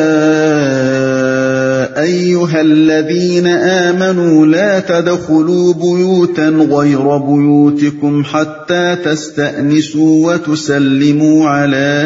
[2.03, 12.05] أيها الذين آمنوا لا تدخلوا بيوتا غير بيوتكم حتى تستأنسوا وتسلموا على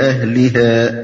[0.00, 1.02] أهلها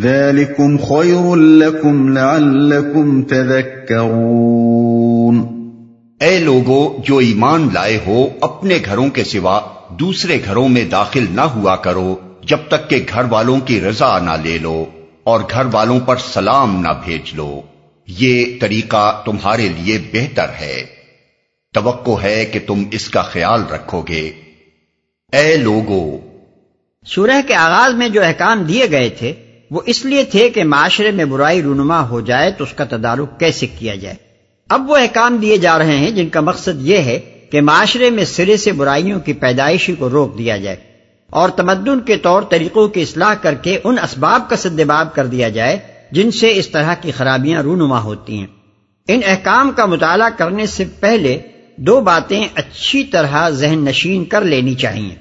[0.00, 5.44] ذلكم خير لكم لعلكم تذكرون
[6.20, 9.60] اے لوگو، جو ایمان لائے ہو، اپنے گھروں کے سوا
[10.00, 12.16] دوسرے گھروں میں داخل نہ ہوا کرو۔
[12.50, 14.84] جب تک کہ گھر والوں کی رضا نہ لے لو
[15.24, 17.60] اور گھر والوں پر سلام نہ بھیج لو،
[18.06, 20.86] یہ طریقہ تمہارے لیے بہتر ہے۔
[21.74, 24.32] توقع ہے کہ تم اس کا خیال رکھو گے۔
[25.32, 26.18] اے لوگو،
[27.06, 29.32] سورہ کے آغاز میں جو احکام دیے گئے تھے،
[29.70, 33.40] وہ اس لیے تھے کہ معاشرے میں برائی رونما ہو جائے تو اس کا تدارک
[33.40, 34.16] کیسے کیا جائے۔
[34.68, 38.24] اب وہ احکام دیے جا رہے ہیں جن کا مقصد یہ ہے کہ معاشرے میں
[38.24, 40.89] سرے سے برائیوں کی پیدائشی کو روک دیا جائے۔
[41.30, 45.48] اور تمدن کے طور طریقوں کی اصلاح کر کے ان اسباب کا سدباب کر دیا
[45.48, 45.78] جائے
[46.10, 48.46] جن سے اس طرح کی خرابیاں رونما ہوتی ہیں۔
[49.08, 51.40] ان احکام کا مطالعہ کرنے سے پہلے
[51.76, 55.14] دو باتیں اچھی طرح ذہن نشین کر لینی چاہیے۔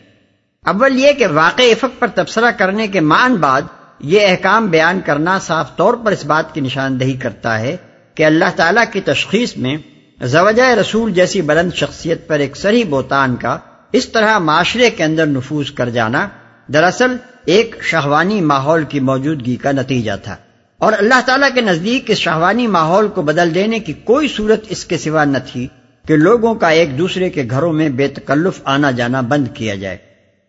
[0.65, 3.61] اول یہ کہ واقع افق پر تبصرہ کرنے کے مان بعد
[3.99, 7.77] یہ احکام بیان کرنا صاف طور پر اس بات کی نشاندہی کرتا ہے
[8.15, 9.77] کہ اللہ تعالیٰ کی تشخیص میں
[10.21, 13.57] زوجہ رسول جیسی بلند شخصیت پر ایک سری بوتان کا
[13.91, 16.27] اس طرح معاشرے کے اندر نفوذ کر جانا
[16.73, 20.35] دراصل ایک شہوانی ماحول کی موجودگی کا نتیجہ تھا۔
[20.77, 24.85] اور اللہ تعالیٰ کے نزدیک اس شہوانی ماحول کو بدل دینے کی کوئی صورت اس
[24.85, 25.67] کے سوا نہ تھی
[26.07, 29.97] کہ لوگوں کا ایک دوسرے کے گھروں میں بے تکلف آنا جانا بند کیا جائے۔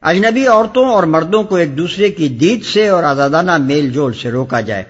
[0.03, 4.31] اجنبی عورتوں اور مردوں کو ایک دوسرے کی دید سے اور آزادانہ میل جول سے
[4.31, 4.83] روکا جائے۔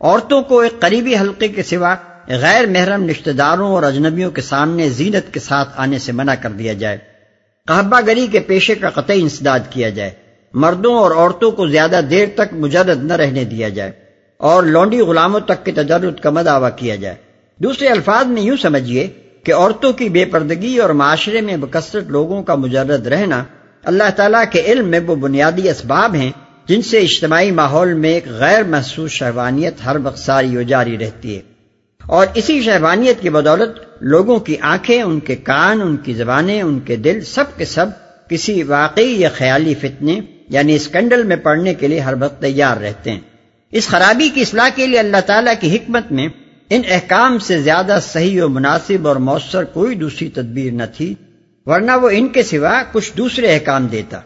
[0.00, 1.94] عورتوں کو ایک قریبی حلقے کے سوا
[2.28, 6.50] غیر محرم رشتہ داروں اور اجنبیوں کے سامنے زینت کے ساتھ آنے سے منع کر
[6.50, 7.13] دیا جائے۔
[7.68, 10.10] قحبہ گری کے پیشے کا قطعی انسداد کیا جائے۔
[10.54, 13.92] مردوں اور عورتوں کو زیادہ دیر تک مجرد نہ رہنے دیا جائے
[14.36, 17.14] اور لونڈی غلاموں تک کے تجرد کا مداوع کیا جائے۔
[17.58, 19.06] دوسرے الفاظ میں یوں سمجھیے
[19.44, 23.44] کہ عورتوں کی بے پردگی اور معاشرے میں بکثرت لوگوں کا مجرد رہنا
[23.84, 26.32] اللہ تعالیٰ کے علم میں وہ بنیادی اسباب ہیں
[26.66, 31.36] جن سے اجتماعی ماحول میں ایک غیر محسوس شہوانیت ہر وقت ساری و جاری رہتی
[31.36, 31.53] ہے۔
[32.06, 33.70] اور اسی شہبانیت کی بدولت
[34.00, 37.86] لوگوں کی آنکھیں، ان کے کان، ان کی زبانیں، ان کے دل، سب کے سب
[38.28, 43.12] کسی واقعی یا خیالی فتنے یعنی اسکینڈل میں پڑھنے کے لیے ہر وقت تیار رہتے
[43.12, 43.20] ہیں۔
[43.72, 46.28] اس خرابی کی اصلاح کے لیے اللہ تعالیٰ کی حکمت میں
[46.70, 51.14] ان احکام سے زیادہ صحیح و مناسب اور مؤثر کوئی دوسری تدبیر نہ تھی،
[51.66, 54.20] ورنہ وہ ان کے سوا کچھ دوسرے احکام دیتا۔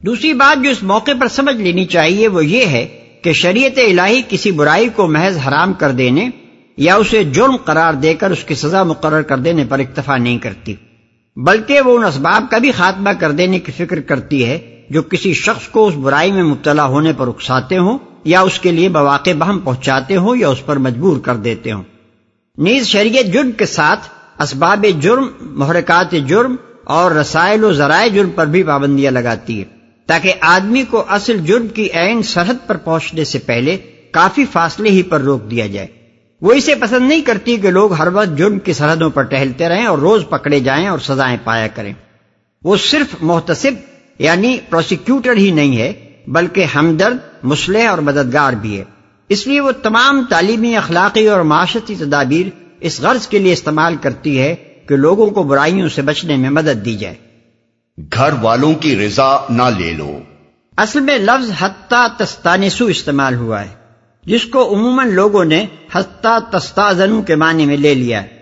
[0.00, 2.86] دوسری بات جو اس موقع پر سمجھ لینی چاہیے وہ یہ ہے
[3.22, 6.30] کہ شریعت الہی کسی برائی کو محض حرام کر دینے
[6.76, 10.38] یا اسے جرم قرار دے کر اس کی سزا مقرر کر دینے پر اکتفا نہیں
[10.38, 10.74] کرتی۔
[11.36, 15.32] بلکہ وہ ان اسباب کا بھی خاتمہ کر دینے کی فکر کرتی ہے جو کسی
[15.32, 19.30] شخص کو اس برائی میں مبتلا ہونے پر اکساتے ہوں یا اس کے لیے بواقع
[19.38, 21.82] بہم پہنچاتے ہوں یا اس پر مجبور کر دیتے ہوں۔
[22.58, 24.00] نیز شریعت جرم کے ساتھ
[24.42, 29.64] اسباب جرم، محرکات جرم اور رسائل و ذرائع جرم پر بھی پابندیاں لگاتی ہے
[30.06, 33.76] تاکہ آدمی کو اصل جرم کی عین سرحد پر پہنچنے سے پہلے
[34.10, 36.03] کافی فاصلے ہی پر روک دیا جائے۔
[36.40, 39.86] وہ اسے پسند نہیں کرتی کہ لوگ ہر وقت جرم کی سرحدوں پر ٹہلتے رہیں
[39.86, 41.92] اور روز پکڑے جائیں اور سزائیں پایا کریں۔
[42.64, 43.70] وہ صرف محتسب
[44.18, 45.92] یعنی پروسیکیوٹر ہی نہیں ہے
[46.26, 48.84] بلکہ ہمدرد مسلح اور مددگار بھی ہے۔
[49.28, 52.46] اس لیے وہ تمام تعلیمی اخلاقی اور معاشرتی تدابیر
[52.80, 54.54] اس غرض کے لیے استعمال کرتی ہے
[54.88, 57.14] کہ لوگوں کو برائیوں سے بچنے میں مدد دی جائے۔
[58.12, 60.18] گھر والوں کی رضا نہ لے لو۔
[60.76, 63.83] اصل میں لفظ حتہ تستانسو استعمال ہوا ہے۔
[64.26, 68.34] جس کو عموماً لوگوں نے ہستہ تستازن کے معنی میں لے لیا ہے۔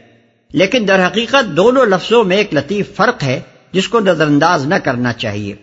[0.53, 3.41] لیکن در حقیقت دونوں لفظوں میں ایک لطیف فرق ہے
[3.72, 5.54] جس کو نظر انداز نہ کرنا چاہیے۔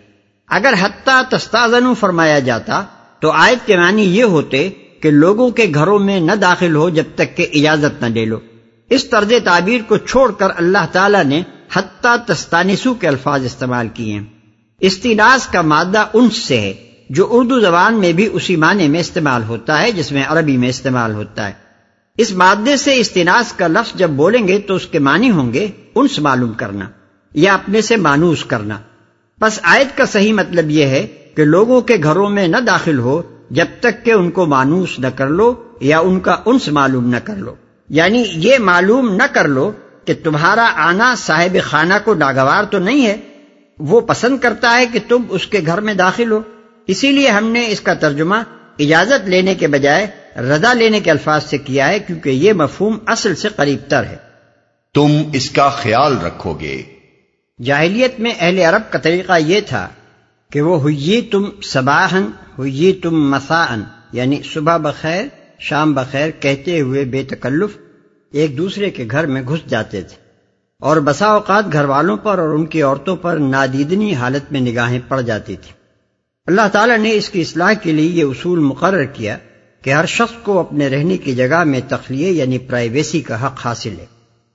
[0.48, 2.84] اگر حتیٰ تستازن فرمایا جاتا
[3.20, 4.70] تو آیت کے معنی یہ ہوتے
[5.02, 8.38] کہ لوگوں کے گھروں میں نہ داخل ہو جب تک کہ اجازت نہ لے لو۔
[8.90, 11.42] اس طرز تعبیر کو چھوڑ کر اللہ تعالی نے
[11.72, 14.24] حتیٰ تستانسو کے الفاظ استعمال کیے ہیں۔
[14.80, 19.42] استناس کا مادہ انس سے ہے۔ جو اردو زبان میں بھی اسی معنی میں استعمال
[19.42, 21.52] ہوتا ہے، جس میں عربی میں استعمال ہوتا ہے۔
[22.18, 25.68] اس مادے سے استناس کا لفظ جب بولیں گے تو اس کے معنی ہوں گے
[25.94, 26.84] انس معلوم کرنا
[27.34, 28.78] یا اپنے سے مانوس کرنا۔
[29.40, 33.22] بس آیت کا صحیح مطلب یہ ہے کہ لوگوں کے گھروں میں نہ داخل ہو،
[33.50, 37.16] جب تک کہ ان کو مانوس نہ کر لو یا ان کا انس معلوم نہ
[37.24, 37.54] کر لو۔
[37.88, 39.72] یعنی یہ معلوم نہ کر لو
[40.04, 43.16] کہ تمہارا آنا صاحب خانہ کو ناگوار تو نہیں ہے،
[43.78, 46.40] وہ پسند کرتا ہے کہ تم اس کے گھر میں داخل ہو۔
[46.90, 48.36] اسی لیے ہم نے اس کا ترجمہ
[48.78, 50.06] اجازت لینے کے بجائے
[50.36, 54.16] رضا لینے کے الفاظ سے کیا ہے کیونکہ یہ مفہوم اصل سے قریب تر ہے۔
[54.94, 56.82] تم اس کا خیال رکھو گے۔
[57.62, 59.88] جاہلیت میں اہل عرب کا طریقہ یہ تھا
[60.52, 62.26] کہ وہ ہوئی تم صباہن
[62.58, 63.82] ہوئی تم مساً
[64.12, 65.24] یعنی صبح بخیر
[65.58, 67.70] شام بخیر کہتے ہوئے بے تکلف
[68.32, 70.16] ایک دوسرے کے گھر میں گھس جاتے تھے۔
[70.80, 75.00] اور بسا اوقات گھر والوں پر اور ان کی عورتوں پر نادیدنی حالت میں نگاہیں
[75.08, 75.79] پڑ جاتی تھیں۔
[76.50, 79.38] اللہ تعالیٰ نے اس کی اصلاح کے لیے یہ اصول مقرر کیا
[79.82, 83.94] کہ ہر شخص کو اپنے رہنے کی جگہ میں تخلیے یعنی پرائیویسی کا حق حاصل
[83.98, 84.06] ہے۔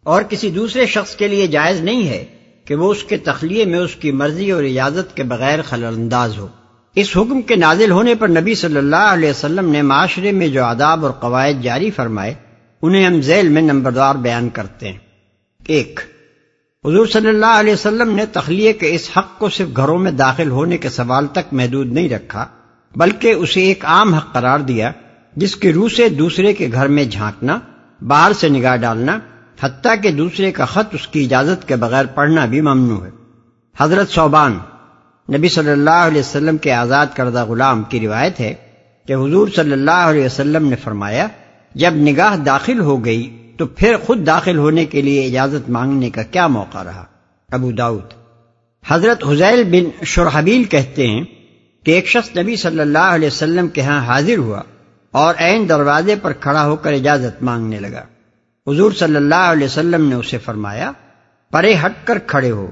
[0.03, 2.25] اور کسی دوسرے شخص کے لیے جائز نہیں ہے
[2.65, 6.37] کہ وہ اس کے تخلیے میں اس کی مرضی اور اجازت کے بغیر خلل انداز
[6.37, 6.47] ہو۔
[6.95, 10.63] اس حکم کے نازل ہونے پر نبی صلی اللہ علیہ وسلم نے معاشرے میں جو
[10.63, 12.33] آداب اور قواعد جاری فرمائے،
[12.81, 14.99] انہیں ہم ذیل میں نمبردار بیان کرتے ہیں۔
[15.67, 15.99] ایک
[16.85, 20.49] حضور صلی اللہ علیہ وسلم نے تخلیے کے اس حق کو صرف گھروں میں داخل
[20.49, 22.45] ہونے کے سوال تک محدود نہیں رکھا،
[22.95, 24.91] بلکہ اسے ایک عام حق قرار دیا،
[25.35, 27.57] جس کی روح سے دوسرے کے گھر میں جھانکنا،
[28.01, 29.17] باہر سے نگاہ ڈالنا،
[29.61, 33.09] حتیٰ کہ دوسرے کا خط اس کی اجازت کے بغیر پڑھنا بھی ممنوع ہے۔
[33.75, 34.57] حضرت صوبان،
[35.29, 38.53] نبی صلی اللہ علیہ وسلم کے آزاد کردہ غلام کی روایت ہے
[39.07, 41.27] کہ حضور صلی اللہ علیہ وسلم نے فرمایا،
[41.75, 43.23] جب نگاہ داخل ہو گئی
[43.57, 47.05] تو پھر خود داخل ہونے کے لیے اجازت مانگنے کا کیا موقع رہا؟
[47.51, 48.13] ابو داود
[48.87, 51.23] حضرت حزیل بن شرحبیل کہتے ہیں
[51.83, 54.61] کہ ایک شخص نبی صلی اللہ علیہ وسلم کے ہاں حاضر ہوا
[55.11, 58.01] اور عین دروازے پر کھڑا ہو کر اجازت مانگنے لگا۔
[58.67, 60.91] حضور صلی اللہ علیہ وسلم نے اسے فرمایا،
[61.51, 62.71] پرے ہٹ کر کھڑے ہو۔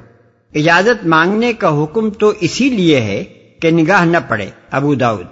[0.55, 3.23] اجازت مانگنے کا حکم تو اسی لیے ہے
[3.61, 5.25] کہ نگاہ نہ پڑے، ابو داود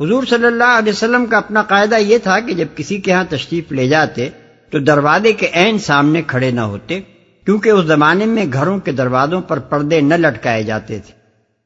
[0.00, 3.24] حضور صلی اللہ علیہ وسلم کا اپنا قاعدہ یہ تھا کہ جب کسی کے ہاں
[3.28, 4.28] تشریف لے جاتے
[4.74, 7.00] تو دروازے کے عین سامنے کھڑے نہ ہوتے،
[7.44, 11.14] کیونکہ اس زمانے میں گھروں کے دروازوں پر پردے نہ لٹکائے جاتے تھے۔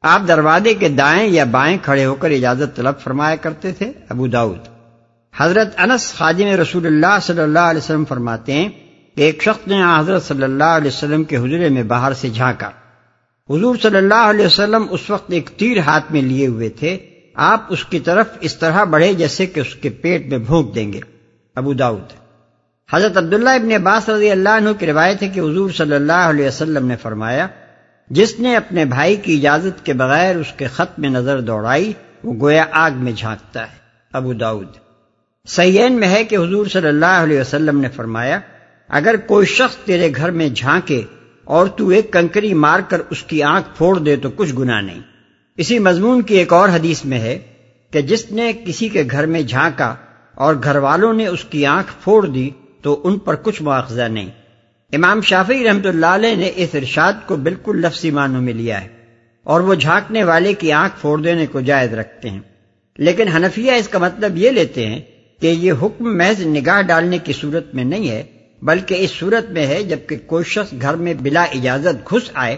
[0.01, 4.27] آپ دروازے کے دائیں یا بائیں کھڑے ہو کر اجازت طلب فرمایا کرتے تھے، ابو
[4.27, 4.59] داود
[5.37, 8.69] حضرت انس خادم رسول اللہ صلی اللہ علیہ وسلم فرماتے ہیں
[9.15, 12.69] کہ ایک شخص نے حضرت صلی اللہ علیہ وسلم کے حجرے میں باہر سے جھانکا۔
[13.49, 16.97] حضور صلی اللہ علیہ وسلم اس وقت ایک تیر ہاتھ میں لیے ہوئے تھے،
[17.33, 20.93] آپ اس کی طرف اس طرح بڑھے جیسے کہ اس کے پیٹ میں بھونک دیں
[20.93, 20.99] گے۔
[21.55, 22.18] ابو داؤد۔
[22.93, 26.47] حضرت عبداللہ ابن عباس رضی اللہ عنہ کی روایت ہے کہ حضور صلی اللہ علیہ
[26.47, 27.47] وسلم نے فرمایا،
[28.09, 31.93] جس نے اپنے بھائی کی اجازت کے بغیر اس کے خط میں نظر دوڑائی،
[32.23, 33.77] وہ گویا آگ میں جھانکتا ہے۔
[34.13, 34.67] ابو داؤد۔
[35.47, 38.39] سیین میں ہے کہ حضور صلی اللہ علیہ وسلم نے فرمایا،
[38.87, 41.01] اگر کوئی شخص تیرے گھر میں جھانکے
[41.43, 44.99] اور تو ایک کنکری مار کر اس کی آنکھ پھوڑ دے تو کچھ گنا نہیں۔
[45.57, 47.39] اسی مضمون کی ایک اور حدیث میں ہے
[47.91, 49.95] کہ جس نے کسی کے گھر میں جھانکا
[50.35, 52.49] اور گھر والوں نے اس کی آنکھ پھوڑ دی
[52.81, 54.29] تو ان پر کچھ مواخذہ نہیں۔
[54.93, 58.87] امام شافی رحمت اللہ علیہ نے اس ارشاد کو بالکل لفظی معنوں میں لیا ہے
[59.43, 62.39] اور وہ جھانکنے والے کی آنکھ پھوڑ دینے کو جائز رکھتے ہیں۔
[62.97, 65.01] لیکن حنفیہ اس کا مطلب یہ لیتے ہیں
[65.39, 68.23] کہ یہ حکم محض نگاہ ڈالنے کی صورت میں نہیں ہے،
[68.61, 72.57] بلکہ اس صورت میں ہے جبکہ کوئی شخص گھر میں بلا اجازت گھس آئے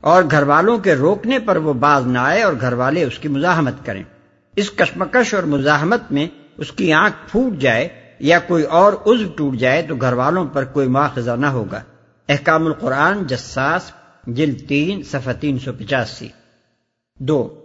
[0.00, 3.28] اور گھر والوں کے روکنے پر وہ باز نہ آئے اور گھر والے اس کی
[3.28, 4.02] مزاحمت کریں۔
[4.56, 6.26] اس کشمکش اور مزاحمت میں
[6.56, 7.88] اس کی آنکھ پھوٹ جائے
[8.18, 11.82] یا کوئی اور عزو ٹوٹ جائے تو گھر والوں پر کوئی مواخذہ نہ ہوگا۔
[12.28, 13.92] احکام القرآن، جساس
[14.26, 16.28] جل تین، صفحہ تین سو پچاسی۔
[17.18, 17.64] دو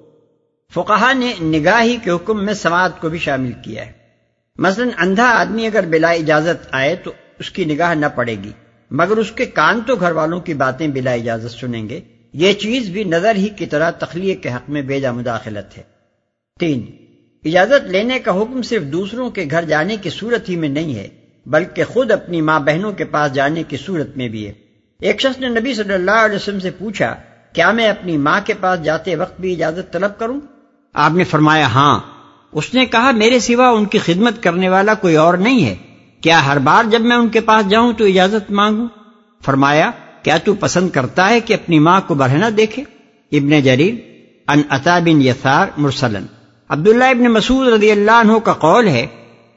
[0.73, 3.91] فقہ نے نگاہی کے حکم میں سماعت کو بھی شامل کیا ہے۔
[4.57, 8.51] مثلا اندھا آدمی اگر بلا اجازت آئے تو اس کی نگاہ نہ پڑے گی،
[8.91, 12.01] مگر اس کے کان تو گھر والوں کی باتیں بلا اجازت سنیں گے۔
[12.33, 15.83] یہ چیز بھی نظر ہی کی طرح تخلیق کے حق میں بیجا مداخلت ہے۔
[16.59, 17.08] تین
[17.45, 21.07] اجازت لینے کا حکم صرف دوسروں کے گھر جانے کی صورت ہی میں نہیں ہے،
[21.45, 24.53] بلکہ خود اپنی ماں بہنوں کے پاس جانے کی صورت میں بھی ہے۔
[25.01, 27.15] ایک شخص نے نبی صلی اللہ علیہ وسلم سے پوچھا،
[27.53, 30.39] کیا میں اپنی ماں کے پاس جاتے وقت بھی اجازت طلب کروں؟
[30.93, 31.99] آپ نے فرمایا ہاں۔
[32.51, 35.75] اس نے کہا، میرے سوا ان کی خدمت کرنے والا کوئی اور نہیں ہے۔
[36.21, 38.87] کیا ہر بار جب میں ان کے پاس جاؤں تو اجازت مانگوں؟
[39.45, 39.91] فرمایا،
[40.23, 42.83] کیا تو پسند کرتا ہے کہ اپنی ماں کو بڑھنا دیکھے؟
[43.31, 43.93] ابن جریر
[44.47, 46.25] ان عطا بن یسار مرسلن.
[46.69, 49.07] عبداللہ ابن مسعود رضی اللہ عنہ کا قول ہے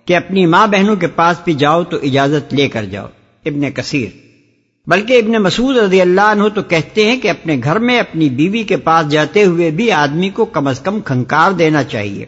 [0.04, 3.07] کہ اپنی ماں بہنوں کے پاس بھی جاؤ تو اجازت لے کر جاؤ،
[3.45, 4.09] ابن کثیر۔
[4.87, 8.62] بلکہ ابن مسعود رضی اللہ عنہ تو کہتے ہیں کہ اپنے گھر میں اپنی بیوی
[8.62, 12.26] کے پاس جاتے ہوئے بھی آدمی کو کم از کم کھنکار دینا چاہیے۔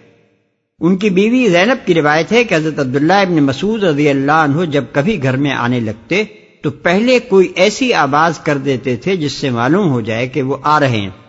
[0.81, 4.65] ان کی بیوی زینب کی روایت ہے کہ حضرت عبداللہ ابن مسعود رضی اللہ عنہ
[4.65, 6.25] جب کبھی گھر میں آنے لگتے
[6.63, 10.57] تو پہلے کوئی ایسی آواز کر دیتے تھے جس سے معلوم ہو جائے کہ وہ
[10.63, 11.24] آ رہے ہیں۔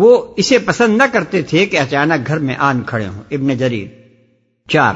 [0.00, 3.86] وہ اسے پسند نہ کرتے تھے کہ اچانک گھر میں آن کھڑے ہوں۔ ابن جریر۔
[4.68, 4.94] چار۔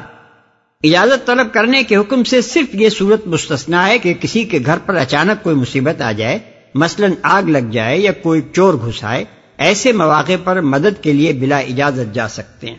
[0.85, 4.78] اجازت طلب کرنے کے حکم سے صرف یہ صورت مستثنا ہے کہ کسی کے گھر
[4.78, 6.38] پر اچانک کوئی مصیبت آ جائے،
[6.75, 9.25] مثلا آگ لگ جائے یا کوئی چور گھسائے،
[9.59, 12.78] ایسے مواقع پر مدد کے لیے بلا اجازت جا سکتے ہیں۔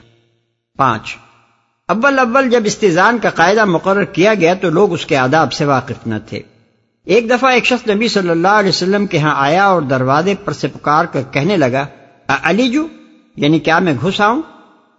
[0.78, 1.18] پانچ۔
[1.88, 5.66] اول اول جب استضان کا قاعدہ مقرر کیا گیا تو لوگ اس کے آداب سے
[5.66, 6.42] واقف نہ تھے۔
[7.06, 10.54] ایک دفعہ ایک شخص نبی صلی اللہ علیہ وسلم کے ہاں آیا اور دروازے پر
[10.54, 11.86] سے پکار کر کہنے لگا
[12.44, 12.88] علی جو
[13.36, 14.42] یعنی کیا میں گھس آؤں؟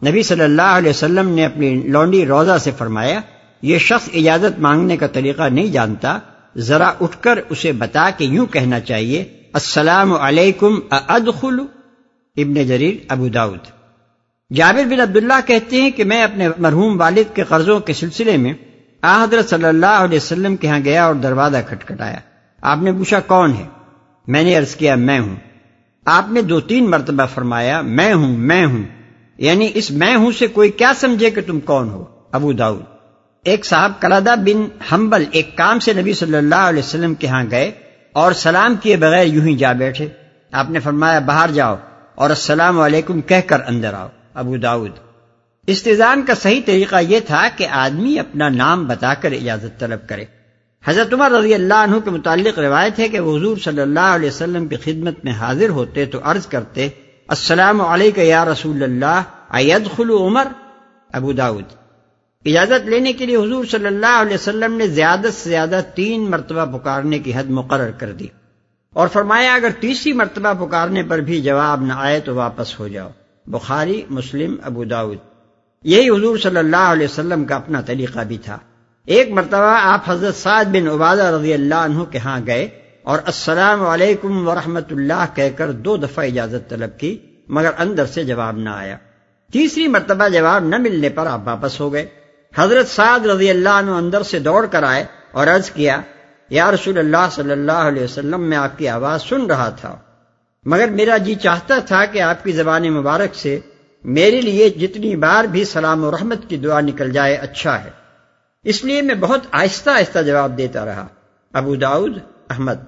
[0.06, 3.20] نبی صلی اللہ علیہ وسلم نے اپنی لونڈی روزہ سے فرمایا،
[3.62, 6.18] یہ شخص اجازت مانگنے کا طریقہ نہیں جانتا،
[6.56, 11.58] ذرا اٹھ کر اسے بتا کہ یوں کہنا چاہیے، السلام علیکم ادخل
[12.36, 13.58] ابن جریر، ابو داود
[14.54, 18.52] جابر بن عبداللہ کہتے ہیں کہ میں اپنے مرحوم والد کے قرضوں کے سلسلے میں
[19.02, 22.18] آ، حضرت صلی اللہ علیہ وسلم کے ہاں گیا اور دروازہ کھٹکھٹایا۔
[22.62, 23.64] آپ نے پوچھا کون ہے؟
[24.26, 25.36] میں نے عرض کیا، میں ہوں۔
[26.04, 28.82] آپ نے دو تین مرتبہ فرمایا، میں ہوں میں ہوں۔
[29.38, 32.82] یعنی اس میں ہوں سے کوئی کیا سمجھے کہ تم کون ہو؟ ابو داؤد۔
[33.44, 37.44] ایک صاحب کلادہ بن ہمبل ایک کام سے نبی صلی اللہ علیہ وسلم کے ہاں
[37.50, 37.70] گئے
[38.12, 40.08] اور سلام کیے بغیر یوں ہی جا بیٹھے۔
[40.52, 41.76] آپ نے فرمایا، باہر جاؤ
[42.14, 44.90] اور السلام علیکم کہہ کر اندر آؤ۔ ابو داود
[45.66, 50.24] استضان کا صحیح طریقہ یہ تھا کہ آدمی اپنا نام بتا کر اجازت طلب کرے۔
[50.86, 54.28] حضرت عمر رضی اللہ عنہ کے متعلق روایت ہے کہ وہ حضور صلی اللہ علیہ
[54.28, 56.88] وسلم کی خدمت میں حاضر ہوتے تو عرض کرتے،
[57.28, 60.46] السلام علیکم یا رسول اللہ اید خلو عمر؟
[61.12, 61.64] ابو داود۔
[62.44, 66.78] اجازت لینے کے لیے حضور صلی اللہ علیہ وسلم نے زیادہ سے زیادہ تین مرتبہ
[66.78, 68.26] پکارنے کی حد مقرر کر دی۔
[68.92, 73.08] اور فرمایا، اگر تیسری مرتبہ پکارنے پر بھی جواب نہ آئے تو واپس ہو جاؤ۔
[73.46, 75.18] بخاری، مسلم، ابو داود۔
[75.84, 78.58] یہی حضور صلی اللہ علیہ وسلم کا اپنا طریقہ بھی تھا۔
[79.06, 82.68] ایک مرتبہ آپ حضرت سعد بن عبادہ رضی اللہ عنہ کے ہاں گئے
[83.02, 87.18] اور السلام علیکم ورحمۃ اللہ کہہ کر دو دفعہ اجازت طلب کی،
[87.48, 88.96] مگر اندر سے جواب نہ آیا۔
[89.52, 92.06] تیسری مرتبہ جواب نہ ملنے پر آپ واپس ہو گئے۔
[92.56, 96.00] حضرت سعد رضی اللہ عنہ اندر سے دوڑ کر آئے اور عرض کیا،
[96.50, 99.96] یا رسول اللہ صلی اللہ علیہ وسلم، میں آپ کی آواز سن رہا تھا۔
[100.64, 103.60] مگر میرا جی چاہتا تھا کہ آپ کی زبان مبارک سے
[104.04, 108.03] میرے لیے جتنی بار بھی سلام و رحمت کی دعا نکل جائے اچھا ہے۔
[108.64, 111.06] اس لیے میں بہت آہستہ آہستہ جواب دیتا رہا۔
[111.52, 112.18] ابو داؤد،
[112.50, 112.84] احمد،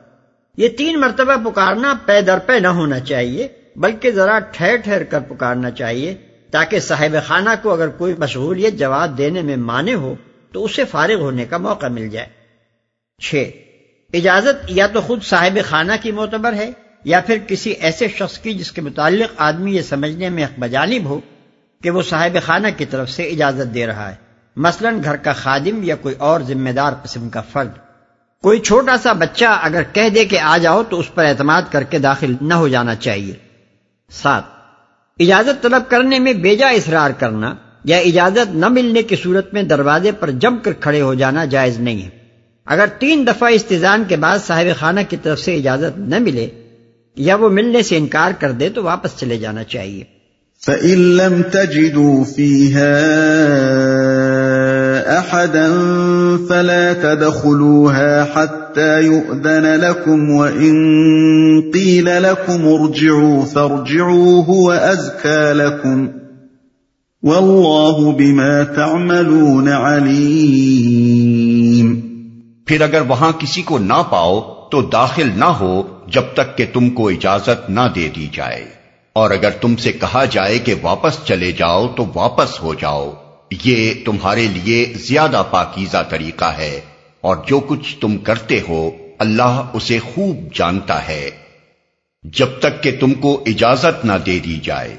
[0.56, 5.20] یہ تین مرتبہ پکارنا پے در پے نہ ہونا چاہیے، بلکہ ذرا ٹھہر ٹھہر کر
[5.20, 6.14] پکارنا چاہیے،
[6.50, 10.14] تاکہ صاحب خانہ کو اگر کوئی مشغولیت جواب دینے میں مانے ہو،
[10.52, 12.26] تو اسے فارغ ہونے کا موقع مل جائے۔
[13.22, 13.50] چھ،
[14.12, 16.70] اجازت یا تو خود صاحب خانہ کی معتبر ہے،
[17.04, 21.20] یا پھر کسی ایسے شخص کی جس کے متعلق آدمی یہ سمجھنے میں بجانب ہو
[21.82, 24.25] کہ وہ صاحب خانہ کی طرف سے اجازت دے رہا ہے۔
[24.56, 27.68] مثلا گھر کا خادم یا کوئی اور ذمہ دار قسم کا فرد۔
[28.42, 31.82] کوئی چھوٹا سا بچہ اگر کہہ دے کہ آ جاؤ تو اس پر اعتماد کر
[31.82, 33.34] کے داخل نہ ہو جانا چاہیے۔
[34.10, 34.42] سات،
[35.18, 40.12] اجازت طلب کرنے میں بیجا اصرار کرنا یا اجازت نہ ملنے کی صورت میں دروازے
[40.12, 42.08] پر جم کر کھڑے ہو جانا جائز نہیں ہے۔
[42.66, 46.48] اگر تین دفعہ استضان کے بعد صاحب خانہ کی طرف سے اجازت نہ ملے
[47.16, 50.04] یا وہ ملنے سے انکار کر دے تو واپس چلے جانا چاہیے۔
[50.64, 52.90] فَإِن لَمْ تَجِدُوا فِيهَا
[55.06, 55.70] أَحَدًا
[56.48, 66.08] فَلَا تَدْخُلُوهَا حَتَّى يُؤْذَنَ لَكُمْ وَإِن قِيلَ لَكُمْ ارْجِعُوا فَارْجِعُوا هُوَ أَزْكَى لَكُمْ
[67.22, 71.96] وَاللَّهُ بِمَا تَعْمَلُونَ عَلِيمٌ
[72.66, 76.90] پھر اگر وہاں کسی کو نہ پاؤ تو داخل نہ ہو جب تک کہ تم
[76.90, 78.64] کو اجازت نہ دے دی جائے۔
[79.12, 83.12] اور اگر تم سے کہا جائے کہ واپس چلے جاؤ تو واپس ہو جاؤ۔
[83.50, 86.80] یہ تمہارے لیے زیادہ پاکیزہ طریقہ ہے
[87.20, 91.30] اور جو کچھ تم کرتے ہو، اللہ اسے خوب جانتا ہے۔
[92.22, 94.96] جب تک کہ تم کو اجازت نہ دے دی جائے۔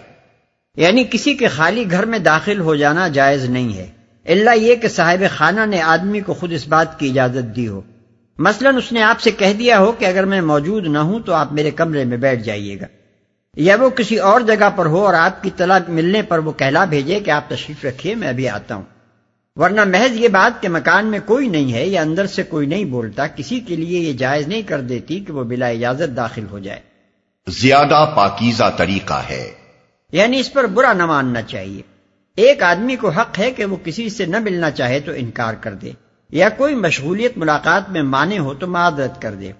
[0.77, 3.87] یعنی کسی کے خالی گھر میں داخل ہو جانا جائز نہیں ہے۔
[4.25, 7.81] اللہ یہ کہ صاحب خانہ نے آدمی کو خود اس بات کی اجازت دی ہو۔
[8.37, 11.33] مثلا اس نے آپ سے کہہ دیا ہو کہ اگر میں موجود نہ ہوں تو
[11.33, 12.85] آپ میرے کمرے میں بیٹھ جائیے گا۔
[13.57, 16.85] یا وہ کسی اور جگہ پر ہو اور آپ کی طلاق ملنے پر وہ کہلا
[16.85, 18.83] بھیجے کہ آپ تشریف رکھیے میں ابھی آتا ہوں۔
[19.55, 22.85] ورنہ محض یہ بات کہ مکان میں کوئی نہیں ہے یا اندر سے کوئی نہیں
[22.85, 26.59] بولتا کسی کے لیے یہ جائز نہیں کر دیتی کہ وہ بلا اجازت داخل ہو
[26.59, 26.79] جائے۔
[27.47, 29.51] زیادہ پاکیزہ طریقہ ہے۔
[30.11, 31.81] یعنی اس پر برا نہ ماننا چاہیے۔
[32.35, 35.73] ایک آدمی کو حق ہے کہ وہ کسی سے نہ ملنا چاہے تو انکار کر
[35.73, 35.91] دے
[36.31, 39.51] یا کوئی مشغولیت ملاقات میں مانے ہو تو معذرت کر دے۔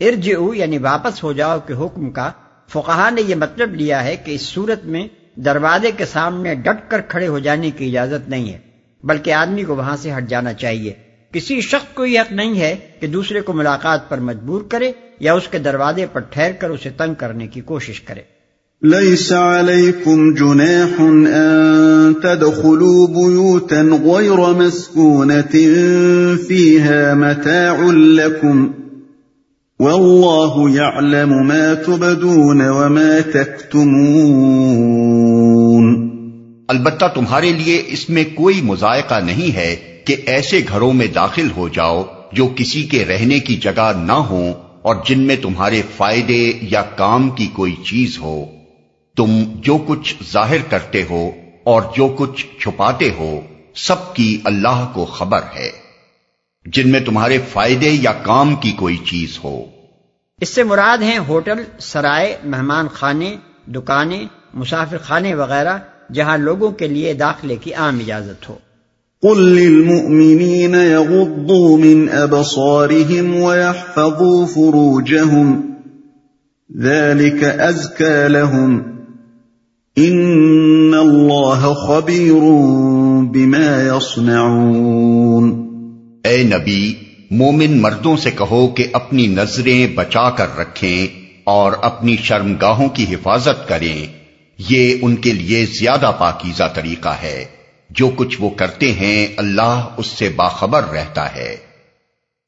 [0.00, 2.32] ارجعو یعنی واپس ہو جاؤ کے حکم کا
[2.72, 7.00] فقہا نے یہ مطلب لیا ہے کہ اس صورت میں دروازے کے سامنے ڈٹ کر
[7.00, 8.58] کھڑے ہو جانے کی اجازت نہیں ہے،
[9.04, 10.92] بلکہ آدمی کو وہاں سے ہٹ جانا چاہیے۔
[11.32, 15.34] کسی شخص کو یہ حق نہیں ہے کہ دوسرے کو ملاقات پر مجبور کرے یا
[15.34, 18.36] اس کے دروازے پر ٹھہر کر اسے تنگ کرنے کی کوشش کرے۔
[18.82, 25.56] ليس عليكم جناح أن تدخلوا بيوتا غير مسكونة
[26.46, 28.70] فيها متاع لكم
[29.80, 33.86] والله يعلم ما تبدون وما تكتمون
[36.68, 41.68] البتہ تمہارے لیے اس میں کوئی مذائقہ نہیں ہے کہ ایسے گھروں میں داخل ہو
[41.68, 42.02] جاؤ
[42.32, 44.52] جو کسی کے رہنے کی جگہ نہ ہوں
[44.82, 48.44] اور جن میں تمہارے فائدے یا کام کی کوئی چیز ہو۔
[49.16, 51.30] تم جو کچھ ظاہر کرتے ہو
[51.64, 53.40] اور جو کچھ چھپاتے ہو،
[53.74, 55.85] سب کی اللہ کو خبر ہے۔
[56.72, 59.64] جن میں تمہارے فائدے یا کام کی کوئی چیز ہو۔
[60.40, 65.78] اس سے مراد ہیں ہوٹل سرائے مہمان خانے دکانیں مسافر خانے وغیرہ
[66.12, 68.54] جہاں لوگوں کے لیے داخلے کی عام اجازت ہو۔
[69.22, 75.60] قل للمؤمنين يغضوا من أبصارهم ويحفظوا فروجهم
[76.80, 78.82] ذلك أزكى لهم۔
[79.98, 82.42] إن الله خبير
[83.22, 85.65] بما يصنعون
[86.26, 86.94] اے نبی،
[87.30, 93.68] مومن مردوں سے کہو کہ اپنی نظریں بچا کر رکھیں اور اپنی شرمگاہوں کی حفاظت
[93.68, 94.06] کریں۔
[94.68, 97.44] یہ ان کے لیے زیادہ پاکیزہ طریقہ ہے۔
[97.90, 101.56] جو کچھ وہ کرتے ہیں، اللہ اس سے باخبر رہتا ہے۔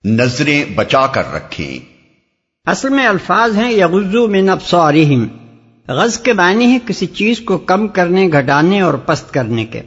[0.04, 1.78] نظریں بچا کر رکھیں۔
[2.64, 5.26] اصل میں الفاظ ہیں یغزو من ابصارہم۔
[5.88, 9.82] غز کے معنی ہے کسی چیز کو کم کرنے، گھٹانے اور پست کرنے کے۔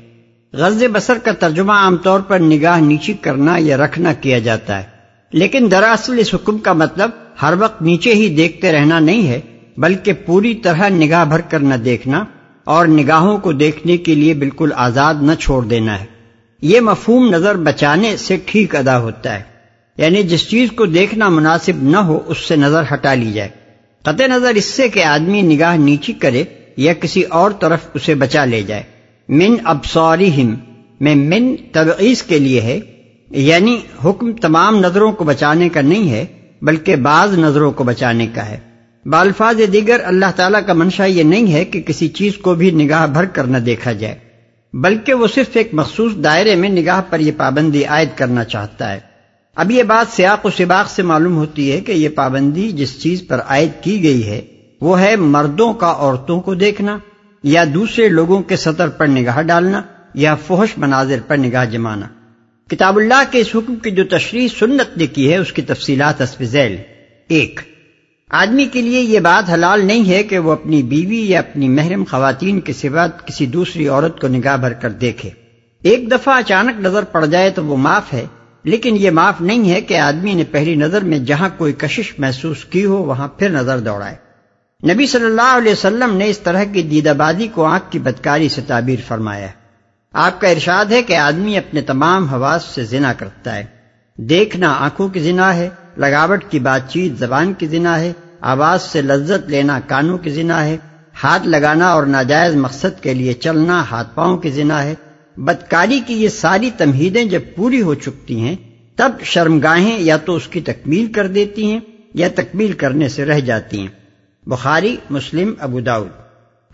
[0.53, 4.83] غز بسر کا ترجمہ عام طور پر نگاہ نیچی کرنا یا رکھنا کیا جاتا ہے۔
[5.31, 7.09] لیکن دراصل اس حکم کا مطلب
[7.41, 9.41] ہر وقت نیچے ہی دیکھتے رہنا نہیں ہے،
[9.77, 12.23] بلکہ پوری طرح نگاہ بھر کر نہ دیکھنا
[12.63, 16.05] اور نگاہوں کو دیکھنے کے لیے بالکل آزاد نہ چھوڑ دینا ہے۔
[16.61, 19.43] یہ مفہوم نظر بچانے سے ٹھیک ادا ہوتا ہے۔
[19.97, 23.49] یعنی جس چیز کو دیکھنا مناسب نہ ہو، اس سے نظر ہٹا لی جائے۔
[24.01, 26.43] قطع نظر اس سے کہ آدمی نگاہ نیچی کرے
[26.77, 28.83] یا کسی اور طرف اسے بچا لے جائے۔
[29.31, 30.53] من ابصارہم،
[30.99, 32.79] میں من تبعیض کے لیے ہے
[33.29, 36.25] یعنی حکم تمام نظروں کو بچانے کا نہیں ہے،
[36.61, 38.57] بلکہ بعض نظروں کو بچانے کا ہے۔
[39.05, 43.07] بالفاظ دیگر اللہ تعالیٰ کا منشا یہ نہیں ہے کہ کسی چیز کو بھی نگاہ
[43.07, 44.15] بھر کر نہ دیکھا جائے،
[44.73, 48.99] بلکہ وہ صرف ایک مخصوص دائرے میں نگاہ پر یہ پابندی عائد کرنا چاہتا ہے۔
[49.55, 53.23] اب یہ بات سیاق و سباق سے معلوم ہوتی ہے کہ یہ پابندی جس چیز
[53.27, 54.41] پر عائد کی گئی ہے،
[54.81, 56.97] وہ ہے مردوں کا عورتوں کو دیکھنا۔
[57.43, 59.81] یا دوسرے لوگوں کے سطر پر نگاہ ڈالنا
[60.13, 62.07] یا فحش مناظر پر نگاہ جمانا۔
[62.69, 66.23] کتاب اللہ کے اس حکم کی جو تشریح سنت نے کی ہے، اس کی تفصیلات
[66.41, 66.75] ذیل۔
[67.27, 67.59] ایک،
[68.29, 72.03] آدمی کے لیے یہ بات حلال نہیں ہے کہ وہ اپنی بیوی یا اپنی محرم
[72.03, 75.29] خواتین کے سوا کسی دوسری عورت کو نگاہ بھر کر دیکھے۔
[75.83, 78.25] ایک دفعہ اچانک نظر پڑ جائے تو وہ معاف ہے،
[78.63, 82.65] لیکن یہ معاف نہیں ہے کہ آدمی نے پہلی نظر میں جہاں کوئی کشش محسوس
[82.65, 84.30] کی ہو، وہاں پھر نظر دوڑائے۔
[84.83, 88.49] نبی صلی اللہ علیہ وسلم نے اس طرح کی دیدہ بازی کو آنکھ کی بدکاری
[88.49, 89.47] سے تعبیر فرمایا
[90.13, 93.63] آپ کا ارشاد ہے کہ آدمی اپنے تمام حواس سے زنا کرتا ہے۔
[94.17, 99.01] دیکھنا آنکھوں کی زنا ہے، لگاوٹ کی بات چیت زبان کی زنا ہے، آواز سے
[99.01, 100.77] لذت لینا کانوں کی زنا ہے،
[101.23, 104.93] ہاتھ لگانا اور ناجائز مقصد کے لیے چلنا ہاتھ پاؤں کی زنا ہے۔
[105.37, 108.55] بدکاری کی یہ ساری تمہیدیں جب پوری ہو چکتی ہیں،
[108.95, 111.79] تب شرمگاہیں یا تو اس کی تکمیل کر دیتی ہیں
[112.13, 114.00] یا تکمیل کرنے سے رہ جاتی ہیں۔
[114.45, 116.09] بخاری، مسلم، ابو داود۔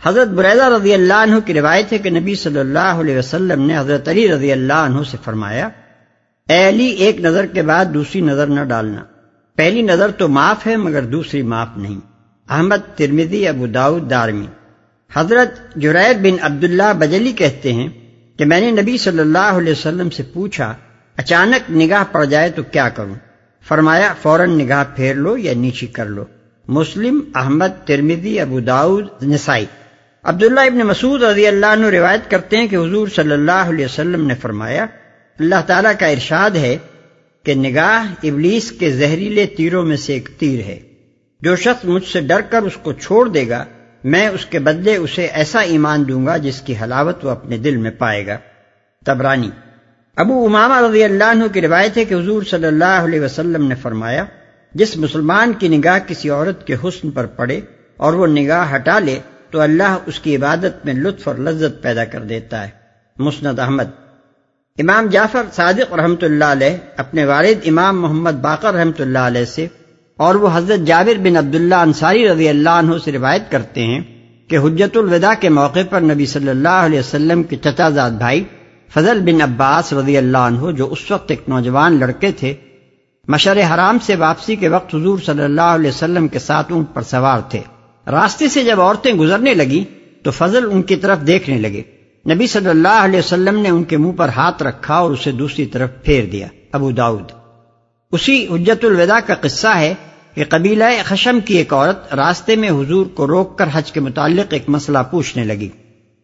[0.04, 3.78] حضرت بریدہ رضی اللہ عنہ کی روایت ہے کہ نبی صلی اللہ علیہ وسلم نے
[3.78, 5.70] حضرت علی رضی اللہ عنہ سے فرمایا،
[6.50, 9.04] اے علی، ایک نظر کے بعد دوسری نظر نہ ڈالنا۔
[9.56, 12.00] پہلی نظر تو معاف ہے، مگر دوسری معاف نہیں۔
[12.50, 14.48] احمد ترمیدی ابو داود، دارمی۔
[15.14, 17.88] حضرت جرید بن عبداللہ بجلی کہتے ہیں
[18.38, 20.74] کہ میں نے نبی صلی اللہ علیہ وسلم سے پوچھا،
[21.16, 23.16] اچانک نگاہ پڑ جائے تو کیا کروں؟
[23.68, 26.24] فرمایا، فوراً نگاہ پھیر لو یا نیچی کر لو۔
[26.68, 29.66] مسلم، احمد ترمیدی ابو داود نسائی۔
[30.24, 34.28] عبداللہ ابن مسعود رضی اللہ عنہ روایت کرتے ہیں کہ حضور صلی اللہ علیہ وسلم
[34.28, 34.86] نے فرمایا،
[35.40, 36.78] اللہ تعالیٰ کا ارشاد ہے
[37.44, 40.80] کہ نگاہ ابلیس کے زہریلے تیروں میں سے ایک تیر ہے۔
[41.42, 43.66] جو شخص مجھ سے ڈر کر اس کو چھوڑ دے گا،
[44.04, 47.78] میں اس کے بدلے اسے ایسا ایمان دوں گا جس کی حلاوت وہ اپنے دل
[47.78, 48.38] میں پائے گا۔
[49.06, 49.50] تبرانی۔
[50.16, 53.76] ابو امامہ رضی اللہ عنہ کی روایت ہے کہ حضور صلی اللہ علیہ وسلم نے
[53.76, 54.26] فرمایا
[54.80, 57.60] جس مسلمان کی نگاہ کسی عورت کے حسن پر پڑے
[57.98, 59.20] اور وہ نگاہ ہٹا لے،
[59.52, 62.70] تو اللہ اس کی عبادت میں لطف اور لذت پیدا کر دیتا ہے۔
[63.18, 63.90] مسند احمد۔
[64.78, 69.68] امام جعفر صادق رحمۃ اللہ علیہ اپنے والد امام محمد باقر رحمۃ اللہ علیہ سے
[70.20, 74.02] اور وہ حضرت جابر بن عبداللہ انصاری رضی اللہ عنہ سے روایت کرتے ہیں
[74.50, 78.44] کہ حجت الوداع کے موقع پر نبی صلی اللہ علیہ وسلم کے چچا زاد بھائی
[78.92, 82.54] فضل بن عباس رضی اللہ عنہ، جو اس وقت ایک نوجوان لڑکے تھے
[83.28, 87.02] مشر حرام سے واپسی کے وقت حضور صلی اللہ علیہ وسلم کے ساتھ اونٹ پر
[87.02, 87.60] سوار تھے۔
[88.08, 89.84] راستے سے جب عورتیں گزرنے لگی
[90.24, 91.82] تو فضل ان کی طرف دیکھنے لگے۔
[92.34, 95.66] نبی صلی اللہ علیہ وسلم نے ان کے منہ پر ہاتھ رکھا اور اسے دوسری
[95.66, 97.32] طرف پھیر دیا۔ ابو داؤد۔
[98.12, 99.94] اسی حجت الوداع کا قصہ ہے
[100.36, 104.54] کہ قبیلہ خشم کی ایک عورت راستے میں حضور کو روک کر حج کے متعلق
[104.54, 105.70] ایک مسئلہ پوچھنے لگی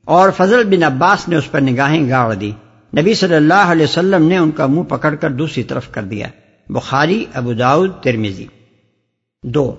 [0.06, 2.52] اور فضل بن عباس نے اس پر نگاہیں گاڑ دی۔
[2.98, 6.28] نبی صلی اللہ علیہ وسلم نے ان کا منہ پکڑ کر دوسری طرف کر دیا۔
[6.70, 8.46] بخاری، ابو داؤد ترمیزی
[9.44, 9.76] دو،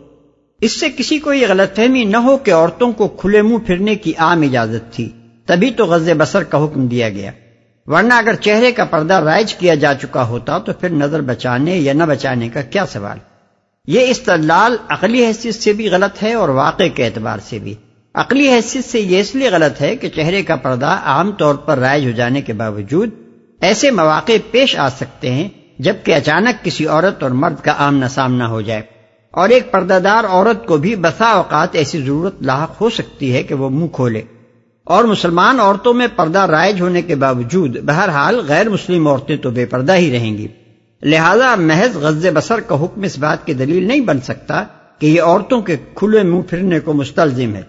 [0.60, 3.94] اس سے کسی کو یہ غلط فہمی نہ ہو کہ عورتوں کو کھلے منہ پھرنے
[3.94, 5.08] کی عام اجازت تھی۔
[5.44, 7.30] تبھی تو غز بسر کا حکم دیا گیا۔
[7.86, 11.92] ورنہ اگر چہرے کا پردہ رائج کیا جا چکا ہوتا تو پھر نظر بچانے یا
[11.92, 13.18] نہ بچانے کا کیا سوال؟
[13.86, 17.74] یہ استدلال عقلی حیثیت سے بھی غلط ہے اور واقع کے اعتبار سے بھی۔
[18.14, 21.78] عقلی حیثیت سے یہ اس لیے غلط ہے کہ چہرے کا پردہ عام طور پر
[21.78, 23.10] رائج ہو جانے کے باوجود
[23.60, 28.48] ایسے مواقع پیش آ سکتے ہیں جبکہ اچانک کسی عورت اور مرد کا آمنا سامنا
[28.48, 28.82] ہو جائے۔
[29.30, 33.42] اور ایک پردہ دار عورت کو بھی بسا اوقات ایسی ضرورت لاحق ہو سکتی ہے
[33.42, 34.22] کہ وہ منہ کھولے۔
[34.84, 39.66] اور مسلمان عورتوں میں پردہ رائج ہونے کے باوجود بہرحال غیر مسلم عورتیں تو بے
[39.66, 40.48] پردہ ہی رہیں گی۔
[41.02, 44.64] لہذا محض غز بسر کا حکم اس بات کی دلیل نہیں بن سکتا
[44.98, 47.62] کہ یہ عورتوں کے کھلے منہ پھرنے کو مستلزم ہے۔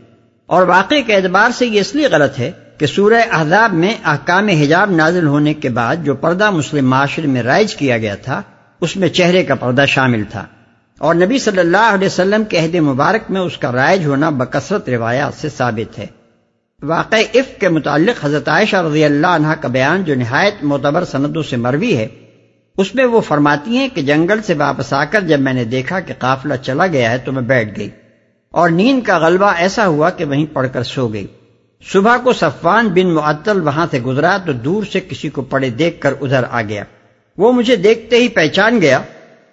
[0.46, 4.48] اور واقع کے اعتبار سے یہ اس لیے غلط ہے کہ سورہ احزاب میں احکام
[4.48, 8.42] حجاب نازل ہونے کے بعد جو پردہ مسلم معاشرے میں رائج کیا گیا تھا،
[8.82, 10.46] اس میں چہرے کا پردہ شامل تھا۔
[10.98, 14.90] اور نبی صلی اللہ علیہ وسلم کے عہد مبارک میں اس کا رائج ہونا بکثرت
[14.90, 16.06] روایات سے ثابت ہے۔
[16.82, 21.44] واقع عف کے متعلق حضرت عائشہ رضی اللہ عنہ کا بیان جو نہایت معتبر سندوں
[21.44, 22.08] سے مروی ہے،
[22.78, 26.00] اس میں وہ فرماتی ہیں کہ جنگل سے واپس آ کر جب میں نے دیکھا
[26.00, 27.90] کہ قافلہ چلا گیا ہے تو میں بیٹھ گئی
[28.52, 31.28] اور نیند کا غلبہ ایسا ہوا کہ وہیں پڑھ کر سو گئی۔
[31.92, 36.02] صبح کو صفان بن معطل وہاں سے گزرا تو دور سے کسی کو پڑے دیکھ
[36.02, 36.84] کر ادھر آ گیا۔
[37.38, 39.00] وہ مجھے دیکھتے ہی پہچان گیا،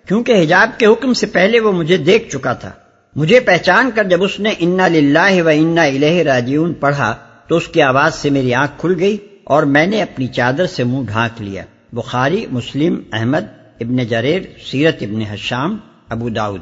[0.09, 2.71] کیونکہ حجاب کے حکم سے پہلے وہ مجھے دیکھ چکا تھا۔
[3.17, 7.17] مجھے پہچان کر جب اس نے انا للہ و انا الہ راجیون پڑھا
[7.49, 10.85] تو اس کی آواز سے میری آنکھ کھل گئی اور میں نے اپنی چادر سے
[10.85, 13.45] منہ ڈھانک لیا۔ بخاری، مسلم، احمد،
[13.81, 15.77] ابن جریر، سیرت ابن حشام،
[16.09, 16.61] ابو داود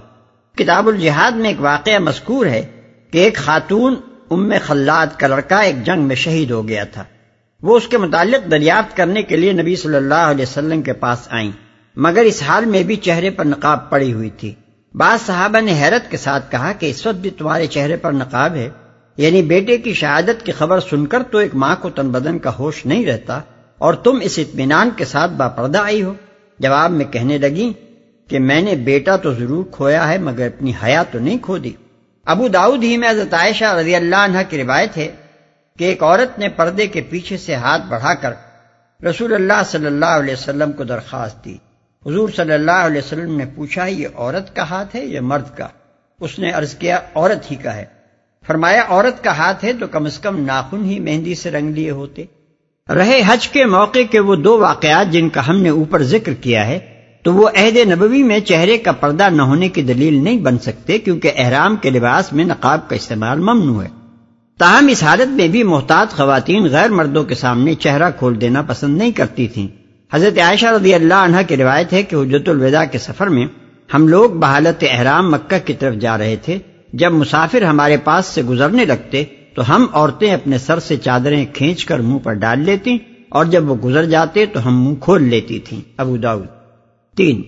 [0.57, 2.67] کتاب الجہاد میں ایک واقعہ مذکور ہے
[3.11, 3.95] کہ ایک خاتون
[4.31, 7.05] ام خلاد کا لڑکا ایک جنگ میں شہید ہو گیا تھا۔
[7.63, 11.19] وہ اس کے متعلق دریافت کرنے کے لیے نبی صلی اللہ علیہ وسلم کے پاس
[11.31, 11.51] آئیں۔
[11.97, 14.55] مگر اس حال میں بھی چہرے پر نقاب پڑی ہوئی تھی۔
[14.95, 18.55] بعض صحابہ نے حیرت کے ساتھ کہا کہ اس وقت بھی تمہارے چہرے پر نقاب
[18.55, 18.71] ہے۔
[19.17, 22.51] یعنی بیٹے کی شہادت کی خبر سن کر تو ایک ماں کو تن بدن کا
[22.59, 23.41] ہوش نہیں رہتا
[23.79, 26.15] اور تم اس اطمینان کے ساتھ باپردہ آئی ہو۔
[26.59, 27.73] جواب میں کہنے لگی
[28.29, 31.71] کہ میں نے بیٹا تو ضرور کھویا ہے مگر اپنی حیا تو نہیں کھو دی۔
[32.25, 35.09] ابو داؤد ہی میں حضرت عائشہ رضی اللہ عنہ کی روایت ہے
[35.79, 38.33] کہ ایک عورت نے پردے کے پیچھے سے ہاتھ بڑھا کر
[39.05, 41.57] رسول اللہ صلی اللہ علیہ وسلم کو درخواست دی۔
[42.07, 45.69] حضور صلی اللہ علیہ وسلم نے پوچھا، یہ عورت کا ہاتھ ہے یا مرد کا؟
[46.21, 47.85] اس نے عرض کیا، عورت ہی کا ہے۔
[48.47, 51.91] فرمایا، عورت کا ہاتھ ہے تو کم از کم ناخن ہی مہندی سے رنگ لیے
[51.91, 52.25] ہوتے۔
[52.89, 56.67] رہے حج کے موقع کے وہ دو واقعات جن کا ہم نے اوپر ذکر کیا
[56.67, 56.90] ہے
[57.23, 60.99] تو وہ عہد نبوی میں چہرے کا پردہ نہ ہونے کی دلیل نہیں بن سکتے
[60.99, 63.89] کیونکہ احرام کے لباس میں نقاب کا استعمال ممنوع ہے۔
[64.59, 68.99] تاہم اس حالت میں بھی محتاط خواتین غیر مردوں کے سامنے چہرہ کھول دینا پسند
[68.99, 69.69] نہیں کرتی تھیں۔
[70.13, 73.47] حضرت عائشہ رضی اللہ عنہ کی روایت ہے کہ حجت الوداع کے سفر میں
[73.95, 76.59] ہم لوگ بحالت احرام مکہ کی طرف جا رہے تھے۔
[76.93, 81.85] جب مسافر ہمارے پاس سے گزرنے لگتے تو ہم عورتیں اپنے سر سے چادریں کھینچ
[81.85, 85.59] کر منہ پر ڈال لیتی اور جب وہ گزر جاتے تو ہم منہ کھول لیتی
[85.59, 86.60] تھیں۔ ابو داؤد۔
[87.21, 87.43] تین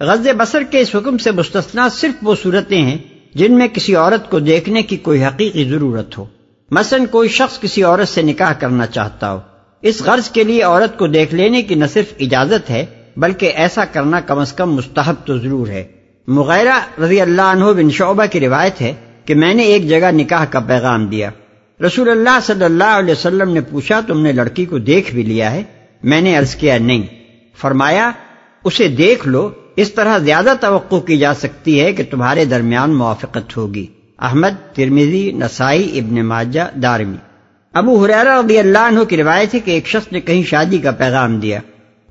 [0.00, 2.98] غز بسر کے اس حکم سے مستثنا صرف وہ صورتیں ہیں
[3.34, 6.24] جن میں کسی عورت کو دیکھنے کی کوئی حقیقی ضرورت ہو۔
[6.70, 9.38] مثلا کوئی شخص کسی عورت سے نکاح کرنا چاہتا ہو۔
[9.82, 12.86] اس غرض کے لیے عورت کو دیکھ لینے کی نہ صرف اجازت ہے،
[13.16, 15.84] بلکہ ایسا کرنا کم از کم مستحب تو ضرور ہے۔
[16.26, 20.44] مغیرہ رضی اللہ عنہ بن شعبہ کی روایت ہے کہ میں نے ایک جگہ نکاح
[20.44, 21.30] کا پیغام دیا۔
[21.86, 25.52] رسول اللہ صلی اللہ علیہ وسلم نے پوچھا، تم نے لڑکی کو دیکھ بھی لیا
[25.52, 25.62] ہے؟
[26.02, 27.02] میں نے عرض کیا، نہیں۔
[27.56, 28.10] فرمایا
[28.64, 33.56] اسے دیکھ لو، اس طرح زیادہ توقع کی جا سکتی ہے کہ تمہارے درمیان موافقت
[33.56, 33.86] ہوگی۔
[34.18, 37.16] احمد ترمیزی نسائی، ابن ماجہ، دارمی۔
[37.72, 40.90] ابو حریرہ رضی اللہ عنہ کی روایت ہے کہ ایک شخص نے کہیں شادی کا
[40.90, 41.60] پیغام دیا۔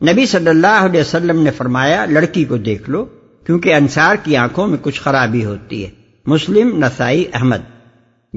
[0.02, 3.06] نبی صلی اللہ علیہ وسلم نے فرمایا، لڑکی کو دیکھ لو،
[3.46, 5.90] کیونکہ انصار کی آنکھوں میں کچھ خرابی ہوتی ہے۔
[6.26, 7.58] مسلم، نسائی، احمد۔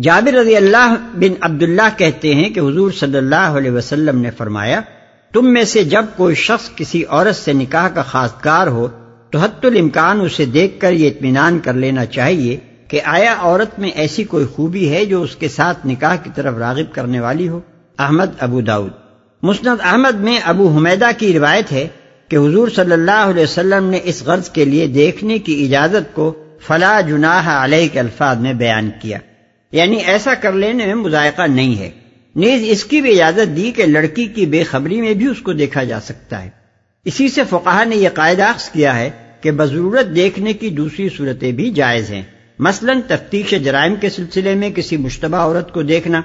[0.02, 4.80] جابر رضی اللہ بن عبداللہ کہتے ہیں کہ حضور صلی اللہ علیہ وسلم نے فرمایا
[5.32, 8.88] تم میں سے جب کوئی شخص کسی عورت سے نکاح کا خاص کار ہو،
[9.30, 12.56] تو حت الامکان اسے دیکھ کر یہ اطمینان کر لینا چاہیے
[12.88, 16.54] کہ آیا عورت میں ایسی کوئی خوبی ہے جو اس کے ساتھ نکاح کی طرف
[16.54, 17.60] راغب کرنے والی ہو؟
[17.98, 18.90] احمد ابو داود
[19.42, 21.88] مسند احمد میں ابو حمیدہ کی روایت ہے
[22.28, 26.44] کہ حضور صلی اللہ علیہ وسلم نے اس غرض کے لیے دیکھنے کی اجازت کو
[26.66, 29.18] فلا جناح علیہ کے الفاظ میں بیان کیا۔
[29.72, 31.90] یعنی ایسا کر لینے میں مذائقہ نہیں ہے۔
[32.36, 35.52] نیز اس کی بھی اجازت دی کہ لڑکی کی بے خبری میں بھی اس کو
[35.52, 36.50] دیکھا جا سکتا ہے۔
[37.04, 41.70] اسی سے فقہ نے یہ قاعدہ کیا ہے کہ بضرورت دیکھنے کی دوسری صورتیں بھی
[41.70, 42.22] جائز ہیں۔
[42.58, 46.20] مثلا تفتیش جرائم کے سلسلے میں کسی مشتبہ عورت کو دیکھنا،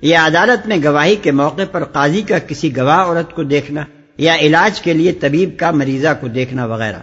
[0.00, 3.84] یا عدالت میں گواہی کے موقع پر قاضی کا کسی گواہ عورت کو دیکھنا،
[4.18, 6.98] یا علاج کے لیے طبیب کا مریضہ کو دیکھنا وغیرہ۔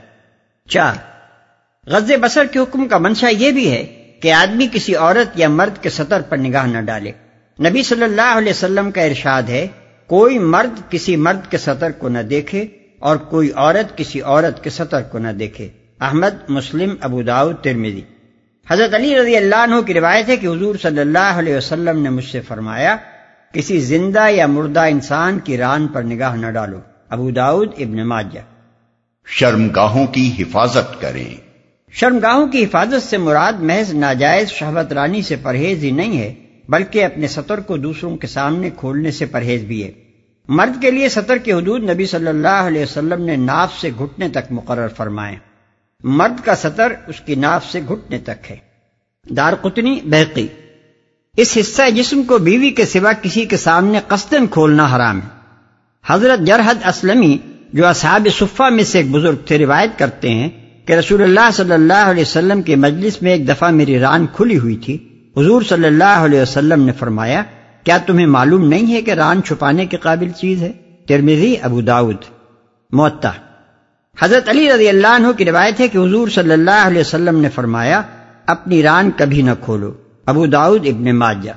[0.69, 0.93] چار
[1.87, 3.83] غز بسر کے حکم کا منشا یہ بھی ہے
[4.21, 7.11] کہ آدمی کسی عورت یا مرد کے سطر پر نگاہ نہ ڈالے۔
[7.67, 9.67] نبی صلی اللہ علیہ وسلم کا ارشاد ہے
[10.07, 12.65] کوئی مرد کسی مرد کے سطر کو نہ دیکھے
[12.99, 15.69] اور کوئی عورت کسی عورت کے سطر کو نہ دیکھے۔
[15.99, 18.01] احمد مسلم ابو داؤد ترمیدی
[18.69, 22.09] حضرت علی رضی اللہ عنہ کی روایت ہے کہ حضور صلی اللہ علیہ وسلم نے
[22.09, 22.95] مجھ سے فرمایا
[23.53, 28.39] کسی زندہ یا مردہ انسان کی ران پر نگاہ نہ ڈالو۔ ابو داؤد ابن ماجہ۔
[29.25, 31.35] شرمگاہوں کی حفاظت کریں۔
[31.91, 37.05] شرمگاہوں کی حفاظت سے مراد محض ناجائز شہوت رانی سے پرہیز ہی نہیں ہے۔ بلکہ
[37.05, 39.91] اپنے سطر کو دوسروں کے سامنے کھولنے سے پرہیز بھی ہے۔
[40.47, 44.29] مرد کے لیے سطر کی حدود نبی صلی اللہ علیہ وسلم نے ناف سے گھٹنے
[44.29, 45.35] تک مقرر فرمائے۔
[46.03, 48.57] مرد کا سطر اس کی ناف سے گھٹنے تک ہے۔
[49.29, 50.47] دار قطنی بحقی
[51.37, 55.29] اس حصہ جسم کو بیوی کے سوا کسی کے سامنے قصدن کھولنا حرام ہے۔
[56.07, 57.37] حضرت جرحد اسلمی،
[57.73, 60.49] جو اصحاب صفہ میں سے ایک بزرگ تھے، روایت کرتے ہیں
[60.85, 64.57] کہ رسول اللہ صلی اللہ علیہ وسلم کے مجلس میں ایک دفعہ میری ران کھلی
[64.57, 67.43] ہوئی تھی۔ حضور صلی اللہ علیہ وسلم نے فرمایا،
[67.83, 70.71] کیا تمہیں معلوم نہیں ہے کہ ران چھپانے کے قابل چیز ہے؟
[71.07, 72.15] ترمیزی ابو داود
[72.91, 73.31] معتا
[74.21, 77.49] حضرت علی رضی اللہ عنہ کی روایت ہے کہ حضور صلی اللہ علیہ وسلم نے
[77.49, 78.01] فرمایا،
[78.45, 79.93] اپنی ران کبھی نہ کھولو۔
[80.25, 81.51] ابو داؤد ابن ماجہ۔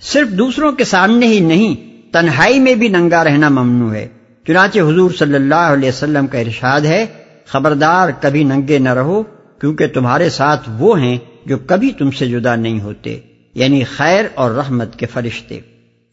[0.00, 4.08] صرف دوسروں کے سامنے ہی نہیں، تنہائی میں بھی ننگا رہنا ممنوع ہے۔
[4.46, 7.06] چنانچہ حضور صلی اللہ علیہ وسلم کا ارشاد ہے،
[7.46, 9.22] خبردار کبھی ننگے نہ رہو،
[9.60, 13.18] کیونکہ تمہارے ساتھ وہ ہیں جو کبھی تم سے جدا نہیں ہوتے
[13.54, 15.60] یعنی خیر اور رحمت کے فرشتے۔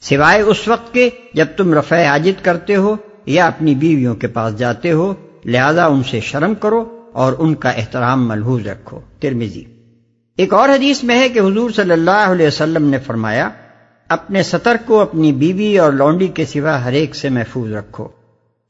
[0.01, 4.57] سوائے اس وقت کے جب تم رفع عاجد کرتے ہو یا اپنی بیویوں کے پاس
[4.57, 5.13] جاتے ہو،
[5.45, 9.63] لہذا ان سے شرم کرو اور ان کا احترام ملحوظ رکھو۔ ترمیزی
[10.37, 13.49] ایک اور حدیث میں ہے کہ حضور صلی اللہ علیہ وسلم نے فرمایا،
[14.09, 18.07] اپنے سطر کو اپنی بیوی اور لونڈی کے سوا ہر ایک سے محفوظ رکھو۔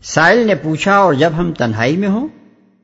[0.03, 2.27] سائل نے پوچھا، اور جب ہم تنہائی میں ہوں؟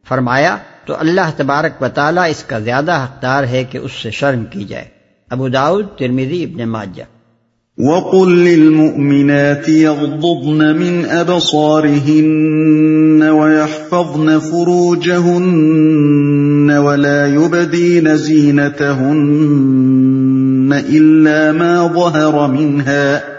[0.07, 0.57] فرمایا
[0.89, 4.63] تو اللہ تبارک و تعالیٰ اس کا زیادہ حقدار ہے کہ اس سے شرم کی
[4.63, 4.85] جائے۔
[5.29, 7.03] ابو داود ترمیدی ابن ماجہ۔
[7.77, 15.31] وقل للمؤمنات يغضضن من أبصارهن ويحفظن فروجهن
[16.77, 19.13] ولا يبدين زينتهن
[20.89, 23.38] إلا ما ظهر منها۔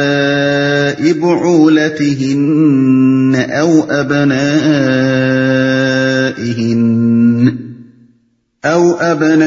[1.13, 2.65] بعولتهن
[3.49, 4.41] أو أبنائهن
[8.65, 9.41] أو أبنائهن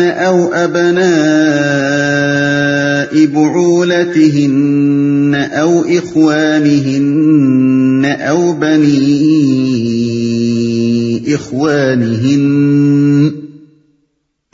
[0.00, 1.94] أو أبناء
[3.26, 9.34] بعولتهن أو إخوانهن أو بني
[11.34, 13.32] إخوانهن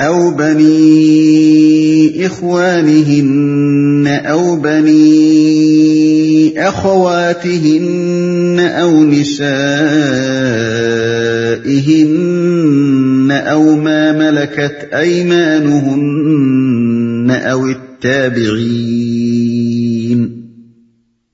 [0.01, 3.80] أو بني إخوانهن
[4.27, 6.11] أو بني
[6.69, 9.41] أخواتهن أو نسائهن
[13.31, 16.51] أو ما ملكت أيمانهن
[17.31, 18.90] أو التابعين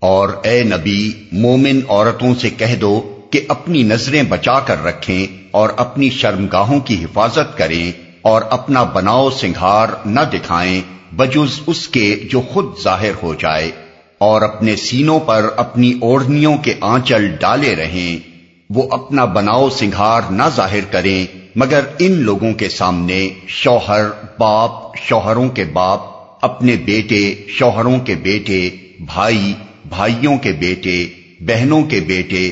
[0.00, 5.68] اور اے نبی، مومن عورتوں سے کہہ دو کہ اپنی نظریں بچا کر رکھیں اور
[5.76, 10.80] اپنی شرمگاہوں کی حفاظت کریں اور اپنا بناؤ سنگھار نہ دکھائیں،
[11.16, 13.70] بجز اس کے جو خود ظاہر ہو جائے
[14.18, 18.33] اور اپنے سینوں پر اپنی اوڑھنیوں کے آنچل ڈالے رہیں۔
[18.74, 23.18] وہ اپنا بناؤ سنگھار نہ ظاہر کریں، مگر ان لوگوں کے سامنے
[23.54, 24.04] شوہر،
[24.38, 26.00] باپ، شوہروں کے باپ،
[26.44, 28.58] اپنے بیٹے، شوہروں کے بیٹے،
[29.06, 29.52] بھائی،
[29.88, 30.96] بھائیوں کے بیٹے،
[31.40, 32.50] بہنوں کے بیٹے،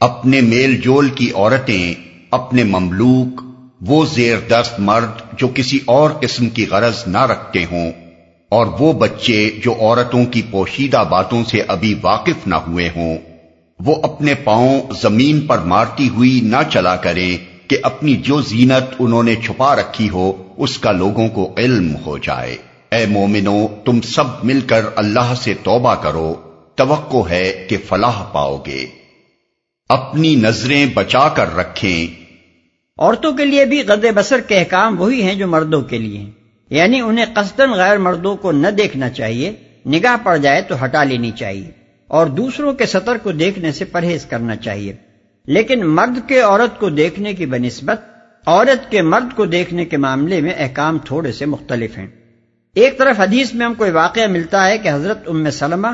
[0.00, 1.94] اپنے میل جول کی عورتیں،
[2.30, 3.40] اپنے مملوک،
[3.80, 7.90] وہ زیر دست مرد جو کسی اور قسم کی غرض نہ رکھتے ہوں،
[8.52, 13.16] اور وہ بچے جو عورتوں کی پوشیدہ باتوں سے ابھی واقف نہ ہوئے ہوں۔
[13.84, 17.36] وہ اپنے پاؤں زمین پر مارتی ہوئی نہ چلا کریں
[17.68, 22.18] کہ اپنی جو زینت انہوں نے چھپا رکھی ہو، اس کا لوگوں کو علم ہو
[22.18, 22.56] جائے۔
[22.90, 26.34] اے مومنو، تم سب مل کر اللہ سے توبہ کرو۔
[26.74, 28.86] توقع ہے کہ فلاح پاؤ گے۔
[29.88, 32.24] اپنی نظریں بچا کر رکھیں۔
[32.98, 36.30] عورتوں کے لیے بھی غد بسر کے احکام وہی ہیں جو مردوں کے لیے ہیں۔
[36.70, 39.52] یعنی انہیں قصدن غیر مردوں کو نہ دیکھنا چاہیے،
[39.86, 41.79] نگاہ پڑ جائے تو ہٹا لینی چاہیے۔
[42.10, 44.92] اور دوسروں کے سطر کو دیکھنے سے پرہیز کرنا چاہیے۔
[45.46, 48.00] لیکن مرد کے عورت کو دیکھنے کی بنسبت
[48.46, 52.06] عورت کے مرد کو دیکھنے کے معاملے میں احکام تھوڑے سے مختلف ہیں۔
[52.74, 55.88] ایک طرف حدیث میں ہم کو واقعہ ملتا ہے کہ حضرت ام سلمہ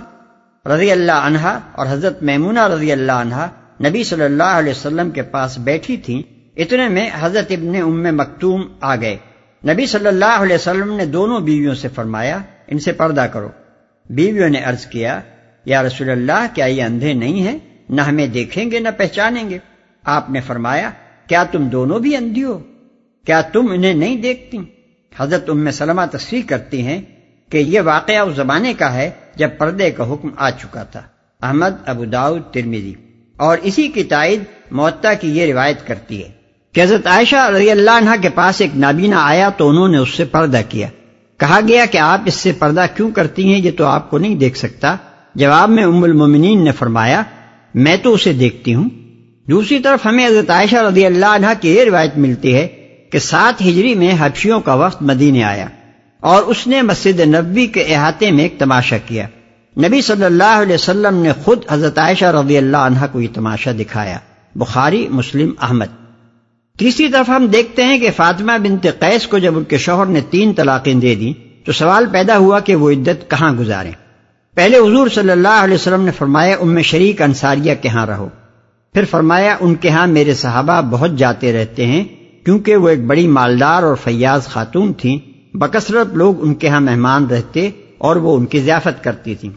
[0.68, 3.48] رضی اللہ عنہا اور حضرت میمونہ رضی اللہ عنہا
[3.88, 6.22] نبی صلی اللہ علیہ وسلم کے پاس بیٹھی تھیں۔
[6.56, 9.16] اتنے میں حضرت ابن ام مکتوم آ گئے۔
[9.64, 13.48] نبی صلی اللہ علیہ وسلم نے دونوں بیویوں سے فرمایا، ان سے پردہ کرو۔
[14.10, 15.20] بیویوں نے عرض کیا
[15.66, 19.58] یا رسول اللہ، کیا یہ اندھے نہیں ہیں؟ نہ ہمیں دیکھیں گے، نہ پہچانیں گے۔
[20.04, 20.90] آپ نے فرمایا،
[21.26, 22.58] کیا تم دونوں بھی اندھی ہو؟
[23.26, 24.58] کیا تم انہیں نہیں دیکھتی؟
[25.18, 27.02] حضرت ام سلمہ تصریح کرتی ہیں
[27.50, 31.02] کہ یہ واقعہ اس زمانے کا ہے جب پردے کا حکم آ چکا تھا۔
[31.42, 32.94] احمد، ابو داؤد ترمیزی
[33.36, 36.28] اور اسی کی تائید معتا کی یہ روایت کرتی ہے
[36.72, 40.10] کہ حضرت عائشہ رضی اللہ عنہ کے پاس ایک نابینا آیا تو انہوں نے اس
[40.10, 40.88] سے پردہ کیا۔
[41.36, 44.34] کہا گیا کہ آپ اس سے پردہ کیوں کرتی ہیں؟ یہ تو آپ کو نہیں
[44.34, 44.96] دیکھ سکتا۔
[45.36, 47.22] جواب میں ام المومنین نے فرمایا،
[47.74, 48.88] میں تو اسے دیکھتی ہوں۔
[49.50, 52.66] دوسری طرف ہمیں حضرت عائشہ رضی اللہ عنہ کی یہ روایت ملتی ہے
[53.12, 55.66] کہ سات ہجری میں حبشیوں کا وقت مدینے آیا
[56.20, 59.26] اور اس نے مسجد نبی کے احاطے میں ایک تماشا کیا۔
[59.78, 63.72] نبی صلی اللہ علیہ وسلم نے خود حضرت عائشہ رضی اللہ عنہ کو یہ تماشا
[63.80, 64.18] دکھایا۔
[64.54, 66.16] بخاری، مسلم، احمد۔
[66.78, 70.20] تیسری طرف ہم دیکھتے ہیں کہ فاطمہ بنت قیس کو جب ان کے شوہر نے
[70.30, 71.32] تین طلاقیں دے دی
[71.64, 73.90] تو سوال پیدا ہوا کہ وہ عدت کہاں گزارے
[74.56, 78.28] پہلے حضور صلی اللہ علیہ وسلم نے فرمایا، ام شریک انصاریہ کے ہاں رہو۔
[78.94, 82.04] پھر فرمایا، ان کے ہاں میرے صحابہ بہت جاتے رہتے ہیں،
[82.44, 85.18] کیونکہ وہ ایک بڑی مالدار اور فیاض خاتون تھیں۔
[85.56, 89.50] بکثرت لوگ ان کے ہاں مہمان رہتے اور وہ ان کی ضیافت کرتی تھیں۔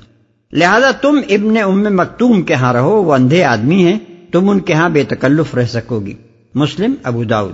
[0.53, 3.99] لہذا تم ابن ام مکتوم کے ہاں رہو، وہ اندھے آدمی ہیں،
[4.31, 6.13] تم ان کے ہاں بے تکلف رہ سکو گی۔
[6.55, 7.53] مسلم ابو داؤد۔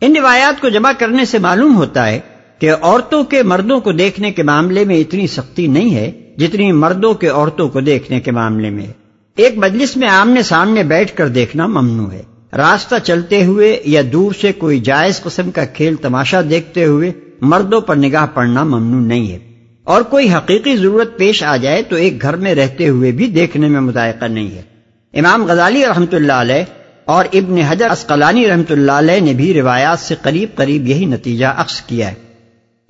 [0.00, 2.20] ان روایات کو جمع کرنے سے معلوم ہوتا ہے
[2.58, 7.14] کہ عورتوں کے مردوں کو دیکھنے کے معاملے میں اتنی سختی نہیں ہے جتنی مردوں
[7.14, 8.86] کے عورتوں کو دیکھنے کے معاملے میں۔
[9.36, 12.22] ایک مجلس میں آمنے سامنے بیٹھ کر دیکھنا ممنوع ہے۔
[12.52, 17.80] راستہ چلتے ہوئے یا دور سے کوئی جائز قسم کا کھیل تماشا دیکھتے ہوئے مردوں
[17.80, 19.38] پر نگاہ پڑنا ممنوع نہیں ہے۔
[19.84, 23.68] اور کوئی حقیقی ضرورت پیش آ جائے تو ایک گھر میں رہتے ہوئے بھی دیکھنے
[23.68, 24.62] میں مذائقہ نہیں ہے۔
[25.18, 26.64] امام غزالی رحمۃ اللہ علیہ
[27.04, 31.46] اور ابن حجر اسقلانی رحمت اللہ علیہ نے بھی روایات سے قریب قریب یہی نتیجہ
[31.46, 32.14] عکس کیا ہے۔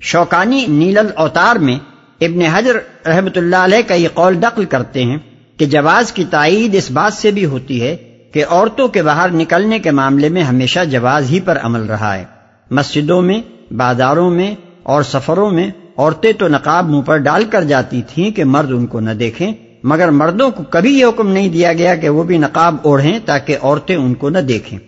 [0.01, 1.79] شوکانی نیلل اوتار میں
[2.21, 2.77] ابن حجر
[3.07, 5.17] رحمت اللہ علیہ کا یہ قول دقل کرتے ہیں
[5.57, 7.97] کہ جواز کی تائید اس بات سے بھی ہوتی ہے
[8.33, 12.25] کہ عورتوں کے باہر نکلنے کے معاملے میں ہمیشہ جواز ہی پر عمل رہا ہے۔
[12.71, 18.03] مسجدوں میں، بازاروں میں اور سفروں میں عورتیں تو نقاب منہ پر ڈال کر جاتی
[18.15, 19.53] تھیں کہ مرد ان کو نہ دیکھیں،
[19.83, 23.57] مگر مردوں کو کبھی یہ حکم نہیں دیا گیا کہ وہ بھی نقاب اوڑھیں تاکہ
[23.63, 24.79] عورتیں ان کو نہ دیکھیں۔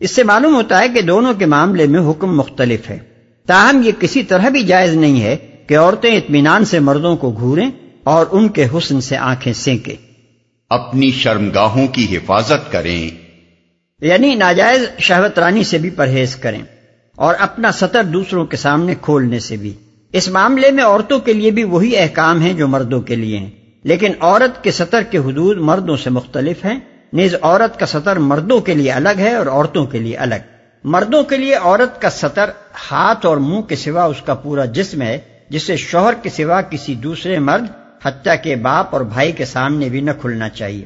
[0.00, 2.98] اس سے معلوم ہوتا ہے کہ دونوں کے معاملے میں حکم مختلف ہے۔
[3.46, 7.70] تاہم یہ کسی طرح بھی جائز نہیں ہے کہ عورتیں اطمینان سے مردوں کو گھوریں
[8.04, 9.96] اور ان کے حسن سے آنکھیں سینکیں۔
[10.70, 13.10] اپنی شرمگاہوں کی حفاظت کریں۔
[14.00, 16.62] یعنی ناجائز شہوت رانی سے بھی پرہیز کریں
[17.16, 19.72] اور اپنا سطر دوسروں کے سامنے کھولنے سے بھی۔
[20.12, 23.50] اس معاملے میں عورتوں کے لیے بھی وہی احکام ہیں جو مردوں کے لیے ہیں۔
[23.82, 26.80] لیکن عورت کے سطر کے حدود مردوں سے مختلف ہیں۔
[27.12, 30.34] نیز عورت کا سطر مردوں کے لیے الگ ہے اور عورتوں کے لیے الگ۔
[30.84, 32.50] مردوں کے لیے عورت کا سطر
[32.92, 35.18] ہاتھ اور منہ کے سوا اس کا پورا جسم ہے۔
[35.52, 37.66] جسے شوہر کے سوا کسی دوسرے مرد
[38.04, 40.84] حتیٰ کے باپ اور بھائی کے سامنے بھی نہ کھلنا چاہیے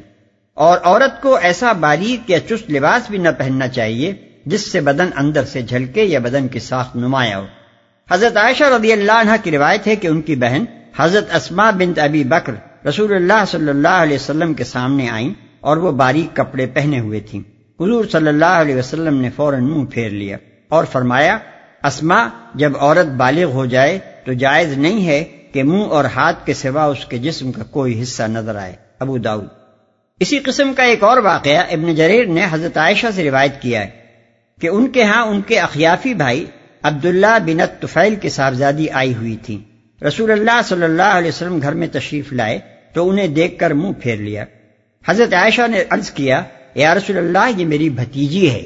[0.53, 4.13] اور عورت کو ایسا باریک یا چست لباس بھی نہ پہننا چاہیے
[4.45, 7.45] جس سے بدن اندر سے جھلکے یا بدن کی ساخت نمایاں ہو۔
[8.11, 10.63] حضرت عائشہ رضی اللہ عنہ کی روایت ہے کہ ان کی بہن
[10.97, 15.77] حضرت اسما بنت ابی بکر رسول اللہ صلی اللہ علیہ وسلم کے سامنے آئیں اور
[15.77, 17.41] وہ باریک کپڑے پہنے ہوئے تھیں۔
[17.79, 20.37] حضور صلی اللہ علیہ وسلم نے فوراً منہ پھیر لیا
[20.69, 21.37] اور فرمایا
[21.83, 26.53] اسما جب عورت بالغ ہو جائے تو جائز نہیں ہے کہ منہ اور ہاتھ کے
[26.53, 29.45] سوا اس کے جسم کا کوئی حصہ نظر آئے۔ ابو داؤد۔
[30.19, 33.89] اسی قسم کا ایک اور واقعہ ابن جریر نے حضرت عائشہ سے روایت کیا ہے
[34.61, 36.45] کہ ان کے ہاں ان کے اخیافی بھائی
[36.83, 39.59] عبداللہ بنت طفیل کی صاحبزادی آئی ہوئی تھی۔
[40.07, 42.59] رسول اللہ صلی اللہ علیہ وسلم گھر میں تشریف لائے
[42.93, 44.45] تو انہیں دیکھ کر منہ پھیر لیا۔
[45.07, 46.43] حضرت عائشہ نے عرض کیا،
[46.75, 48.65] یا رسول اللہ، یہ میری بھتیجی ہے۔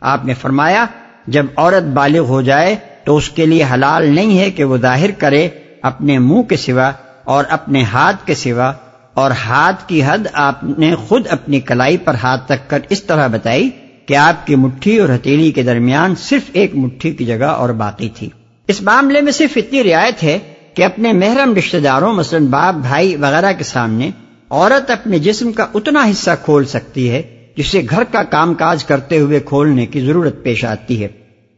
[0.00, 0.86] آپ نے فرمایا،
[1.26, 5.10] جب عورت بالغ ہو جائے تو اس کے لیے حلال نہیں ہے کہ وہ ظاہر
[5.10, 5.48] کرے
[5.82, 6.92] اپنے منہ کے سوا
[7.24, 8.72] اور اپنے ہاتھ کے سوا
[9.14, 13.26] اور ہاتھ کی حد آپ نے خود اپنی کلائی پر ہاتھ رکھ کر اس طرح
[13.26, 13.70] بتائی
[14.06, 18.08] کہ آپ کی مٹھی اور ہتھیلی کے درمیان صرف ایک مٹھی کی جگہ اور باقی
[18.08, 18.28] تھی۔
[18.68, 20.38] اس معاملے میں صرف اتنی رعایت ہے
[20.74, 24.10] کہ اپنے محرم رشتہ داروں، مثلا باپ، بھائی وغیرہ کے سامنے
[24.50, 27.22] عورت اپنے جسم کا اتنا حصہ کھول سکتی ہے
[27.56, 31.08] جسے گھر کا کام کاج کرتے ہوئے کھولنے کی ضرورت پیش آتی ہے۔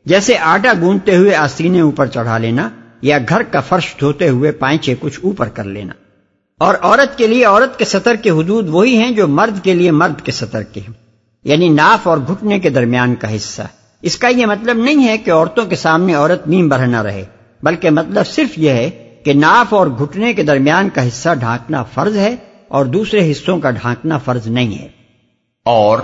[0.04, 2.68] جیسے آٹا گونتے ہوئے آستینے اوپر چڑھا لینا
[3.02, 5.92] یا گھر کا فرش دھوتے ہوئے پائچے کچھ اوپر کر لینا۔
[6.58, 9.90] اور عورت کے لیے عورت کے سطر کے حدود وہی ہیں جو مرد کے لیے
[9.90, 10.92] مرد کے سطر کے ہیں۔
[11.44, 13.62] یعنی ناف اور گھٹنے کے درمیان کا حصہ۔
[14.02, 17.24] اس کا یہ مطلب نہیں ہے کہ عورتوں کے سامنے عورت نیم بھر نہ رہے،
[17.62, 18.90] بلکہ مطلب صرف یہ ہے
[19.24, 22.36] کہ ناف اور گھٹنے کے درمیان کا حصہ ڈھانکنا فرض ہے
[22.68, 24.88] اور دوسرے حصوں کا ڈھانکنا فرض نہیں ہے۔
[25.64, 25.98] اور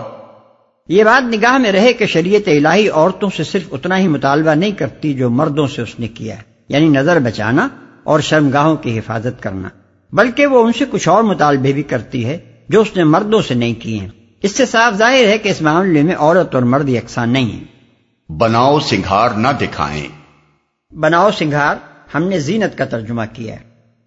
[0.91, 4.70] یہ بات نگاہ میں رہے کہ شریعت الہی عورتوں سے صرف اتنا ہی مطالبہ نہیں
[4.70, 7.68] کرتی جو مردوں سے اس نے کیا ہے یعنی نظر بچانا
[8.05, 9.68] اور شرمگاہوں کی حفاظت کرنا۔
[10.12, 12.38] بلکہ وہ ان سے کچھ اور مطالبے بھی کرتی ہے
[12.68, 14.09] جو اس نے مردوں سے نہیں کیے ہیں۔
[14.43, 17.64] اس سے صاف ظاہر ہے کہ اس معاملے میں عورت اور مرد یکساں نہیں ہیں۔
[18.32, 20.09] بناؤ سنگھار نہ دکھائیں۔
[20.95, 21.76] بناؤ سنگھار
[22.14, 23.61] ہم نے زینت کا ترجمہ کیا ہے۔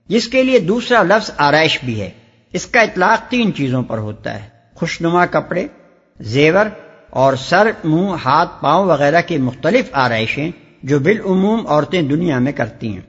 [0.08, 2.10] جس کے لیے دوسرا لفظ آرائش بھی ہے۔
[2.54, 5.68] اس کا اطلاق تین چیزوں پر ہوتا ہے۔ خوشنما کپڑے
[6.20, 6.66] زیور
[7.10, 10.52] اور سر منہ ہاتھ پاؤں وغیرہ کی مختلف آرائشیں
[10.84, 13.02] جو بالعموم عورتیں دنیا میں کرتی ہیں۔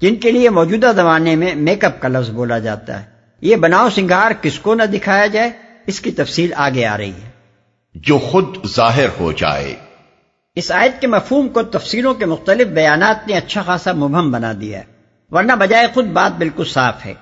[0.00, 3.04] جن کے لیے موجودہ زمانے میں میک اپ کا لفظ بولا جاتا ہے۔
[3.40, 5.50] یہ بناؤ سنگار کس کو نہ دکھایا جائے
[5.86, 7.30] اس کی تفصیل آگے آ رہی ہے۔
[7.94, 9.74] جو خود ظاہر ہو جائے۔
[10.54, 14.78] اس آیت کے مفہوم کو تفصیلوں کے مختلف بیانات نے اچھا خاصا مبہم بنا دیا
[14.78, 14.84] ہے
[15.30, 17.14] ورنہ بجائے خود بات بالکل صاف ہے۔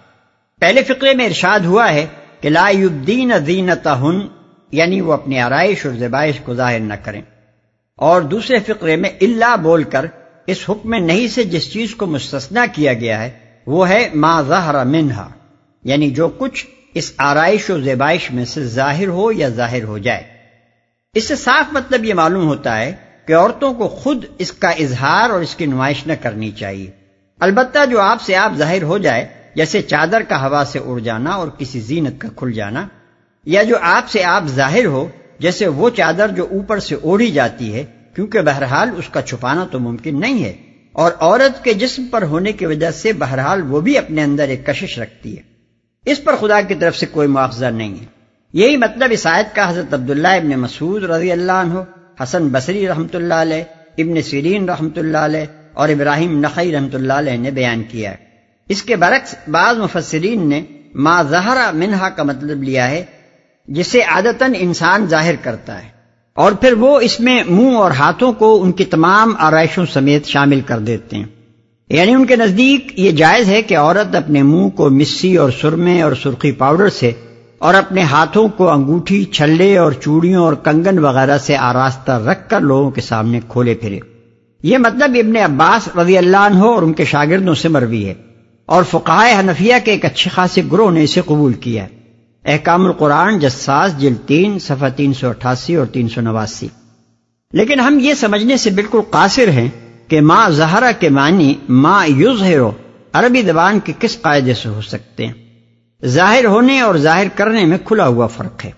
[0.60, 2.06] پہلے فقرے میں ارشاد ہوا ہے
[2.40, 4.37] کہ لا یبدین زینتہن
[4.70, 7.22] یعنی وہ اپنی آرائش اور زبائش کو ظاہر نہ کریں۔
[7.96, 10.06] اور دوسرے فقرے میں اللہ بول کر
[10.46, 13.30] اس حکم نہیں سے جس چیز کو مستثنا کیا گیا ہے،
[13.66, 15.28] وہ ہے ما ظہر منہا
[15.84, 20.22] یعنی جو کچھ اس آرائش و زیبائش میں سے ظاہر ہو یا ظاہر ہو جائے۔
[21.14, 22.94] اس سے صاف مطلب یہ معلوم ہوتا ہے
[23.26, 26.90] کہ عورتوں کو خود اس کا اظہار اور اس کی نمائش نہ کرنی چاہیے۔
[27.40, 31.30] البتہ جو آپ سے آپ ظاہر ہو جائے، جیسے چادر کا ہوا سے اڑ جانا
[31.30, 32.88] اور کسی زینت کا کھل جانا
[33.46, 35.08] یا جو آپ سے آپ ظاہر ہو،
[35.38, 37.84] جیسے وہ چادر جو اوپر سے اوڑھی جاتی ہے،
[38.14, 40.52] کیونکہ بہرحال اس کا چھپانا تو ممکن نہیں ہے۔
[40.92, 44.66] اور عورت کے جسم پر ہونے کی وجہ سے بہرحال وہ بھی اپنے اندر ایک
[44.66, 45.42] کشش رکھتی ہے۔
[46.06, 48.04] اس پر خدا کی طرف سے کوئی معاوضہ نہیں ہے۔
[48.52, 51.78] یہی مطلب اس آیت کا حضرت عبداللہ ابن مسعود رضی اللہ عنہ،
[52.22, 53.62] حسن بصری رحمۃ اللہ علیہ،
[53.98, 58.16] ابن سیرین رحمۃ اللہ علیہ اور ابراہیم نقی رحمۃ اللہ علیہ نے بیان کیا ہے۔
[58.68, 60.62] اس کے برعکس بعض مفسرین نے
[60.94, 63.04] ما زہرا منہا کا مطلب لیا ہے
[63.68, 65.88] جسے عادتاً انسان ظاہر کرتا ہے۔
[66.34, 70.60] اور پھر وہ اس میں منہ اور ہاتھوں کو ان کی تمام آرائشوں سمیت شامل
[70.60, 71.24] کر دیتے ہیں۔
[71.88, 76.02] یعنی ان کے نزدیک یہ جائز ہے کہ عورت اپنے منہ کو مسی اور سرمے
[76.02, 77.10] اور سرخی پاؤڈر سے
[77.58, 82.60] اور اپنے ہاتھوں کو انگوٹھی، چھلے اور چوڑیوں اور کنگن وغیرہ سے آراستہ رکھ کر
[82.60, 83.98] لوگوں کے سامنے کھولے پھرے۔
[84.62, 88.14] یہ مطلب ابن عباس رضی اللہ عنہ اور ان کے شاگردوں سے مروی ہے۔
[88.66, 91.97] اور فقائے حنفیہ کے ایک اچھے خاصے گروہ نے اسے قبول کیا ہے۔
[92.48, 96.68] احکام القرآن جساس جل تین، صفحہ تین سو اٹھاسی اور تین سو نواسی۔
[97.52, 99.68] لیکن ہم یہ سمجھنے سے بالکل قاصر ہیں
[100.08, 102.42] کہ ماں زہرا کے معنی ماں یوز
[103.12, 105.32] عربی زبان کے کس قاعدے سے ہو سکتے ہیں۔
[106.04, 108.70] ظاہر ہونے اور ظاہر کرنے میں کھلا ہوا فرق ہے۔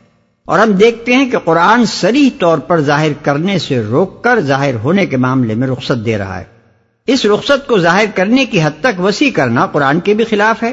[0.44, 4.74] اور ہم دیکھتے ہیں کہ قرآن سریح طور پر ظاہر کرنے سے روک کر ظاہر
[4.74, 6.44] ہونے کے معاملے میں رخصت دے رہا ہے۔
[7.06, 10.72] اس رخصت کو ظاہر کرنے کی حد تک وسیع کرنا قرآن کے بھی خلاف ہے۔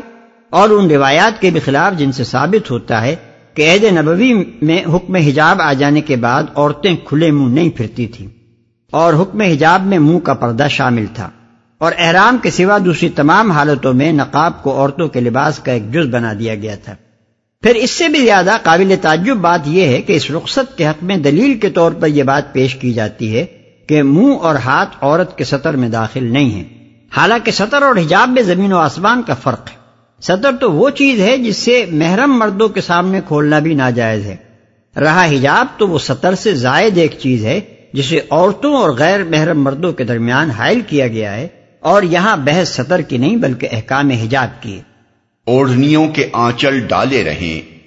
[0.49, 3.15] اور ان روایات کے بھی خلاف جن سے ثابت ہوتا ہے
[3.53, 8.07] کہ عہد نبوی میں حکم حجاب آ جانے کے بعد عورتیں کھلے منہ نہیں پھرتی
[8.07, 8.27] تھیں
[8.91, 11.29] اور حکم حجاب میں منہ کا پردہ شامل تھا
[11.77, 15.93] اور احرام کے سوا دوسری تمام حالتوں میں نقاب کو عورتوں کے لباس کا ایک
[15.93, 16.95] جز بنا دیا گیا تھا۔
[17.61, 21.03] پھر اس سے بھی زیادہ قابل تعجب بات یہ ہے کہ اس رخصت کے حق
[21.03, 23.45] میں دلیل کے طور پر یہ بات پیش کی جاتی ہے
[23.87, 26.63] کہ منہ اور ہاتھ عورت کے سطر میں داخل نہیں ہیں۔
[27.17, 29.76] حالانکہ سطر اور حجاب میں زمین و آسمان کا فرق ہے۔
[30.21, 34.35] سطر تو وہ چیز ہے جس سے محرم مردوں کے سامنے کھولنا بھی ناجائز ہے۔
[34.95, 37.59] رہا حجاب تو وہ سطر سے زائد ایک چیز ہے
[37.93, 41.47] جسے عورتوں اور غیر محرم مردوں کے درمیان حائل کیا گیا ہے
[41.79, 44.79] اور یہاں بحث سطر کی نہیں بلکہ احکام حجاب کی
[45.45, 47.77] اوڑھنیوں کے آنچل ڈالے رہیں۔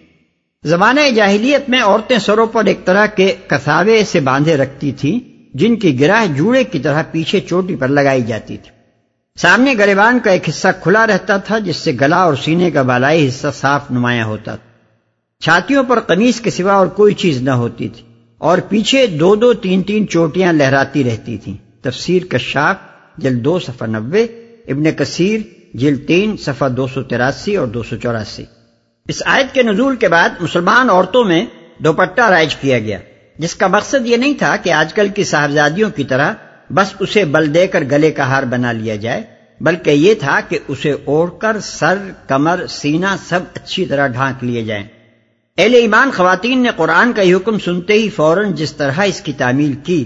[0.64, 5.18] زمانہ جاہلیت میں عورتیں سروں پر ایک طرح کے کساوے سے باندھے رکھتی تھیں
[5.54, 8.79] جن کی گراہ جوڑے کی طرح پیچھے چوٹی پر لگائی جاتی تھی۔
[9.36, 13.28] سامنے گریبان کا ایک حصہ کھلا رہتا تھا جس سے گلا اور سینے کا بالائی
[13.28, 14.68] حصہ صاف نمایاں ہوتا تھا۔
[15.40, 18.02] چھاتیوں پر قمیص کے سوا اور کوئی چیز نہ ہوتی تھی
[18.38, 22.76] اور پیچھے دو دو تین تین چوٹیاں لہراتی رہتی تھیں۔ تفسیر کشاف
[23.18, 24.22] جل دو، صفحہ نبے
[24.68, 25.40] ابن کثیر
[25.74, 28.44] جل تین، صفحہ دو سو تراسی اور دو سو چوراسی۔
[29.08, 31.46] اس آیت کے نزول کے بعد مسلمان عورتوں میں
[31.78, 32.98] دوپٹہ رائج کیا گیا،
[33.38, 36.32] جس کا مقصد یہ نہیں تھا کہ آج کل کی صاحبزادیوں کی طرح
[36.70, 39.22] بس اسے بل دے کر گلے کا ہار بنا لیا جائے،
[39.60, 41.96] بلکہ یہ تھا کہ اسے اوڑھ کر سر،
[42.28, 44.84] کمر، سینہ سب اچھی طرح ڈھانک لیے جائیں۔
[45.58, 49.32] اہل ایمان خواتین نے قرآن کا یہ حکم سنتے ہی فوراً جس طرح اس کی
[49.32, 50.04] تعمیل کی،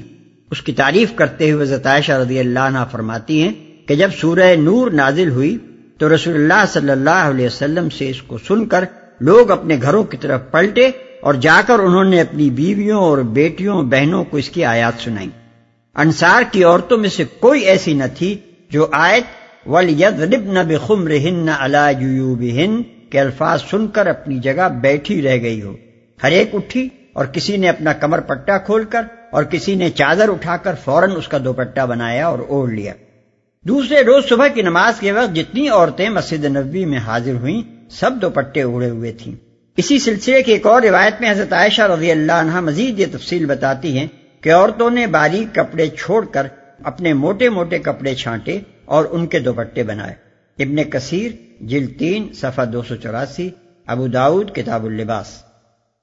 [0.50, 3.52] اس کی تعریف کرتے ہوئے زطائشہ رضی اللہ عنہ فرماتی ہیں
[3.88, 5.56] کہ جب سورہ نور نازل ہوئی
[5.98, 8.84] تو رسول اللہ صلی اللہ علیہ وسلم سے اس کو سن کر
[9.20, 10.90] لوگ اپنے گھروں کی طرف پلٹے
[11.20, 15.28] اور جا کر انہوں نے اپنی بیویوں اور بیٹیوں، بہنوں کو اس کی آیات سنائی۔
[15.96, 18.38] انصار کی عورتوں میں سے کوئی ایسی نہ تھی
[18.70, 19.24] جو آیت
[19.66, 25.76] بِخُمْرِهِنَّ عَلَى جُيُوبِهِنَّ کے الفاظ سن کر اپنی جگہ بیٹھی رہ گئی ہو۔
[26.22, 30.28] ہر ایک اٹھی اور کسی نے اپنا کمر پٹا کھول کر اور کسی نے چادر
[30.28, 32.92] اٹھا کر فوراً اس کا دوپٹہ بنایا اور اوڑھ لیا۔
[33.62, 38.10] دوسرے روز صبح کی نماز کے وقت جتنی عورتیں مسجد نبوی میں حاضر ہوئیں، سب
[38.22, 39.34] دوپٹے اڑے ہوئے تھیں۔
[39.76, 43.46] اسی سلسلے کی ایک اور روایت میں حضرت عائشہ رضی اللہ عنہ مزید یہ تفصیل
[43.46, 44.06] بتاتی ہیں
[44.44, 46.46] کہ عورتوں نے باریک کپڑے چھوڑ کر
[46.84, 50.14] اپنے موٹے موٹے کپڑے چھانٹے اور ان کے دوپٹے بنائے۔
[50.62, 51.30] ابن کثیر
[51.60, 53.50] جل تین، صفحہ دو سو چوراسی،
[53.86, 55.26] ابو داود کتاب اللباس۔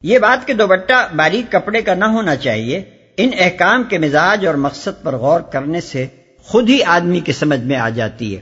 [0.03, 2.83] یہ بات کہ دوپٹہ باریک کپڑے کا نہ ہونا چاہیے،
[3.17, 6.07] ان احکام کے مزاج اور مقصد پر غور کرنے سے
[6.43, 8.41] خود ہی آدمی کے سمجھ میں آ جاتی ہے۔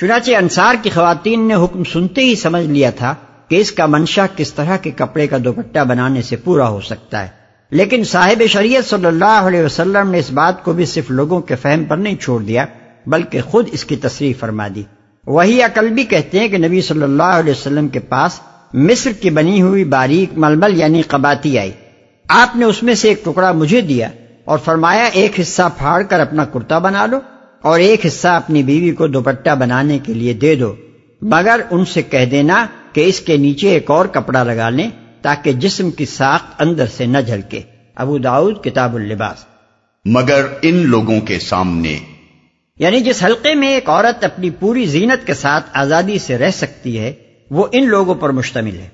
[0.00, 3.14] چنانچہ انصار کی خواتین نے حکم سنتے ہی سمجھ لیا تھا
[3.48, 7.22] کہ اس کا منشا کس طرح کے کپڑے کا دوپٹہ بنانے سے پورا ہو سکتا
[7.22, 11.40] ہے۔ لیکن صاحب شریعت صلی اللہ علیہ وسلم نے اس بات کو بھی صرف لوگوں
[11.40, 12.66] کے فہم پر نہیں چھوڑ دیا،
[13.06, 14.82] بلکہ خود اس کی تصریح فرما دی۔
[15.26, 18.40] وہی عقل بھی کہتے ہیں کہ نبی صلی اللہ علیہ وسلم کے پاس
[18.72, 21.70] مصر کی بنی ہوئی باریک ململ یعنی قباتی آئی۔
[22.28, 24.08] آپ نے اس میں سے ایک ٹکڑا مجھے دیا
[24.44, 27.18] اور فرمایا ایک حصہ پھاڑ کر اپنا کرتا بنا لو
[27.62, 30.74] اور ایک حصہ اپنی بیوی کو دوپٹہ بنانے کے لیے دے دو،
[31.22, 34.90] مگر ان سے کہہ دینا کہ اس کے نیچے ایک اور کپڑا لگا لیں۔
[35.24, 37.60] تاکہ جسم کی ساخت اندر سے نہ جھلکے۔
[37.94, 39.44] ابو داؤد کتاب اللباس۔
[40.04, 41.98] مگر ان لوگوں کے سامنے۔
[42.78, 46.98] یعنی جس حلقے میں ایک عورت اپنی پوری زینت کے ساتھ آزادی سے رہ سکتی
[46.98, 47.12] ہے
[47.50, 48.88] وہ ان لوگوں پر مشتمل ہے۔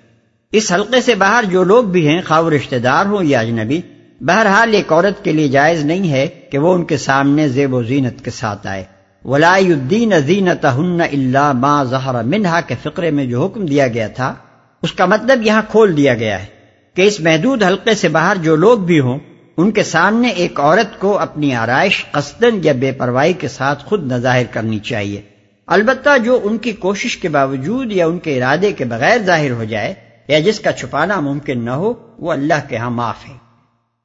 [0.53, 3.81] اس حلقے سے باہر جو لوگ بھی ہیں خواہ رشتہ دار ہوں یا اجنبی
[4.21, 7.83] بہرحال ایک عورت کے لیے جائز نہیں ہے کہ وہ ان کے سامنے زیب و
[7.83, 8.85] زینت کے ساتھ آئے۔
[9.25, 14.09] ولائی الدین زینت ہن اللہ ما ظہر منہا کے فقرے میں جو حکم دیا گیا
[14.09, 14.35] تھا
[14.83, 16.47] اس کا مطلب یہاں کھول دیا گیا ہے
[16.95, 19.19] کہ اس محدود حلقے سے باہر جو لوگ بھی ہوں
[19.57, 24.13] ان کے سامنے ایک عورت کو اپنی آرائش قصدن یا بے پرواہی کے ساتھ خود
[24.13, 25.23] نہ ظاہر کرنی چاہیے۔
[25.67, 29.65] البتہ جو ان کی کوشش کے باوجود یا ان کے ارادے کے بغیر ظاہر ہو
[29.65, 29.95] جائے
[30.29, 33.35] یا جس کا چھپانا ممکن نہ ہو وہ اللہ کے ہاں معاف ہے۔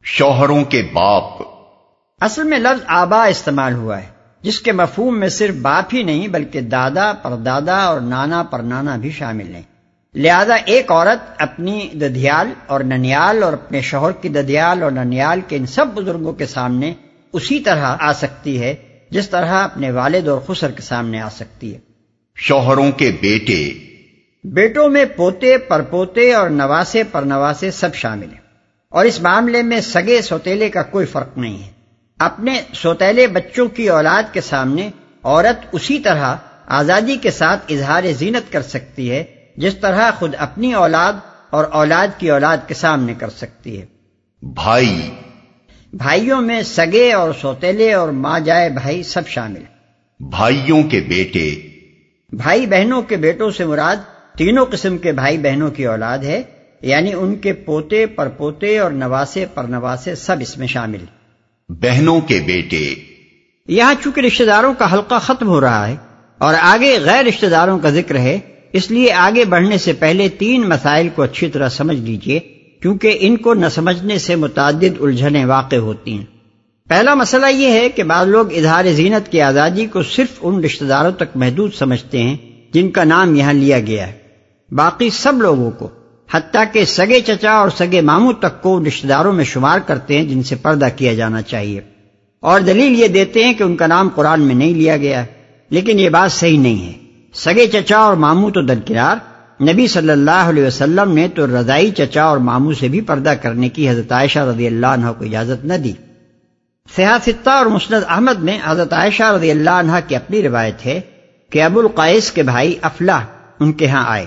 [0.03, 1.41] شوہروں کے باپ۔
[2.21, 4.07] اصل میں لفظ آبا استعمال ہوا ہے
[4.41, 8.59] جس کے مفہوم میں صرف باپ ہی نہیں بلکہ دادا پر دادا اور نانا پر
[8.59, 9.74] نانا بھی شامل ہیں۔
[10.15, 15.55] لہذا ایک عورت اپنی ددیال اور ننیال اور اپنے شوہر کی ددیال اور ننیال کے
[15.55, 16.93] ان سب بزرگوں کے سامنے
[17.33, 18.75] اسی طرح آ سکتی ہے
[19.09, 21.79] جس طرح اپنے والد اور خسر کے سامنے آ سکتی ہے۔
[22.35, 23.73] شوہروں کے بیٹے۔
[24.43, 28.41] بیٹوں میں پوتے پر پوتے اور نواسے پر نواسے سب شامل ہیں۔
[28.89, 31.69] اور اس معاملے میں سگے سوتےلے کا کوئی فرق نہیں ہے۔
[32.19, 34.89] اپنے سوتیلے بچوں کی اولاد کے سامنے
[35.23, 36.35] عورت اسی طرح
[36.65, 39.23] آزادی کے ساتھ اظہار زینت کر سکتی ہے
[39.57, 41.13] جس طرح خود اپنی اولاد
[41.49, 43.85] اور اولاد کی اولاد کے سامنے کر سکتی ہے۔
[44.41, 45.09] بھائی۔
[45.93, 49.63] بھائیوں میں سگے اور سوتےلے اور ماں جائے بھائی سب شامل۔
[50.19, 51.55] بھائیوں کے بیٹے۔
[52.31, 53.95] بھائی بہنوں کے بیٹوں سے مراد
[54.37, 56.41] تینوں قسم کے بھائی بہنوں کی اولاد ہے
[56.81, 61.05] یعنی ان کے پوتے پر پوتے اور نواسے پر نواسے سب اس میں شامل۔
[61.69, 62.95] بہنوں کے بیٹے۔
[63.67, 65.95] یہاں چونکہ رشتہ داروں کا حلقہ ختم ہو رہا ہے
[66.37, 68.39] اور آگے غیر رشتہ داروں کا ذکر ہے
[68.73, 72.39] اس لیے آگے بڑھنے سے پہلے تین مسائل کو اچھی طرح سمجھ لیجیے،
[72.81, 76.25] کیونکہ ان کو نہ سمجھنے سے متعدد الجھنیں واقع ہوتی ہیں۔
[76.87, 80.85] پہلا مسئلہ یہ ہے کہ بعض لوگ اظہار زینت کی آزادی کو صرف ان رشتہ
[80.85, 82.37] داروں تک محدود سمجھتے ہیں
[82.73, 84.13] جن کا نام یہاں لیا گیا ہے۔
[84.71, 85.89] باقی سب لوگوں کو،
[86.31, 90.25] حتیٰ کہ سگے چچا اور سگے ماموں تک کو رشتہ داروں میں شمار کرتے ہیں
[90.25, 91.81] جن سے پردہ کیا جانا چاہیے۔
[92.39, 95.25] اور دلیل یہ دیتے ہیں کہ ان کا نام قرآن میں نہیں لیا گیا
[95.69, 97.04] لیکن یہ بات صحیح نہیں ہے۔
[97.35, 99.15] سگے چچا اور ماموں تو درکنار،
[99.63, 103.69] نبی صلی اللہ علیہ وسلم نے تو رضائی چچا اور ماموں سے بھی پردہ کرنے
[103.69, 105.93] کی حضرت عائشہ رضی اللہ عنہ کو اجازت نہ دی۔
[106.95, 111.01] سیاستہ اور مسند احمد میں حضرت عائشہ رضی اللہ عنہ کی اپنی روایت ہے
[111.49, 113.19] کہ ابو القائس کے بھائی افلاح
[113.59, 114.25] ان کے ہاں آئے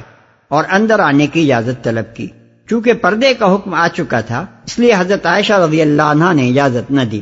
[0.48, 2.28] اور اندر آنے کی اجازت طلب کی۔
[2.68, 6.48] چونکہ پردے کا حکم آ چکا تھا، اس لیے حضرت عائشہ رضی اللہ عنہ نے
[6.48, 7.20] اجازت نہ دی۔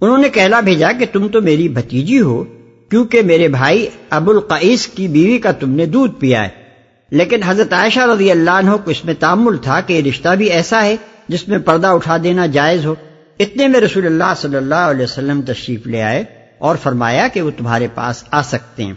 [0.00, 2.44] انہوں نے کہلا بھیجا کہ تم تو میری بھتیجی ہو
[2.90, 6.66] کیونکہ میرے بھائی ابو القعیس کی بیوی کا تم نے دودھ پیا ہے۔
[7.10, 10.46] لیکن حضرت عائشہ رضی اللہ عنہ کو اس میں تعمل تھا کہ یہ رشتہ بھی
[10.46, 10.96] ایسا ہے
[11.28, 12.94] جس میں پردہ اٹھا دینا جائز ہو۔
[13.38, 16.24] اتنے میں رسول اللہ صلی اللہ علیہ وسلم تشریف لے آئے
[16.58, 18.92] اور فرمایا کہ وہ تمہارے پاس آ سکتے ہیں۔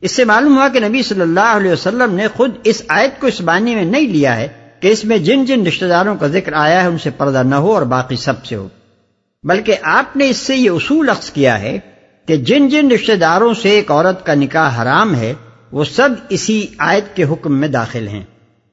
[0.00, 3.26] اس سے معلوم ہوا کہ نبی صلی اللہ علیہ وسلم نے خود اس آیت کو
[3.26, 4.48] اس معنی میں نہیں لیا ہے
[4.80, 7.54] کہ اس میں جن جن رشتہ داروں کا ذکر آیا ہے ان سے پردہ نہ
[7.54, 8.68] ہو اور باقی سب سے ہو۔
[9.44, 11.78] بلکہ آپ نے اس سے یہ اصول عکس کیا ہے
[12.26, 15.34] کہ جن جن رشتہ داروں سے ایک عورت کا نکاح حرام ہے،
[15.72, 18.22] وہ سب اسی آیت کے حکم میں داخل ہیں۔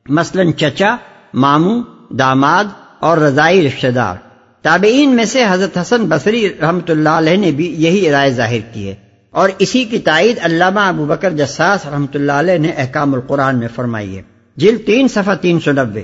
[0.09, 0.95] مثلا چچا،
[1.33, 2.63] ماموں، داماد
[2.99, 4.15] اور رضائی رشتہ دار۔
[4.61, 8.87] تابعین میں سے حضرت حسن بصری رحمۃ اللہ علیہ نے بھی یہی رائے ظاہر کی
[8.87, 8.95] ہے۔
[9.31, 13.67] اور اسی کی تائید علامہ ابو بکر جساس رحمۃ اللہ علیہ نے احکام القرآن میں
[13.75, 14.21] فرمائی ہے۔
[14.57, 16.03] جل تین، صفحہ تین سو نبے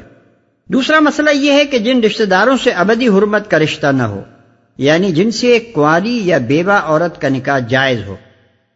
[0.67, 4.21] دوسرا مسئلہ یہ ہے کہ جن رشتہ داروں سے ابدی حرمت کا رشتہ نہ ہو
[4.77, 8.15] یعنی جن سے ایک کنواری یا بیوہ عورت کا نکاح جائز ہو۔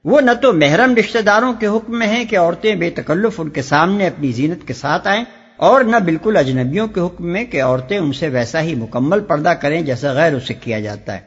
[0.06, 3.50] وہ نہ تو محرم رشتہ داروں کے حکم میں ہیں کہ عورتیں بے تکلف ان
[3.50, 5.24] کے سامنے اپنی زینت کے ساتھ آئیں
[5.58, 9.50] اور نہ بالکل اجنبیوں کے حکم میں کہ عورتیں ان سے ویسا ہی مکمل پردہ
[9.50, 11.20] کریں جیسا غیر اسے کیا جاتا ہے۔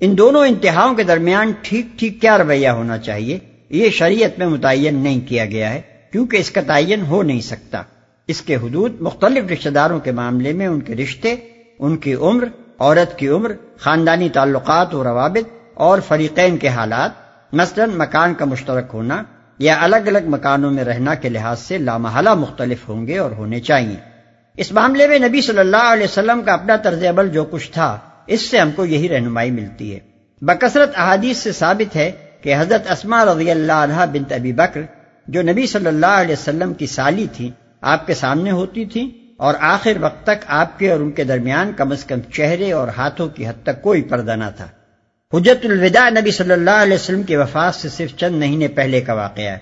[0.00, 3.38] ان دونوں انتہاؤں کے درمیان ٹھیک ٹھیک کیا رویہ ہونا چاہیے۔
[3.70, 5.80] یہ شریعت میں متعین نہیں کیا گیا ہے،
[6.12, 7.82] کیونکہ اس کا تعین ہو نہیں سکتا۔
[8.28, 11.34] اس کے حدود مختلف رشتہ داروں کے معاملے میں ان کے رشتے،
[11.78, 12.44] ان کی عمر
[12.78, 17.10] عورت کی عمر، خاندانی تعلقات و روابط اور فریقین کے حالات،
[17.52, 19.22] مثلا مکان کا مشترک ہونا
[19.58, 23.60] یا الگ الگ مکانوں میں رہنا کے لحاظ سے لامحلہ مختلف ہوں گے اور ہونے
[23.60, 23.96] چاہیے
[24.56, 27.98] اس معاملے میں نبی صلی اللہ علیہ وسلم کا اپنا طرز عمل جو کچھ تھا،
[28.26, 29.98] اس سے ہم کو یہی رہنمائی ملتی ہے۔
[30.42, 32.10] بکثرت احادیث سے ثابت ہے
[32.42, 34.80] کہ حضرت اسما رضی اللہ عنہ بنت ابی بکر،
[35.28, 37.50] جو نبی صلی اللہ علیہ وسلم کی سالی تھی،
[37.80, 41.72] آپ کے سامنے ہوتی تھی۔ اور آخر وقت تک آپ کے اور ان کے درمیان
[41.72, 44.66] کم از کم چہرے اور ہاتھوں کی حد تک کوئی پردہ نہ تھا۔
[45.32, 49.12] حجت الوداع نبی صلی اللہ علیہ وسلم کی وفات سے صرف چند مہینے پہلے کا
[49.12, 49.58] واقعہ ہے۔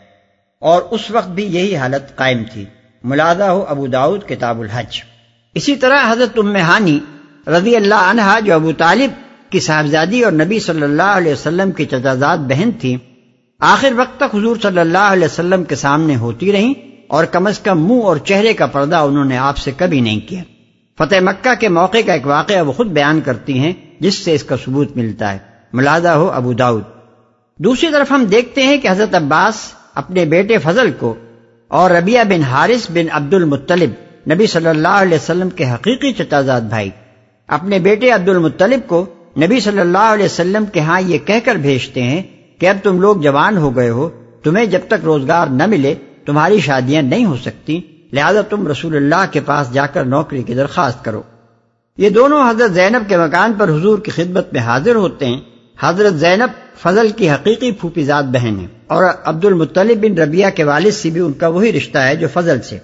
[0.58, 2.64] اور اس وقت بھی یہی حالت قائم تھی۔
[3.04, 5.02] ملادہ ہو ابو داود کتاب الحج۔
[5.54, 7.00] اسی طرح حضرت امہانی
[7.46, 9.10] رضی اللہ عنہا، جو ابو طالب
[9.50, 12.96] کی صاحبزادی اور نبی صلی اللہ علیہ وسلم کی چچازاد بہن تھی،
[13.60, 17.58] آخر وقت تک حضور صلی اللہ علیہ وسلم کے سامنے ہوتی رہیں۔ اور کم از
[17.58, 20.42] کم منہ اور چہرے کا پردہ انہوں نے آپ سے کبھی نہیں کیا۔
[20.98, 24.44] فتح مکہ کے موقع کا ایک واقعہ وہ خود بیان کرتی ہیں جس سے اس
[24.44, 25.38] کا ثبوت ملتا ہے۔
[25.72, 26.82] ملادہ ہو ابو داود
[27.58, 29.54] دوسری طرف ہم دیکھتے ہیں کہ حضرت عباس
[29.94, 31.14] اپنے بیٹے فضل کو
[31.68, 33.90] اور ربیہ بن حارث بن عبد المطلب
[34.30, 36.90] نبی صلی اللہ علیہ وسلم کے حقیقی چتازاد بھائی۔
[37.48, 39.06] اپنے بیٹے عبد المطلب کو
[39.36, 42.22] نبی صلی اللہ علیہ وسلم کے ہاں یہ کہہ کر بھیجتے ہیں
[42.58, 44.08] کہ اب تم لوگ جوان ہو گئے ہو،
[44.42, 45.94] تمہیں جب تک روزگار نہ ملے
[46.24, 47.80] تمہاری شادیاں نہیں ہو سکتی،
[48.12, 51.22] لہذا تم رسول اللہ کے پاس جا کر نوکری کی درخواست کرو۔
[51.96, 55.40] یہ دونوں حضرت زینب کے مکان پر حضور کی خدمت میں حاضر ہوتے ہیں۔
[55.80, 60.64] حضرت زینب فضل کی حقیقی پھوپھی ذات بہن ہے اور عبد المطلب بن ربیہ کے
[60.64, 62.78] والد سے بھی ان کا وہی رشتہ ہے جو فضل سے۔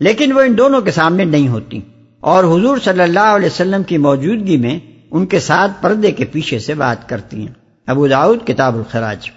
[0.00, 1.80] لیکن وہ ان دونوں کے سامنے نہیں ہوتی۔
[2.20, 4.78] اور حضور صلی اللہ علیہ وسلم کی موجودگی میں
[5.10, 7.54] ان کے ساتھ پردے کے پیچھے سے بات کرتی ہیں۔
[7.86, 9.30] ابو داود کتاب الخراج۔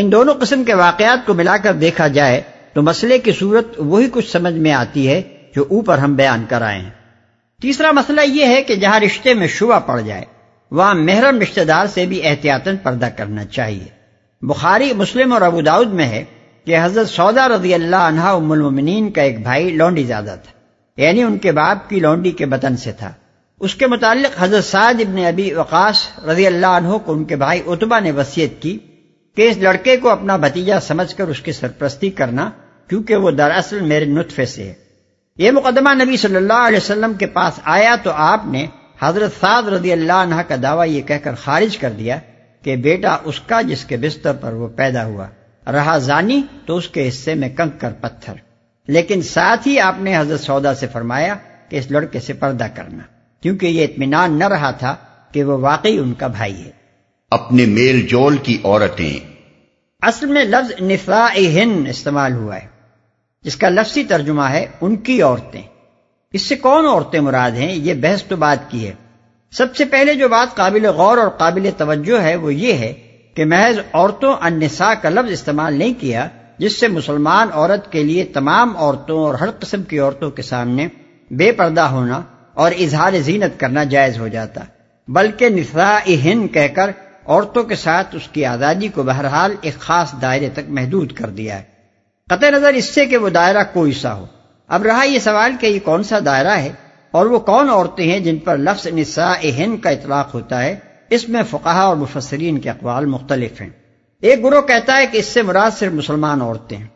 [0.00, 2.42] ان دونوں قسم کے واقعات کو ملا کر دیکھا جائے
[2.72, 5.22] تو مسئلے کی صورت وہی کچھ سمجھ میں آتی ہے
[5.54, 6.90] جو اوپر ہم بیان کر آئے ہیں۔
[7.62, 10.24] تیسرا مسئلہ یہ ہے کہ جہاں رشتے میں شبہ پڑ جائے،
[10.70, 13.88] وہاں محرم رشتہ دار سے بھی احتیاطاً پردہ کرنا چاہیے۔
[14.42, 16.24] بخاری، مسلم اور ابو داود میں ہے
[16.64, 21.22] کہ حضرت سودا رضی اللہ عنہ ام المنین کا ایک بھائی لونڈی زیادہ تھا یعنی
[21.22, 23.12] ان کے باپ کی لونڈی کے بطن سے تھا۔
[23.60, 27.62] اس کے متعلق حضرت سعد ابن ابی وقاص رضی اللہ عنہ کو ان کے بھائی
[27.66, 28.78] اتبا نے وصیت کی
[29.38, 32.50] کہ اس لڑکے کو اپنا بھتیجا سمجھ کر اس کی سرپرستی کرنا
[32.88, 34.74] کیونکہ وہ دراصل میرے نطفے سے ہے۔
[35.36, 38.66] یہ مقدمہ نبی صلی اللہ علیہ وسلم کے پاس آیا تو آپ نے
[39.00, 42.18] حضرت سعد رضی اللہ عنہ کا دعویٰ یہ کہہ کر خارج کر دیا
[42.62, 45.26] کہ بیٹا اس کا جس کے بستر پر وہ پیدا ہوا
[45.66, 48.34] رہا زانی تو اس کے حصے میں کنک کر پتھر۔
[48.88, 51.34] لیکن ساتھ ہی آپ نے حضرت سودا سے فرمایا
[51.68, 53.02] کہ اس لڑکے سے پردہ کرنا،
[53.40, 54.96] کیونکہ یہ اطمینان نہ رہا تھا
[55.32, 56.77] کہ وہ واقعی ان کا بھائی ہے۔
[57.30, 59.18] اپنے میل جول کی عورتیں۔
[60.02, 61.28] اصل میں لفظ نفا
[61.88, 62.66] استعمال ہوا ہے۔
[63.42, 65.62] جس کا لفظی ترجمہ ہے ان کی عورتیں۔
[66.32, 68.92] اس سے کون عورتیں مراد ہیں؟ یہ بحث تو بات کی ہے۔
[69.50, 72.94] سب سے پہلے جو بات قابل غور اور قابل توجہ ہے وہ یہ ہے
[73.34, 78.24] کہ محض عورتوں النساء کا لفظ استعمال نہیں کیا، جس سے مسلمان عورت کے لیے
[78.24, 80.88] تمام عورتوں اور ہر قسم کی عورتوں کے سامنے
[81.30, 82.22] بے پردہ ہونا
[82.54, 84.60] اور اظہار زینت کرنا جائز ہو جاتا،
[85.08, 86.90] بلکہ نساء ہند کہہ کر
[87.28, 91.58] عورتوں کے ساتھ اس کی آزادی کو بہرحال ایک خاص دائرے تک محدود کر دیا
[91.58, 91.62] ہے۔
[92.28, 94.26] قطع نظر اس سے کہ وہ دائرہ کوئی سا ہو۔
[94.68, 96.72] اب رہا یہ سوال کہ یہ کون سا دائرہ ہے
[97.10, 100.76] اور وہ کون عورتیں ہیں جن پر لفظ نساء ہند کا اطلاق ہوتا ہے؟
[101.10, 103.70] اس میں فقہ اور مفسرین کے اقوال مختلف ہیں۔
[104.22, 106.86] ایک گروہ کہتا ہے کہ اس سے مراد صرف مسلمان عورتیں ہیں۔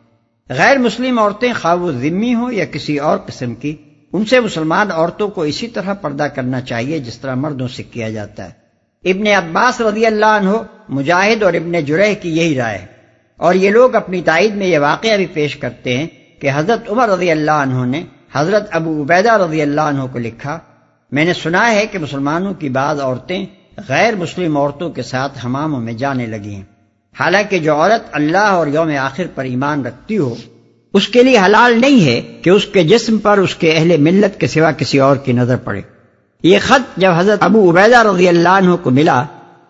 [0.49, 3.75] غیر مسلم عورتیں خواہ و ذمی ہوں یا کسی اور قسم کی،
[4.13, 8.09] ان سے مسلمان عورتوں کو اسی طرح پردہ کرنا چاہیے جس طرح مردوں سے کیا
[8.09, 8.62] جاتا ہے۔
[9.05, 10.49] ابن عباس رضی اللہ عنہ
[10.89, 12.85] مجاہد اور ابن جرح کی یہی رائے ہے۔
[13.37, 16.07] اور یہ لوگ اپنی تائید میں یہ واقعہ بھی پیش کرتے ہیں
[16.39, 20.59] کہ حضرت عمر رضی اللہ عنہ نے حضرت ابو عبیدہ رضی اللہ عنہ کو لکھا،
[21.11, 23.45] میں نے سنا ہے کہ مسلمانوں کی بعض عورتیں
[23.89, 26.63] غیر مسلم عورتوں کے ساتھ حماموں میں جانے لگی ہیں۔
[27.19, 30.35] حالانکہ جو عورت اللہ اور یوم آخر پر ایمان رکھتی ہو،
[30.93, 34.39] اس کے لیے حلال نہیں ہے کہ اس کے جسم پر اس کے اہل ملت
[34.39, 35.81] کے سوا کسی اور کی نظر پڑے۔
[36.43, 39.23] یہ خط جب حضرت ابو عبیدہ رضی اللہ عنہ کو ملا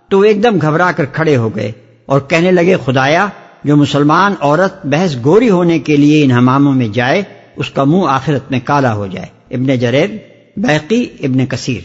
[0.07, 1.71] تو وہ ایک دم گھبرا کر کھڑے ہو گئے
[2.05, 3.27] اور کہنے لگے، خدایا،
[3.63, 7.23] جو مسلمان عورت بحث گوری ہونے کے لیے ان حماموں میں جائے،
[7.55, 10.09] اس کا منہ آخرت میں کالا ہو جائے۔ ابن جریر
[10.57, 11.81] بحقی ابن کثیر۔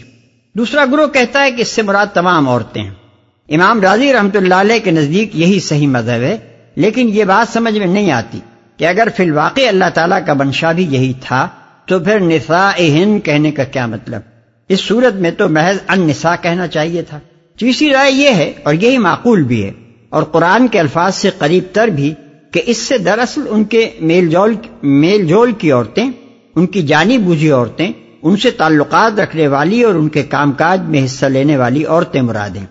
[0.57, 2.93] دوسرا گروہ کہتا ہے کہ اس سے مراد تمام عورتیں ہیں۔
[3.49, 6.37] امام راضی رحمت اللہ علیہ کے نزدیک یہی صحیح مذہب ہے،
[6.75, 8.39] لیکن یہ بات سمجھ میں نہیں آتی
[8.77, 11.47] کہ اگر فی الواقع اللہ تعالیٰ کا منشا بھی یہی تھا،
[11.85, 14.21] تو پھر نساء ہند کہنے کا کیا مطلب؟
[14.69, 17.19] اس صورت میں تو محض ان نساء کہنا چاہیے تھا۔
[17.59, 19.71] تیسری رائے یہ ہے اور یہی معقول بھی ہے
[20.09, 22.13] اور قرآن کے الفاظ سے قریب تر بھی
[22.51, 26.09] کہ اس سے دراصل ان کے میل جول میل جول کی عورتیں،
[26.55, 27.91] ان کی جانی بوجھی عورتیں،
[28.21, 32.21] ان سے تعلقات رکھنے والی اور ان کے کام کاج میں حصہ لینے والی عورتیں
[32.21, 32.65] مراد ہیں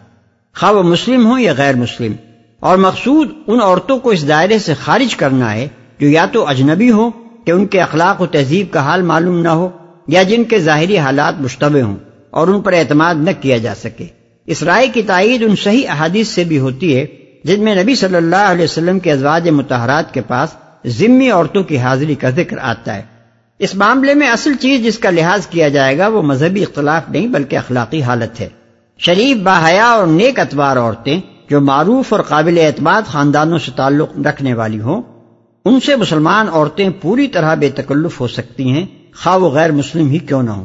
[0.57, 2.13] خواہ وہ مسلم ہوں یا غیر مسلم۔
[2.61, 5.69] اور مقصود ان عورتوں کو اس دائرے سے خارج کرنا ہے
[6.01, 7.11] جو یا تو اجنبی ہو
[7.45, 9.69] کہ ان کے اخلاق و تہذیب کا حال معلوم نہ ہو
[10.09, 11.97] یا جن کے ظاہری حالات مشتبہ ہوں
[12.31, 14.07] اور ان پر اعتماد نہ کیا جا سکے۔
[14.47, 17.07] اس رائے کی تائید ان صحیح احادیث سے بھی ہوتی ہے،
[17.45, 20.49] جن میں نبی صلی اللہ علیہ وسلم کے ازواج متحرات کے پاس
[20.87, 23.03] ضمنی عورتوں کی حاضری کا ذکر آتا ہے۔
[23.59, 27.27] اس معاملے میں اصل چیز جس کا لحاظ کیا جائے گا وہ مذہبی اختلاف نہیں
[27.27, 28.49] بلکہ اخلاقی حالت ہے۔
[28.99, 34.55] شریف، باحیا اور نیک اتوار عورتیں جو معروف اور قابل اعتماد خاندانوں سے تعلق رکھنے
[34.55, 35.03] والی ہوں،
[35.65, 38.87] ان سے مسلمان عورتیں پوری طرح بے تکلف ہو سکتی ہیں
[39.23, 40.65] خواہ وہ غیر مسلم ہی کیوں نہ ہوں۔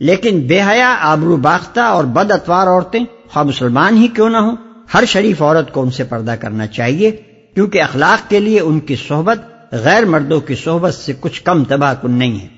[0.00, 3.00] لیکن بے حیا، آبرو باختہ اور بد اتوار عورتیں،
[3.32, 4.56] خواہ مسلمان ہی کیوں نہ ہوں،
[4.94, 7.10] ہر شریف عورت کو ان سے پردہ کرنا چاہیے،
[7.54, 9.38] کیونکہ اخلاق کے لیے ان کی صحبت
[9.72, 12.48] غیر مردوں کی صحبت سے کچھ کم تباہ کن نہیں ہے۔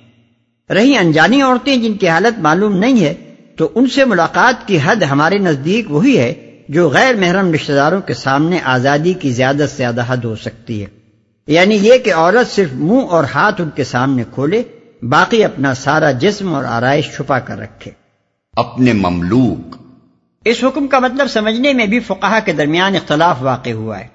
[0.74, 3.14] رہی انجانی عورتیں جن کی حالت معلوم نہیں ہے،
[3.56, 8.00] تو ان سے ملاقات کی حد ہمارے نزدیک وہی ہے، جو غیر محرم رشتہ داروں
[8.00, 10.86] کے سامنے آزادی کی زیادہ سے زیادہ حد ہو سکتی ہے۔
[11.46, 14.62] یعنی یہ کہ عورت صرف منہ اور ہاتھ ان کے سامنے کھولے
[15.02, 17.90] باقی اپنا سارا جسم اور آرائش چھپا کر رکھے۔
[18.56, 19.76] اپنے مملوک۔
[20.44, 24.06] اس حکم کا مطلب سمجھنے میں بھی فقہ کے درمیان اختلاف واقع ہوا ہے۔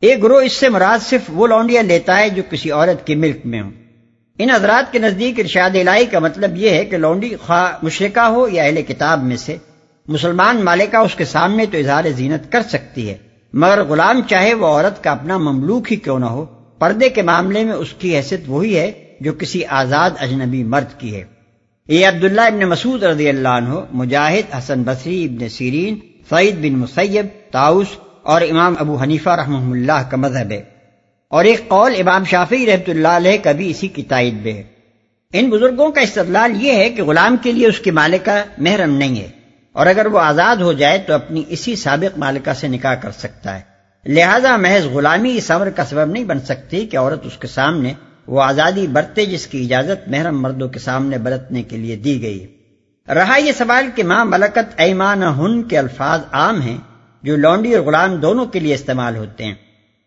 [0.00, 3.36] ایک گروہ اس سے مراد صرف وہ لونڈیاں لیتا ہے جو کسی عورت کی ملک
[3.44, 3.70] میں ہوں۔
[4.38, 8.48] ان حضرات کے نزدیک ارشاد الہی کا مطلب یہ ہے کہ لونڈی خواہ مشرقہ ہو
[8.48, 9.56] یا اہل کتاب میں سے
[10.08, 13.14] مسلمان مالکہ اس کے سامنے تو اظہار زینت کر سکتی ہے
[13.52, 16.44] مگر غلام چاہے وہ عورت کا اپنا مملوک ہی کیوں نہ ہو
[16.78, 21.16] پردے کے معاملے میں اس کی حیثیت وہی ہے جو کسی آزاد اجنبی مرد کی
[21.16, 21.24] ہے۔
[21.88, 25.98] یہ عبداللہ ابن مسعود رضی اللہ عنہ، مجاہد، حسن بصری ابن سیرین،
[26.28, 27.86] سعید بن مسیب تاؤس
[28.22, 30.62] اور امام ابو حنیفہ رحمہ اللہ کا مذہب ہے۔
[31.28, 34.62] اور ایک قول امام شافی رحمت اللہ علیہ کا بھی اسی کی تائید میں ہے۔
[35.32, 39.20] ان بزرگوں کا استدلال یہ ہے کہ غلام کے لیے اس کی مالکہ محرم نہیں
[39.20, 39.28] ہے۔
[39.72, 43.58] اور اگر وہ آزاد ہو جائے تو اپنی اسی سابق مالکہ سے نکاح کر سکتا
[43.58, 43.72] ہے۔
[44.06, 47.92] لہذا محض غلامی اس امر کا سبب نہیں بن سکتی کہ عورت اس کے سامنے
[48.26, 52.46] وہ آزادی برتے جس کی اجازت محرم مردوں کے سامنے برتنے کے لیے دی گئی۔
[53.08, 56.78] رہا یہ سوال کہ ماں ملکت ایمان ہن کے الفاظ عام ہیں
[57.22, 59.54] جو لونڈی اور غلام دونوں کے لیے استعمال ہوتے ہیں۔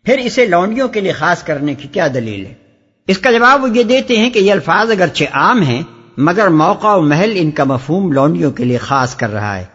[0.03, 2.53] پھر اسے لونڈیوں کے لیے خاص کرنے کی کیا دلیل ہے؟
[3.07, 5.83] اس کا جواب وہ یہ دیتے ہیں کہ یہ الفاظ اگرچہ عام ہیں،
[6.17, 9.65] مگر موقع و محل ان کا مفہوم لونڈیوں کے لیے خاص کر رہا ہے۔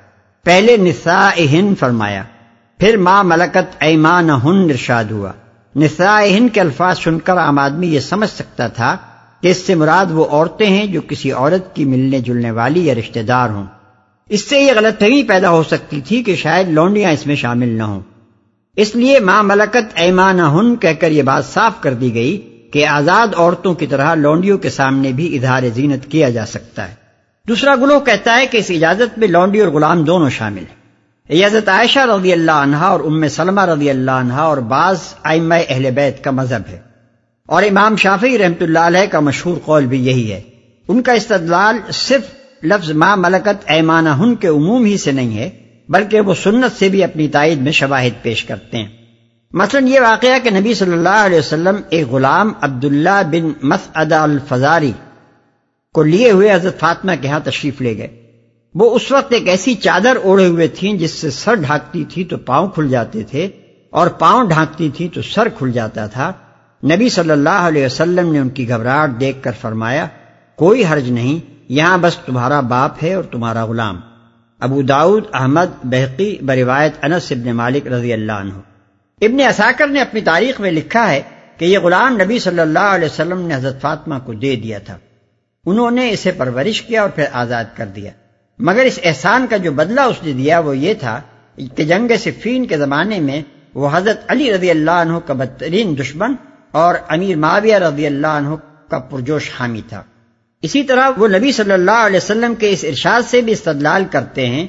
[0.45, 2.23] پہلے نساء ہن فرمایا،
[2.79, 5.33] پھر ماں ملکت ایمان ہن ارشاد ہوا۔
[5.77, 8.97] نساء کے الفاظ سن کر عام آدمی یہ سمجھ سکتا تھا
[9.41, 12.95] کہ اس سے مراد وہ عورتیں ہیں جو کسی عورت کی ملنے جلنے والی یا
[12.95, 13.65] رشتہ دار ہوں۔
[14.29, 17.69] اس سے یہ غلط فہمی پیدا ہو سکتی تھی کہ شاید لونڈیاں اس میں شامل
[17.69, 18.01] نہ ہوں۔
[18.77, 22.87] اس لیے ماں ملکت ایمان ہن کہہ کر یہ بات صاف کر دی گئی کہ
[22.87, 26.95] آزاد عورتوں کی طرح لونڈیوں کے سامنے بھی اظہار زینت کیا جا سکتا ہے۔
[27.49, 30.80] دوسرا گلو کہتا ہے کہ اس اجازت میں لونڈی اور غلام دونوں شامل ہیں۔
[31.31, 35.91] اجازت عائشہ رضی اللہ عنہا اور ام سلمہ رضی اللہ عنہا اور بعض آئمہ اہل
[35.91, 36.79] بیت کا مذہب ہے۔
[37.47, 40.41] اور امام شافی رحمت اللہ علیہ کا مشہور قول بھی یہی ہے۔
[40.89, 42.21] ان کا استدلال صرف
[42.63, 45.51] لفظ ماں ملکت ایمان ہن کے عموم ہی سے نہیں ہے،
[45.89, 48.89] بلکہ وہ سنت سے بھی اپنی تائید میں شواہد پیش کرتے ہیں۔
[49.53, 54.93] مثلا یہ واقعہ کہ نبی صلی اللہ علیہ وسلم ایک غلام عبداللہ بن مسعد الفزاری
[55.95, 58.30] کو لیے ہوئے حضرت فاطمہ کے ہاں تشریف لے گئے۔
[58.75, 62.37] وہ اس وقت ایک ایسی چادر اوڑے ہوئے تھیں جس سے سر ڈھانکتی تھی تو
[62.37, 63.49] پاؤں کھل جاتے تھے
[63.91, 66.33] اور پاؤں ڈھانکتی تھی تو سر کھل جاتا تھا۔
[66.85, 70.07] نبی صلی اللہ علیہ وسلم نے ان کی گھبراہٹ دیکھ کر فرمایا،
[70.57, 74.01] کوئی حرج نہیں، یہاں بس تمہارا باپ ہے اور تمہارا غلام۔
[74.61, 78.53] ابو داود احمد بحقی بروایت انس ابن مالک رضی اللہ عنہ۔
[79.21, 81.23] ابن اساکر نے اپنی تاریخ میں لکھا ہے
[81.57, 84.99] کہ یہ غلام نبی صلی اللہ علیہ وسلم نے حضرت فاطمہ کو دے دیا تھا۔
[85.67, 88.11] انہوں نے اسے پرورش کیا اور پھر آزاد کر دیا۔
[88.61, 91.21] مگر اس احسان کا جو بدلہ اس نے دیا وہ یہ تھا
[91.77, 93.43] کہ جنگ صفین کے زمانے میں
[93.75, 96.35] وہ حضرت علی رضی اللہ عنہ کا بدترین دشمن
[96.71, 98.55] اور امیر معاویہ رضی اللہ عنہ
[98.89, 100.03] کا پرجوش حامی تھا۔
[100.63, 104.47] اسی طرح وہ نبی صلی اللہ علیہ وسلم کے اس ارشاد سے بھی استدلال کرتے
[104.47, 104.67] ہیں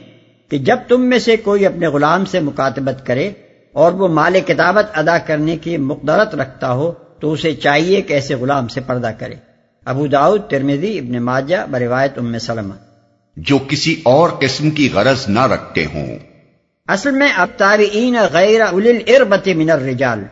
[0.49, 3.31] کہ جب تم میں سے کوئی اپنے غلام سے مکاتبت کرے
[3.73, 8.35] اور وہ مال کتابت ادا کرنے کی مقدرت رکھتا ہو تو اسے چاہیے کہ ایسے
[8.35, 9.35] غلام سے پردہ کرے۔
[9.85, 12.90] ابو داؤد ترمیزی ابن ماجہ، بروایت ام سلمہ۔
[13.37, 16.17] جو کسی اور قسم کی غرض نہ رکھتے ہوں۔
[16.87, 20.23] اصل میں اب تابعین غیر الربت من الرجال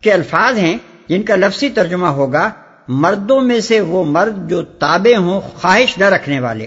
[0.00, 0.78] کے الفاظ ہیں
[1.08, 2.50] جن کا لفظی ترجمہ ہوگا،
[2.88, 6.66] مردوں میں سے وہ مرد جو تابع ہوں، خواہش نہ رکھنے والے۔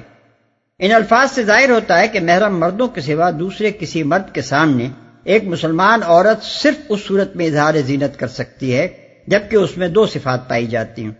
[0.80, 4.42] ان الفاظ سے ظاہر ہوتا ہے کہ محرم مردوں کے سوا دوسرے کسی مرد کے
[4.42, 4.88] سامنے
[5.24, 8.88] ایک مسلمان عورت صرف اس صورت میں اظہار زینت کر سکتی ہے،
[9.28, 11.12] جبکہ اس میں دو صفات پائی جاتی ہیں۔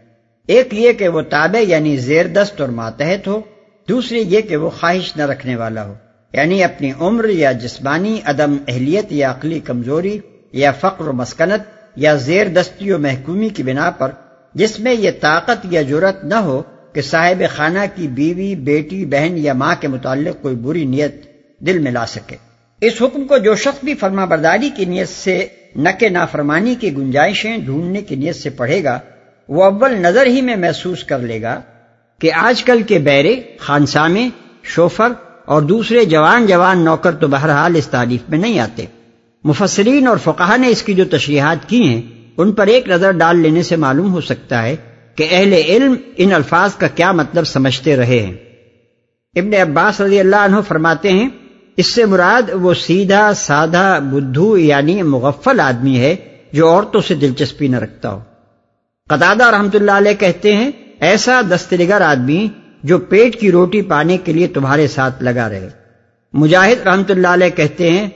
[0.48, 3.42] ایک یہ کہ وہ تابع یعنی زیر دست اور ماتحت ہو
[3.90, 5.94] دوسری یہ کہ وہ خواہش نہ رکھنے والا ہو
[6.34, 10.20] یعنی اپنی عمر یا جسمانی عدم اہلیت یا عقلی کمزوری
[10.52, 11.62] یا فقر و مسکنت
[11.96, 14.12] یا زیر دستی و محکومی کی بنا پر،
[14.54, 16.64] جس میں یہ طاقت یا جرت نہ ہو
[16.94, 21.16] کہ صاحب خانہ کی بیوی، بیٹی، بہن یا ماں کے متعلق کوئی بری نیت
[21.60, 22.36] دل میں لا سکے۔
[22.82, 26.98] اس حکم کو جو شخص بھی فرما برداری کی نیت سے نہ کہ نافرمانی کی
[26.98, 29.00] گنجائشیں ڈھونڈنے کی نیت سے پڑھے گا،
[29.50, 31.62] وہ اول نظر ہی میں محسوس کر لے گا۔
[32.20, 34.30] کہ آج کل کے بیرے، خانسامے،
[34.64, 35.12] شوفر
[35.46, 38.86] اور دوسرے جوان جوان نوکر تو بہرحال اس تعریف میں نہیں آتے۔
[39.44, 42.02] مفسرین اور فقہ نے اس کی جو تشریحات کی ہیں،
[42.38, 44.76] ان پر ایک نظر ڈال لینے سے معلوم ہو سکتا ہے
[45.16, 48.34] کہ اہل علم ان الفاظ کا کیا مطلب سمجھتے رہے ہیں۔
[49.36, 51.30] ابن عباس رضی اللہ عنہ فرماتے ہیں،
[51.78, 56.16] اس سے مراد وہ سیدھا، سادہ، بدھو یعنی مغفل آدمی ہے
[56.52, 58.20] جو عورتوں سے دلچسپی نہ رکھتا ہو۔
[59.10, 62.48] قطادہ رحمت اللہ علیہ کہتے ہیں ایسا دستنگر آدمی
[62.84, 65.70] جو پیٹ کی روٹی پانے کے لیے تمہارے ساتھ لگا رہے۔
[66.34, 68.10] مجاہد رحمت اللہ علیہ کہتے ہیں،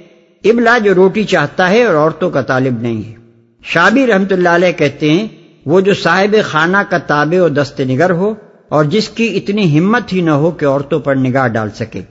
[0.44, 3.16] ابلا جو روٹی چاہتا ہے اور عورتوں کا طالب نہیں ہے۔
[3.64, 5.28] شابی رحمت اللہ علیہ کہتے ہیں،
[5.66, 8.34] وہ جو صاحب خانہ کا تابع و دست نگر ہو
[8.70, 12.02] اور جس کی اتنی ہمت ہی نہ ہو کہ عورتوں پر نگاہ ڈال سکے۔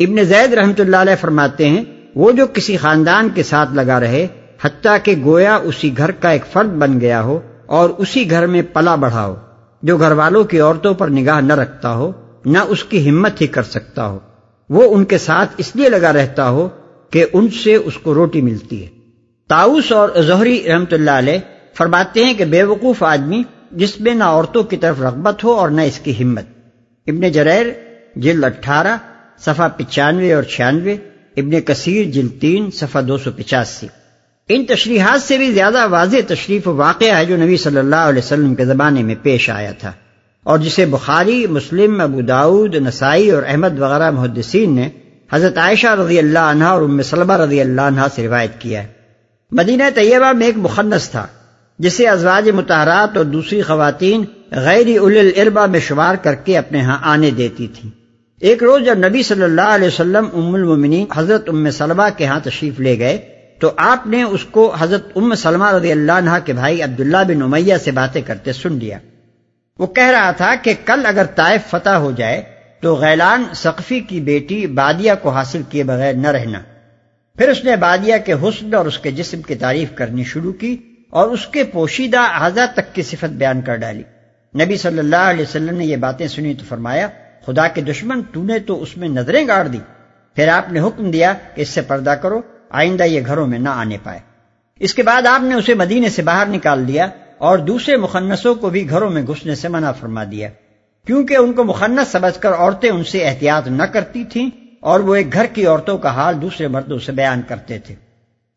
[0.00, 4.26] ابن زید رحمت اللہ علیہ فرماتے ہیں، وہ جو کسی خاندان کے ساتھ لگا رہے،
[4.62, 8.62] حتیٰ کہ گویا اسی گھر کا ایک فرد بن گیا ہو اور اسی گھر میں
[8.62, 9.36] پلا بڑھا ہو
[9.82, 12.12] جو گھر والوں کی عورتوں پر نگاہ نہ رکھتا ہو،
[12.44, 14.18] نہ اس کی ہمت ہی کر سکتا ہو۔
[14.70, 16.68] وہ ان کے ساتھ اس لیے لگا رہتا ہو
[17.10, 18.88] کہ ان سے اس کو روٹی ملتی ہے۔
[19.48, 21.38] تاؤس اور ظہری رحمت اللہ علیہ
[21.74, 25.68] فرماتے ہیں کہ بے وقوف آدمی جس میں نہ عورتوں کی طرف رغبت ہو اور
[25.68, 26.44] نہ اس کی ہمت۔
[27.06, 27.66] ابن جریر،
[28.16, 28.96] جلد اٹھارہ،
[29.38, 30.92] صفحہ پچانوے اور چھیانوے،
[31.36, 33.86] ابن کثیر، جلد تین، صفحہ دو سو پچاسی۔
[34.48, 38.54] ان تشریحات سے بھی زیادہ واضح تشریف واقعہ ہے جو نبی صلی اللہ علیہ وسلم
[38.54, 39.92] کے زمانے میں پیش آیا تھا
[40.42, 44.88] اور جسے بخاری، مسلم، ابو داود نسائی اور احمد وغیرہ محدثین نے
[45.32, 48.86] حضرت عائشہ رضی اللہ عنہ اور ام سلمہ رضی اللہ عنہ سے روایت کیا ہے۔
[49.50, 51.26] مدینہ طیبہ میں ایک مخنص تھا،
[51.78, 57.30] جسے ازواج متحرات اور دوسری خواتین غیر الربا میں شمار کر کے اپنے ہاں آنے
[57.30, 57.90] دیتی تھیں۔
[58.40, 62.40] ایک روز جب نبی صلی اللہ علیہ وسلم ام المنی حضرت ام سلمہ کے ہاں
[62.44, 63.31] تشریف لے گئے
[63.62, 67.42] تو آپ نے اس کو حضرت ام سلمہ رضی اللہ عنہ کے بھائی عبداللہ بن
[67.42, 68.98] امیہ سے باتیں کرتے سن لیا۔
[69.78, 72.42] وہ کہہ رہا تھا کہ کل اگر طائف فتح ہو جائے
[72.80, 76.60] تو غیلان سقفی کی بیٹی بادیا کو حاصل کیے بغیر نہ رہنا۔
[77.36, 80.76] پھر اس نے بادیا کے حسن اور اس کے جسم کی تعریف کرنی شروع کی
[81.10, 84.02] اور اس کے پوشیدہ اعضا تک کی صفت بیان کر ڈالی۔
[84.64, 87.08] نبی صلی اللہ علیہ وسلم نے یہ باتیں سنی تو فرمایا،
[87.46, 89.78] خدا کے دشمن تو نے تو اس میں نظریں گاڑ دی۔
[90.36, 92.40] پھر آپ نے حکم دیا کہ اس سے پردہ کرو۔
[92.72, 94.18] آئندہ یہ گھروں میں نہ آنے پائے۔
[94.80, 97.06] اس کے بعد آپ نے اسے مدینے سے باہر نکال دیا
[97.38, 100.48] اور دوسرے مخنصوں کو بھی گھروں میں گھسنے سے منع فرما دیا۔
[101.06, 104.50] کیونکہ ان کو مخنص سمجھ کر عورتیں ان سے احتیاط نہ کرتی تھیں
[104.80, 107.94] اور وہ ایک گھر کی عورتوں کا حال دوسرے مردوں سے بیان کرتے تھے۔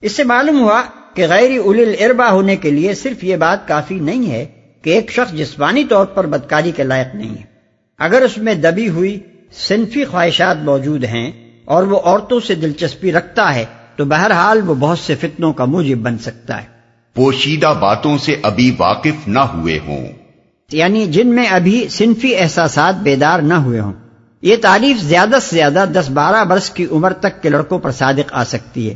[0.01, 0.81] اس سے معلوم ہوا
[1.13, 4.45] کہ غیر اول اربا ہونے کے لیے صرف یہ بات کافی نہیں ہے
[4.81, 7.43] کہ ایک شخص جسمانی طور پر بدکاری کے لائق نہیں ہے۔
[7.99, 9.19] اگر اس میں دبی ہوئی
[9.51, 11.31] صنفی خواہشات موجود ہیں
[11.65, 13.65] اور وہ عورتوں سے دلچسپی رکھتا ہے
[13.95, 16.67] تو بہرحال وہ بہت سے فتنوں کا موجب بن سکتا ہے۔
[17.15, 20.07] پوشیدہ باتوں سے ابھی واقف نہ ہوئے ہوں۔
[20.71, 23.93] یعنی جن میں ابھی صنفی احساسات بیدار نہ ہوئے ہوں۔
[24.41, 28.33] یہ تعریف زیادہ سے زیادہ دس بارہ برس کی عمر تک کے لڑکوں پر صادق
[28.33, 28.95] آ سکتی ہے۔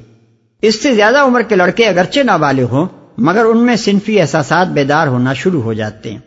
[0.62, 2.86] اس سے زیادہ عمر کے لڑکے اگرچہ نابالغ ہوں
[3.18, 6.20] مگر ان میں صنفی احساسات بیدار ہونا شروع ہو جاتے ہیں۔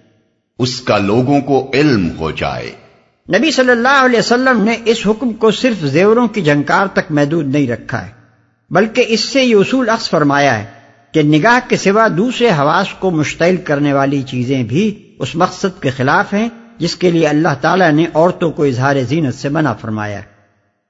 [0.58, 2.70] اس کا لوگوں کو علم ہو جائے۔
[3.38, 7.46] نبی صلی اللہ علیہ وسلم نے اس حکم کو صرف زیوروں کی جھنکار تک محدود
[7.46, 8.21] نہیں رکھا ہے۔
[8.72, 10.64] بلکہ اس سے یہ اصول عکس فرمایا ہے
[11.12, 15.90] کہ نگاہ کے سوا دوسرے حواس کو مشتعل کرنے والی چیزیں بھی اس مقصد کے
[15.90, 16.48] خلاف ہیں،
[16.78, 20.22] جس کے لیے اللہ تعالیٰ نے عورتوں کو اظہار زینت سے منع فرمایا ہے۔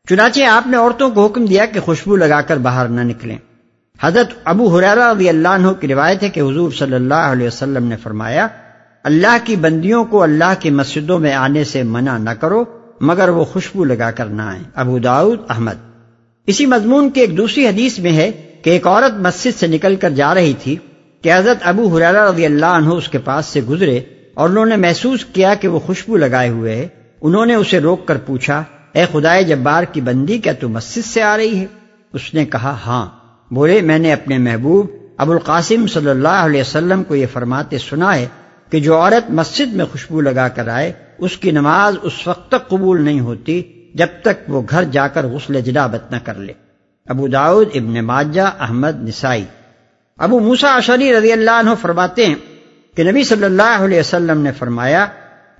[0.09, 3.39] چنانچہ آپ نے عورتوں کو حکم دیا کہ خوشبو لگا کر باہر نہ نکلیں۔
[4.01, 7.87] حضرت ابو حریرہ رضی اللہ عنہ کی روایت ہے کہ حضور صلی اللہ علیہ وسلم
[7.87, 8.49] نے فرمایا،
[9.05, 12.64] اللہ کی بندیوں کو اللہ کی مسجدوں میں آنے سے منع نہ کرو،
[13.01, 15.91] مگر وہ خوشبو لگا کر نہ آئیں۔ ابو داود احمد۔
[16.49, 18.30] اسی مضمون کی ایک دوسری حدیث میں ہے
[18.62, 20.76] کہ ایک عورت مسجد سے نکل کر جا رہی تھی
[21.24, 24.01] کہ حضرت ابو حریرہ رضی اللہ عنہ اس کے پاس سے گزرے
[24.34, 26.88] اور انہوں نے محسوس کیا کہ وہ خوشبو لگائے ہوئے ہے
[27.22, 28.62] انہوں نے اسے روک کر پوچھا،
[28.93, 31.66] اے خدائے جبار کی بندی، کیا تو مسجد سے آ رہی ہے؟
[32.12, 33.07] اس نے کہا ہاں۔
[33.51, 34.86] بولے، میں نے اپنے محبوب
[35.18, 38.26] ابو القاسم صلی اللہ علیہ وسلم کو یہ فرماتے سنا ہے
[38.70, 42.68] کہ جو عورت مسجد میں خوشبو لگا کر آئے، اس کی نماز اس وقت تک
[42.68, 43.62] قبول نہیں ہوتی
[43.95, 46.53] جب تک وہ گھر جا کر غسل جنابت نہ کر لے۔
[47.07, 49.45] ابو داود ابن ماجہ، احمد، نسائی۔
[50.18, 52.34] ابو موسا اشری رضی اللہ عنہ فرماتے ہیں
[52.97, 55.07] کہ نبی صلی اللہ علیہ وسلم نے فرمایا،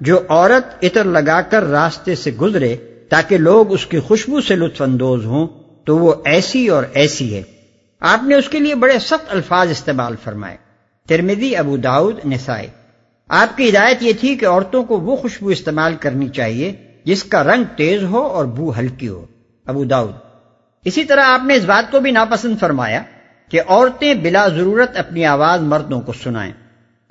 [0.01, 2.77] جو عورت عطر لگا کر راستے سے گزرے
[3.09, 5.47] تاکہ لوگ اس کی خوشبو سے لطف اندوز ہوں،
[5.85, 7.43] تو وہ ایسی اور ایسی ہے۔
[8.01, 10.57] آپ نے اس کے لیے بڑے سخت الفاظ استعمال فرمائے۔
[11.09, 12.67] ترمیدی ابو داود نسائے
[13.29, 17.45] آپ کی ہدایت یہ تھی کہ عورتوں کو وہ خوشبو استعمال کرنی چاہیے جس کا
[17.45, 19.25] رنگ تیز ہو اور بو ہلکی ہو،
[19.67, 20.13] ابو داؤد۔
[20.85, 23.03] اسی طرح آپ نے اس بات کو بھی ناپسند فرمایا
[23.51, 26.53] کہ عورتیں بلا ضرورت اپنی آواز مردوں کو سنائیں۔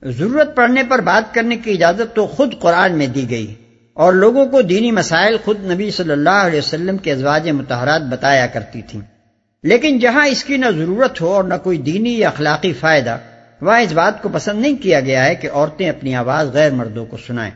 [0.04, 3.54] ضرورت پڑنے پر بات کرنے کی اجازت تو خود قرآن میں دی گئی
[3.94, 8.48] اور لوگوں کو دینی مسائل خود نبی صلی اللہ علیہ وسلم کے ازواج متحرات بتایا
[8.48, 9.02] کرتی تھیں۔
[9.64, 13.18] لیکن جہاں اس کی نہ ضرورت ہو اور نہ کوئی دینی یا اخلاقی فائدہ
[13.62, 17.06] وہاں اس بات کو پسند نہیں کیا گیا ہے کہ عورتیں اپنی آواز غیر مردوں
[17.06, 17.52] کو سنائیں۔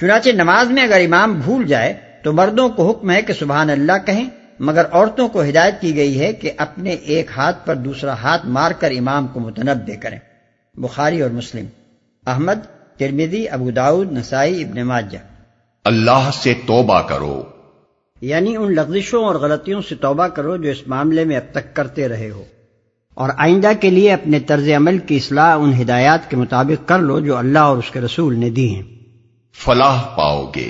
[0.00, 3.92] چنانچہ نماز میں اگر امام بھول جائے تو مردوں کو حکم ہے کہ سبحان اللہ
[4.06, 4.30] کہیں
[4.60, 8.70] مگر عورتوں کو ہدایت کی گئی ہے کہ اپنے ایک ہاتھ پر دوسرا ہاتھ مار
[8.70, 10.18] کر امام کو متنبع کریں۔
[10.74, 11.64] بخاری اور مسلم۔
[12.26, 12.66] احمد
[12.98, 15.18] ترمیدی ابو داود نسائی ابن ماجہ۔
[15.84, 17.42] اللہ سے توبہ کرو۔
[18.20, 22.08] یعنی ان لغزشوں اور غلطیوں سے توبہ کرو جو اس معاملے میں اب تک کرتے
[22.08, 22.44] رہے ہو۔
[23.14, 27.20] اور آئندہ کے لیے اپنے طرز عمل کی اصلاح ان ہدایات کے مطابق کر لو
[27.20, 28.93] جو اللہ اور اس کے رسول نے دی ہیں۔
[29.58, 30.68] فلاح پاؤ گے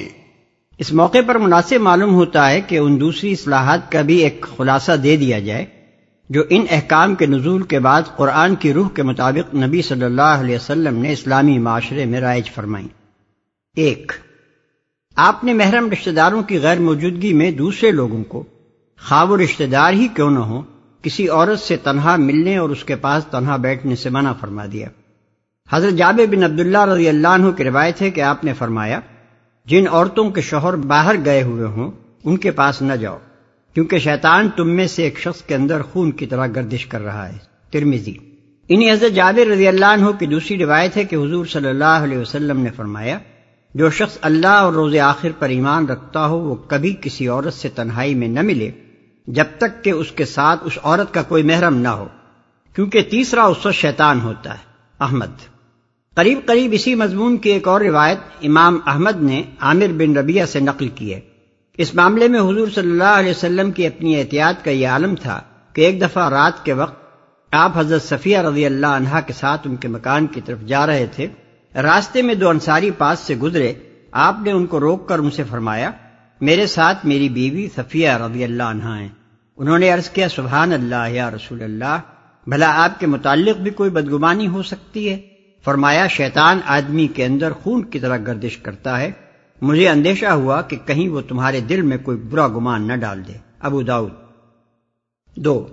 [0.80, 4.93] اس موقع پر مناسب معلوم ہوتا ہے کہ ان دوسری اصلاحات کا بھی ایک خلاصہ
[4.93, 5.64] دے دیا جائے،
[6.30, 10.37] جو ان احکام کے نزول کے بعد قرآن کی روح کے مطابق نبی صلی اللہ
[10.41, 12.89] علیہ وسلم نے اسلامی معاشرے میں رائج فرمائی
[13.76, 14.12] ایک،
[15.16, 18.43] آپ نے محرم رشتہ داروں کی غیر موجودگی میں دوسرے لوگوں کو
[19.01, 20.62] خواب و رشتہ دار ہی کیوں نہ ہوں،
[21.05, 24.89] کسی عورت سے تنہا ملنے اور اس کے پاس تنہا بیٹھنے سے منع فرما دیا۔
[25.73, 29.01] حضرت جاب بن عبداللہ رضی اللہ عنہ کی روایت ہے کہ آپ نے فرمایا،
[29.67, 31.91] جن عورتوں کے شوہر باہر گئے ہوئے ہوں،
[32.25, 33.19] ان کے پاس نہ جاؤ،
[33.75, 37.29] کیونکہ شیطان تم میں سے ایک شخص کے اندر خون کی طرح گردش کر رہا
[37.29, 37.39] ہے۔
[37.71, 38.15] ترمیزی
[38.69, 42.19] انہی حضرت جابر رضی اللہ عنہ کی دوسری روایت ہے کہ حضور صلی اللہ علیہ
[42.19, 43.19] وسلم نے فرمایا،
[43.75, 47.69] جو شخص اللہ اور روز آخر پر ایمان رکھتا ہو، وہ کبھی کسی عورت سے
[47.69, 48.71] تنہائی میں نہ ملے،
[49.27, 52.09] جب تک کہ اس کے ساتھ اس عورت کا کوئی محرم نہ ہو،
[52.75, 55.53] کیونکہ تیسرا اس وقت شیطان ہوتا ہے۔ احمد۔
[56.15, 60.61] قریب قریب اسی مضمون کی ایک اور روایت امام احمد نے عامر بن ربیہ سے
[60.61, 61.21] نقل کی ہے۔
[61.79, 65.41] اس معاملے میں حضور صلی اللہ علیہ وسلم کی اپنی احتیاط کا یہ عالم تھا
[65.73, 67.05] کہ ایک دفعہ رات کے وقت
[67.51, 71.07] آپ حضرت صفیہ رضی اللہ عنہا کے ساتھ ان کے مکان کی طرف جا رہے
[71.07, 71.27] تھے۔
[71.75, 73.73] راستے میں دو انصاری پاس سے گزرے۔
[74.12, 75.91] آپ نے ان کو روک کر ان سے فرمایا،
[76.41, 79.09] میرے ساتھ میری بیوی صفیہ رضی اللہ عنہ ہیں۔
[79.57, 82.01] انہوں نے عرض کیا، سبحان اللہ یا رسول اللہ،
[82.47, 85.34] بھلا آپ کے متعلق بھی کوئی بدگمانی ہو سکتی ہے؟
[85.65, 89.11] فرمایا، شیطان آدمی کے اندر خون کی طرح گردش کرتا ہے۔
[89.62, 93.33] مجھے اندیشہ ہوا کہ کہیں وہ تمہارے دل میں کوئی برا گمان نہ ڈال دے۔
[93.61, 94.11] ابو داؤد۔
[95.37, 95.67] دو۔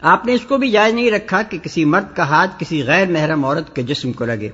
[0.00, 3.08] آپ نے اس کو بھی جائز نہیں رکھا کہ کسی مرد کا ہاتھ کسی غیر
[3.08, 4.48] محرم عورت کے جسم کو لگے۔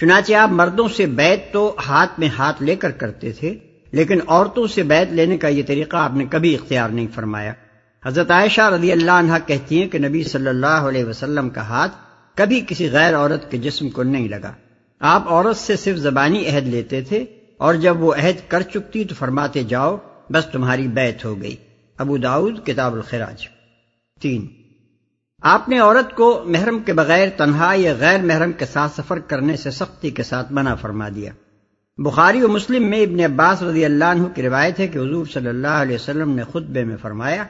[0.00, 3.58] چنانچہ آپ مردوں سے بیت تو ہاتھ میں ہاتھ لے کر کرتے تھے،
[3.92, 7.52] لیکن عورتوں سے بیت لینے کا یہ طریقہ آپ نے کبھی اختیار نہیں فرمایا۔
[8.06, 12.05] حضرت عائشہ رضی اللہ عنہ کہتی ہیں کہ نبی صلی اللہ علیہ وسلم کا ہاتھ
[12.36, 14.52] کبھی کسی غیر عورت کے جسم کو نہیں لگا۔
[15.00, 17.24] آپ عورت سے صرف زبانی عہد لیتے تھے
[17.58, 19.96] اور جب وہ عہد کر چکتی تو فرماتے جاؤ،
[20.30, 21.56] بس تمہاری بیت ہو گئی۔
[21.98, 23.48] ابو داود کتاب الخراج۔
[24.20, 24.46] تین۔
[25.42, 29.56] آپ نے عورت کو محرم کے بغیر تنہا یا غیر محرم کے ساتھ سفر کرنے
[29.56, 31.32] سے سختی کے ساتھ منع فرما دیا۔
[31.98, 35.48] بخاری و مسلم میں ابن عباس رضی اللہ عنہ کی روایت ہے کہ حضور صلی
[35.48, 37.44] اللہ علیہ وسلم نے خطبے میں فرمایا،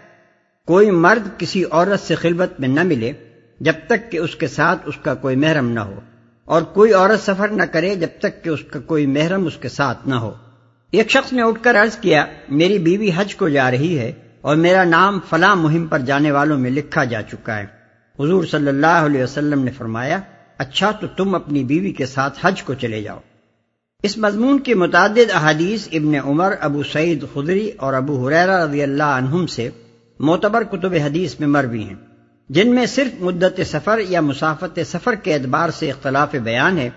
[0.67, 3.13] کوئی مرد کسی عورت سے خلبت میں نہ ملے
[3.61, 6.01] جب تک کہ اس کے ساتھ اس کا کوئی محرم نہ ہو،
[6.45, 9.69] اور کوئی عورت سفر نہ کرے جب تک کہ اس کا کوئی محرم اس کے
[9.69, 10.33] ساتھ نہ ہو۔
[10.93, 14.57] ایک شخص نے اٹھ کر عرض کیا، میری بیوی حج کو جا رہی ہے اور
[14.57, 17.67] میرا نام فلاں مہم پر جانے والوں میں لکھا جا چکا ہے۔
[18.19, 20.19] حضور صلی اللہ علیہ وسلم نے فرمایا
[20.59, 23.19] اچھا تو تم اپنی بیوی کے ساتھ حج کو چلے جاؤ۔
[24.05, 29.11] اس مضمون کے متعدد احادیث ابن عمر، ابو سعید خدری اور ابو حریرہ رضی اللہ
[29.15, 29.69] عنہم سے
[30.21, 31.95] معتبر کتب حدیث میں مروی ہیں۔
[32.49, 36.91] جن میں صرف مدت سفر یا مسافت سفر کے اعتبار سے اختلاف بیان ہے،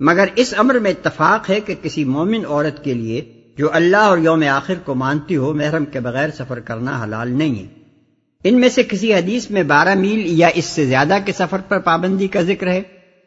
[0.00, 4.18] مگر اس امر میں اتفاق ہے کہ کسی مومن عورت کے لیے جو اللہ اور
[4.18, 7.66] یوم آخر کو مانتی ہو، محرم کے بغیر سفر کرنا حلال نہیں ہے۔
[8.44, 11.78] ان میں سے کسی حدیث میں بارہ میل یا اس سے زیادہ کے سفر پر
[11.78, 12.82] پابندی کا ذکر ہے۔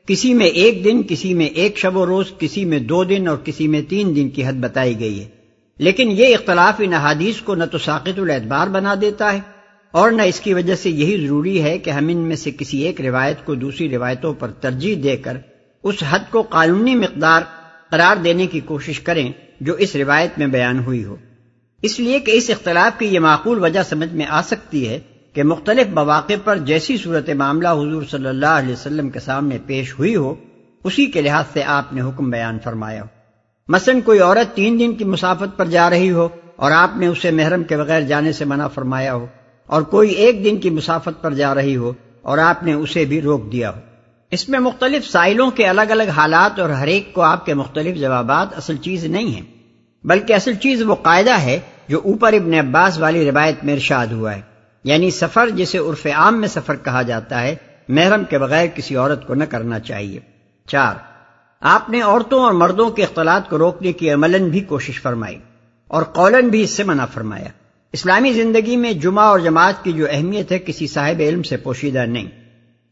[0.06, 3.38] کسی میں ایک دن، کسی میں ایک شب و روز، کسی میں دو دن اور
[3.38, 5.30] کسی میں تین دن کی حد بتائی گئی ہے۔
[5.80, 9.40] لیکن یہ اختلاف ان احادیث کو نہ تو ساقت الاعتبار بنا دیتا ہے۔
[9.92, 12.78] اور نہ اس کی وجہ سے یہی ضروری ہے کہ ہم ان میں سے کسی
[12.78, 15.38] ایک روایت کو دوسری روایتوں پر ترجیح دے کر
[15.84, 17.42] اس حد کو قانونی مقدار
[17.90, 19.32] قرار دینے کی کوشش کریں
[19.62, 21.16] جو اس روایت میں بیان ہوئی ہو۔
[21.82, 25.00] اس لیے کہ اس اختلاف کی یہ معقول وجہ سمجھ میں آ سکتی ہے
[25.34, 30.00] کہ مختلف مواقع پر جیسی صورت معاملہ حضور صلی اللہ علیہ وسلم کے سامنے پیش
[30.00, 30.36] ہوئی ہو،
[30.84, 33.08] اسی کے لحاظ سے آپ نے حکم بیان فرمایا۔ ہو
[33.68, 37.32] مثلا کوئی عورت تین دن کی مسافت پر جا رہی ہو اور آپ نے اسے
[37.32, 39.26] محرم کے بغیر جانے سے منع فرمایا ہو۔
[39.72, 43.22] اور کوئی ایک دن کی مسافت پر جا رہی ہو اور آپ نے اسے بھی
[43.22, 43.80] روک دیا ہو۔
[44.32, 47.98] اس میں مختلف سائلوں کے الگ الگ حالات اور ہر ایک کو آپ کے مختلف
[47.98, 49.42] جوابات اصل چیز نہیں ہیں،
[50.04, 54.36] بلکہ اصل چیز وہ قاعدہ ہے جو اوپر ابن عباس والی روایت میں ارشاد ہوا
[54.36, 54.42] ہے۔
[54.84, 57.56] یعنی سفر جسے عرف عام میں سفر کہا جاتا ہے،
[57.90, 60.20] محرم کے بغیر کسی عورت کو نہ کرنا چاہیے۔
[60.68, 60.96] چار،
[61.62, 65.38] آپ نے عورتوں اور مردوں کے اختلاط کو روکنے کی عملاً بھی کوشش فرمائی
[65.88, 67.61] اور قولن بھی اس سے منع فرمایا۔
[67.94, 72.00] اسلامی زندگی میں جمعہ اور جماعت کی جو اہمیت ہے، کسی صاحب علم سے پوشیدہ
[72.00, 72.28] نہیں۔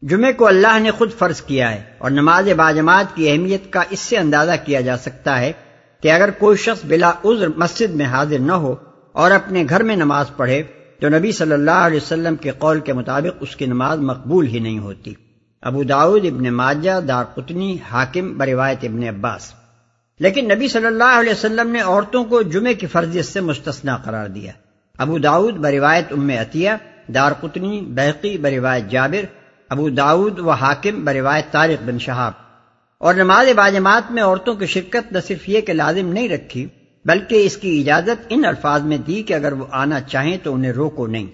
[0.02, 4.00] جمعے کو اللہ نے خود فرض کیا ہے اور نماز باجماعت کی اہمیت کا اس
[4.00, 5.52] سے اندازہ کیا جا سکتا ہے
[6.02, 8.74] کہ اگر کوئی شخص بلا عذر مسجد میں حاضر نہ ہو
[9.12, 10.62] اور اپنے گھر میں نماز پڑھے،
[11.00, 14.58] تو نبی صلی اللہ علیہ وسلم کے قول کے مطابق اس کی نماز مقبول ہی
[14.58, 15.14] نہیں ہوتی۔
[15.62, 19.52] ابو داود ابن ماجہ دار قطنی حاکم، بروایت ابن عباس۔
[20.18, 24.28] لیکن نبی صلی اللہ علیہ وسلم نے عورتوں کو جمعے کی فرضیت سے مستثنا قرار
[24.28, 24.52] دیا۔
[25.00, 26.70] ابو داود بروایت ام عطیہ
[27.14, 29.24] دار قطنی بحقی بروایت جابر،
[29.68, 32.32] ابو داود و حاکم بروایت طارق بن شہاب۔
[32.98, 36.66] اور نماز باجماعت میں عورتوں کی شرکت نہ صرف یہ کہ لازم نہیں رکھی،
[37.04, 40.72] بلکہ اس کی اجازت ان الفاظ میں دی کہ اگر وہ آنا چاہیں تو انہیں
[40.72, 41.26] روکو نہیں۔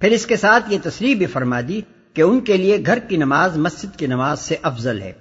[0.00, 1.80] پھر اس کے ساتھ یہ تصریح بھی فرما دی
[2.14, 5.12] کہ ان کے لیے گھر کی نماز، مسجد کی نماز سے افضل ہے۔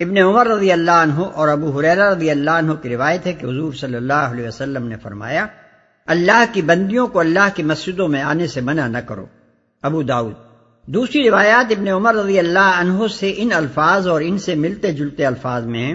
[0.00, 3.46] ابن عمر رضی اللہ عنہ اور ابو حریرہ رضی اللہ عنہ کی روایت ہے کہ
[3.46, 5.46] حضور صلی اللہ علیہ وسلم نے فرمایا
[6.08, 9.26] اللہ کی بندیوں کو اللہ کی مسجدوں میں آنے سے منع نہ کرو۔
[9.82, 10.32] ابو داؤد
[10.86, 15.26] دوسری روایات ابن عمر رضی اللہ عنہ سے ان الفاظ اور ان سے ملتے جلتے
[15.26, 15.94] الفاظ میں ہیں۔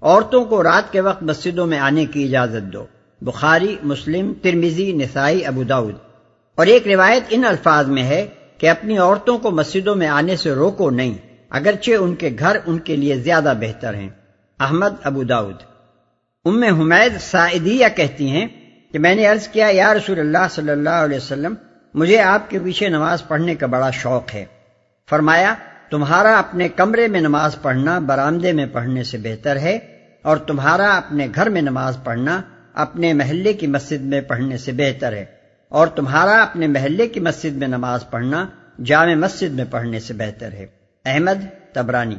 [0.00, 2.86] عورتوں کو رات کے وقت مسجدوں میں آنے کی اجازت دو۔
[3.22, 5.94] بخاری، مسلم ترمیزی نسائی، ابو داود۔
[6.54, 8.26] اور ایک روایت ان الفاظ میں ہے
[8.58, 11.14] کہ اپنی عورتوں کو مسجدوں میں آنے سے روکو نہیں،
[11.50, 14.08] اگرچہ ان کے گھر ان کے لیے زیادہ بہتر ہیں۔
[14.60, 15.56] احمد، ابو داود۔
[16.44, 18.63] ام حمید سعیدیہ کہتی ہیں
[18.94, 21.54] کہ میں نے عرض کیا، یا رسول اللہ صلی اللہ علیہ وسلم،
[21.94, 24.44] مجھے آپ کے پیچھے نماز پڑھنے کا بڑا شوق ہے۔
[25.10, 25.54] فرمایا،
[25.90, 29.78] تمہارا اپنے کمرے میں نماز پڑھنا برامدے میں پڑھنے سے بہتر ہے
[30.22, 32.42] اور تمہارا اپنے گھر میں نماز پڑھنا
[32.74, 35.24] اپنے محلے کی مسجد میں پڑھنے سے بہتر ہے
[35.68, 38.46] اور تمہارا اپنے محلے کی مسجد میں نماز پڑھنا
[38.84, 40.66] جامع مسجد میں پڑھنے سے بہتر ہے۔
[41.04, 42.16] احمد تبرانی۔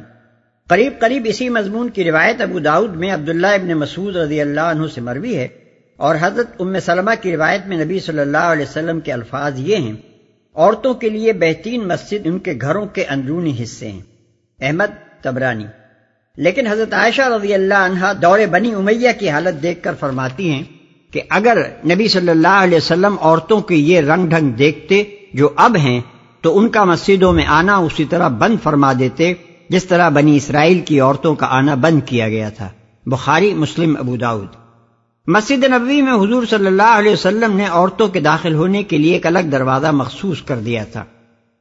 [0.68, 4.86] قریب قریب اسی مضمون کی روایت ابو داود میں عبداللہ ابن مسعود رضی اللہ عنہ
[4.94, 5.48] سے مروی ہے۔
[5.96, 9.76] اور حضرت ام سلمہ کی روایت میں نبی صلی اللہ علیہ وسلم کے الفاظ یہ
[9.76, 9.92] ہیں،
[10.54, 14.00] عورتوں کے لیے بہترین مسجد ان کے گھروں کے اندرونی حصے ہیں۔
[14.60, 15.64] احمد تبرانی۔
[16.36, 20.62] لیکن حضرت عائشہ رضی اللہ عنہ دور بنی امیہ کی حالت دیکھ کر فرماتی ہیں
[21.12, 25.02] کہ اگر نبی صلی اللہ علیہ وسلم عورتوں کے یہ رنگ ڈھنگ دیکھتے
[25.34, 26.00] جو اب ہیں،
[26.40, 29.34] تو ان کا مسجدوں میں آنا اسی طرح بند فرما دیتے،
[29.68, 32.68] جس طرح بنی اسرائیل کی عورتوں کا آنا بند کیا گیا تھا۔
[33.06, 34.65] بخاری، مسلم ابوداود
[35.26, 39.12] مسجد نبوی میں حضور صلی اللہ علیہ وسلم نے عورتوں کے داخل ہونے کے لیے
[39.12, 41.04] ایک الگ دروازہ مخصوص کر دیا تھا۔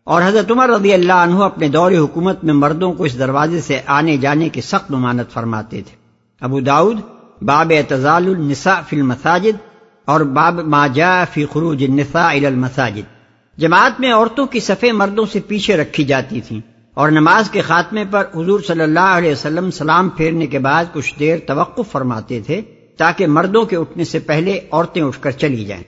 [0.03, 3.81] اور حضرت عمر رضی اللہ عنہ اپنے دور حکومت میں مردوں کو اس دروازے سے
[3.85, 5.95] آنے جانے کی سخت ممانت فرماتے تھے۔
[6.41, 6.97] ابو داود
[7.41, 9.57] باب اعتزال النساء فی المساجد
[10.05, 13.13] اور باب ما جاء فی خروج النساء الى المساجد۔
[13.57, 16.59] جماعت میں عورتوں کی صفے مردوں سے پیچھے رکھی جاتی تھیں
[16.93, 21.19] اور نماز کے خاتمے پر حضور صلی اللہ علیہ وسلم سلام پھیرنے کے بعد کچھ
[21.19, 22.61] دیر توقف فرماتے تھے۔
[22.97, 25.83] تاکہ مردوں کے اٹھنے سے پہلے عورتیں اٹھ کر چلی جائیں۔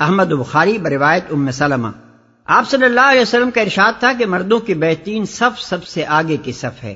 [0.00, 1.88] احمد بخاری بروایت ام سلمہ۔
[2.44, 6.06] آپ صلی اللہ علیہ وسلم کا ارشاد تھا کہ مردوں کی بہترین صف سب سے
[6.06, 6.94] آگے کی صف ہے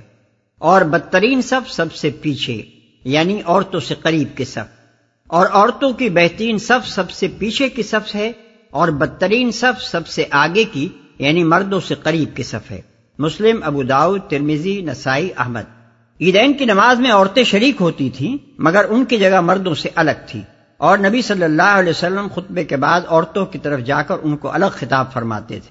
[0.59, 2.63] اور بدترین صف سب سے پیچھے
[3.05, 4.81] یعنی عورتوں سے قریب کی صف۔
[5.27, 8.33] اور عورتوں کی بہترین صف سب سے پیچھے کی صف ہے
[8.71, 10.89] اور بدترین صف سب سے آگے کی
[11.19, 12.81] یعنی مردوں سے قریب کی صف ہے۔
[13.19, 15.76] مسلم، ابو داؤد ترمیزی نسائی، احمد۔
[16.21, 20.11] عیدین کی نماز میں عورتیں شریک ہوتی تھیں، مگر ان کی جگہ مردوں سے الگ
[20.27, 20.43] تھی۔
[20.77, 24.37] اور نبی صلی اللہ علیہ وسلم خطبے کے بعد عورتوں کی طرف جا کر ان
[24.37, 25.71] کو الگ خطاب فرماتے تھے۔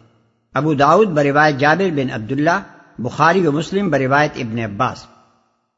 [0.54, 2.62] ابو داود بروایت جابر بن عبداللہ،
[3.00, 5.06] بخاری و مسلم بروایت ابن عباس۔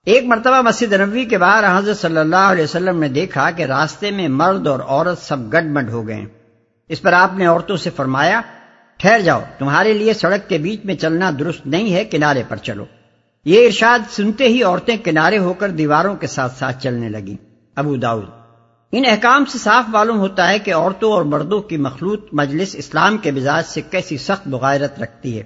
[0.05, 4.11] ایک مرتبہ مسجد نبوی کے بعد حضرت صلی اللہ علیہ وسلم نے دیکھا کہ راستے
[4.11, 6.25] میں مرد اور عورت سب گڈ مڈ ہو گئے۔
[6.89, 8.41] اس پر آپ نے عورتوں سے فرمایا،
[8.97, 12.85] ٹھہر جاؤ، تمہارے لیے سڑک کے بیچ میں چلنا درست نہیں ہے، کنارے پر چلو۔
[13.47, 17.37] یہ ارشاد سنتے ہی عورتیں کنارے ہو کر دیواروں کے ساتھ ساتھ چلنے لگی
[17.75, 18.23] ابو داؤد۔
[18.91, 23.17] ان احکام سے صاف معلوم ہوتا ہے کہ عورتوں اور مردوں کی مخلوط مجلس اسلام
[23.17, 25.43] کے مزاج سے کیسی سخت بغیرت رکھتی ہے۔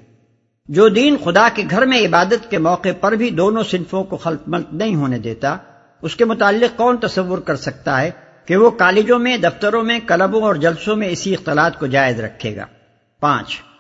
[0.68, 4.42] جو دین خدا کے گھر میں عبادت کے موقع پر بھی دونوں صنفوں کو خلط
[4.48, 5.58] ملت نہیں ہونے دیتا،
[6.02, 8.12] اس کے متعلق کون تصور کر سکتا ہے
[8.46, 12.56] کہ وہ کالجوں میں، دفتروں میں، کلبوں اور جلسوں میں اسی اختلاط کو جائز رکھے
[12.56, 12.66] گا؟
[13.20, 13.71] پانچ۔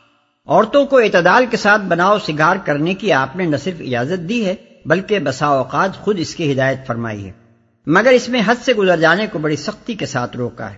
[0.45, 4.45] عورتوں کو اعتدال کے ساتھ بناؤ سگار کرنے کی آپ نے نہ صرف اجازت دی
[4.45, 4.55] ہے،
[4.85, 7.31] بلکہ بسا اوقات خود اس کی ہدایت فرمائی ہے۔
[7.87, 10.77] مگر اس میں حد سے گزر جانے کو بڑی سختی کے ساتھ روکا ہے۔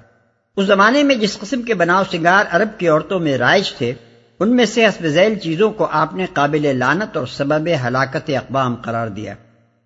[0.57, 3.93] اس زمانے میں جس قسم کے بناؤ سنگار عرب کی عورتوں میں رائج تھے،
[4.39, 8.75] ان میں سے حسب ذیل چیزوں کو آپ نے قابل لانت اور سبب ہلاکت اقبام
[8.75, 9.33] قرار دیا۔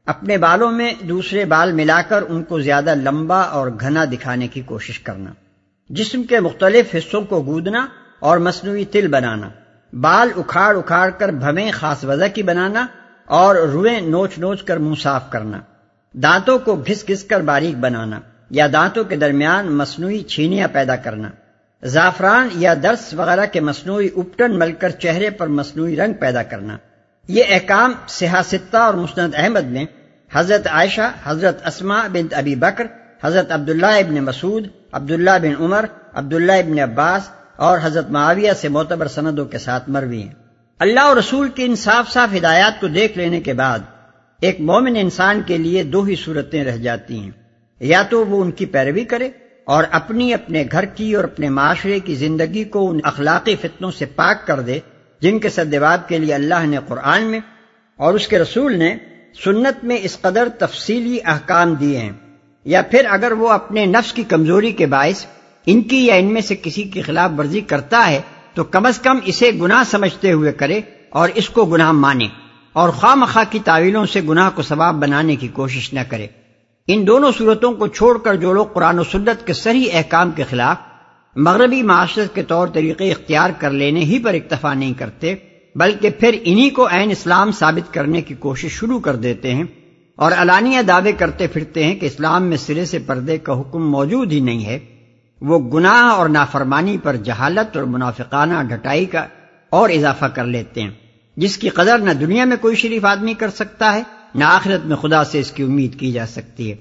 [0.06, 4.62] اپنے بالوں میں دوسرے بال ملا کر ان کو زیادہ لمبا اور گھنا دکھانے کی
[4.62, 5.34] کوشش کرنا۔
[5.90, 7.88] جسم کے مختلف حصوں کو گودنا
[8.20, 9.49] اور مصنوعی تل بنانا۔
[9.93, 12.85] بال اکھاڑ اکھاڑ کر بھمیں خاص وضع کی بنانا
[13.26, 15.59] اور روئیں نوچ نوچ کر منہ صاف کرنا۔
[16.14, 18.19] دانتوں کو گھس گھس کر باریک بنانا
[18.49, 21.30] یا دانتوں کے درمیان مصنوعی چھینیاں پیدا کرنا۔
[21.84, 26.77] زعفران یا درس وغیرہ کے مصنوعی اپٹن مل کر چہرے پر مصنوعی رنگ پیدا کرنا۔
[27.27, 29.85] یہ احکام سیاستہ اور مسند احمد نے
[30.34, 32.88] حضرت عائشہ، حضرت اسما بن ابی بکر،
[33.23, 39.07] حضرت عبداللہ ابن مسعود، عبداللہ بن عمر، عبداللہ ابن عباس اور حضرت معاویہ سے معتبر
[39.07, 40.34] سندوں کے ساتھ مروی ہیں۔
[40.79, 43.79] اللہ اور رسول کی ان صاف صاف ہدایات کو دیکھ لینے کے بعد
[44.41, 47.31] ایک مومن انسان کے لیے دو ہی صورتیں رہ جاتی ہیں۔
[47.79, 49.29] یا تو وہ ان کی پیروی کرے
[49.65, 54.05] اور اپنی اپنے گھر کی اور اپنے معاشرے کی زندگی کو ان اخلاقی فتنوں سے
[54.05, 54.79] پاک کر دے،
[55.19, 57.39] جن کے سدباب کے لیے اللہ نے قرآن میں
[57.95, 58.95] اور اس کے رسول نے
[59.43, 62.11] سنت میں اس قدر تفصیلی احکام دیے ہیں۔
[62.65, 65.25] یا پھر اگر وہ اپنے نفس کی کمزوری کے باعث
[65.68, 68.22] ان کی یا ان میں سے کسی کی خلاف ورزی کرتا ہے
[68.53, 72.27] تو کم از کم اسے گناہ سمجھتے ہوئے کرے اور اس کو گناہ مانے
[72.73, 76.27] اور خواہ مخواہ کی تعویلوں سے گناہ کو ثواب بنانے کی کوشش نہ کرے۔
[76.88, 80.44] ان دونوں صورتوں کو چھوڑ کر جو لوگ قرآن و سدت کے صحیح احکام کے
[80.49, 80.77] خلاف
[81.35, 85.35] مغربی معاشرت کے طور طریقے اختیار کر لینے ہی پر اکتفا نہیں کرتے،
[85.76, 89.64] بلکہ پھر انہی کو عین اسلام ثابت کرنے کی کوشش شروع کر دیتے ہیں
[90.15, 94.31] اور علانیہ دعوے کرتے پھرتے ہیں کہ اسلام میں سرے سے پردے کا حکم موجود
[94.31, 94.80] ہی نہیں ہے۔
[95.41, 99.27] وہ گناہ اور نافرمانی پر جہالت اور منافقانہ ڈھٹائی کا
[99.69, 100.89] اور اضافہ کر لیتے ہیں۔
[101.38, 104.03] جس کی قدر نہ دنیا میں کوئی شریف آدمی کر سکتا ہے،
[104.35, 106.76] نہ آخرت میں خدا سے اس کی امید کی جا سکتی ہے۔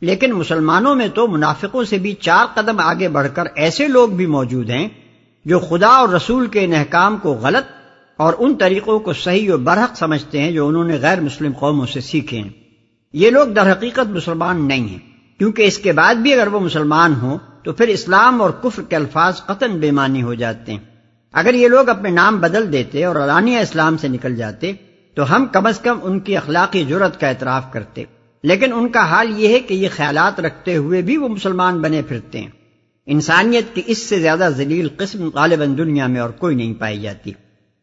[0.00, 4.26] لیکن مسلمانوں میں تو منافقوں سے بھی چار قدم آگے بڑھ کر ایسے لوگ بھی
[4.26, 4.88] موجود ہیں
[5.44, 7.72] جو خدا اور رسول کے ان احکام کو غلط
[8.16, 11.86] اور ان طریقوں کو صحیح و برحق سمجھتے ہیں جو انہوں نے غیر مسلم قوموں
[11.86, 12.48] سے سیکھے ہیں۔
[13.12, 14.98] یہ لوگ در حقیقت مسلمان نہیں ہیں،
[15.38, 18.96] کیونکہ اس کے بعد بھی اگر وہ مسلمان ہوں تو پھر اسلام اور کفر کے
[18.96, 20.78] الفاظ قطن بے معنی ہو جاتے ہیں۔
[21.32, 24.72] اگر یہ لوگ اپنے نام بدل دیتے اور علانیہ اسلام سے نکل جاتے،
[25.14, 28.04] تو ہم کم از کم ان کی اخلاقی جرت کا اعتراف کرتے۔
[28.42, 32.02] لیکن ان کا حال یہ ہے کہ یہ خیالات رکھتے ہوئے بھی وہ مسلمان بنے
[32.02, 32.48] پھرتے ہیں۔
[33.06, 37.32] انسانیت کی اس سے زیادہ ذلیل قسم غالباً دنیا میں اور کوئی نہیں پائی جاتی۔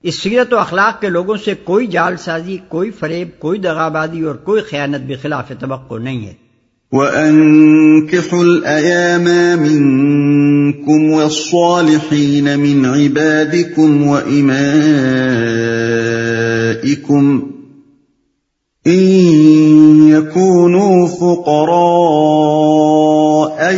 [0.03, 4.35] اس سیرت و اخلاق کے لوگوں سے کوئی جال سازی، کوئی فریب، کوئی دغابادی اور
[4.35, 6.46] کوئی خیانت بھی خلاف توقع نہیں ہے۔
[6.91, 14.57] وَأَنكِحُوا الْأَيَامَ مِنكُمْ وَالصَّالِحِينَ مِنْ عِبَادِكُمْ وَإِمَائِكُمْ
[18.87, 19.03] إِن
[20.09, 21.77] يَكُونُوا فُقَرَاءَ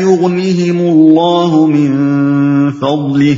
[0.01, 1.91] يُغْنِهِمُ اللَّهُ مِن
[2.71, 3.37] فَضْلِهِ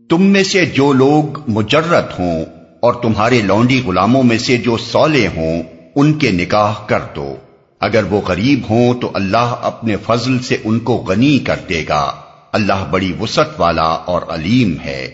[0.09, 5.27] تم میں سے جو لوگ مجرد ہوں اور تمہارے لونڈی غلاموں میں سے جو سولے
[5.27, 5.63] ہوں،
[5.95, 7.37] ان کے نکاح کر دو۔
[7.81, 12.13] اگر وہ غریب ہوں تو اللہ اپنے فضل سے ان کو غنی کر دے گا۔
[12.53, 15.11] اللہ بڑی وسط والا اور علیم ہے۔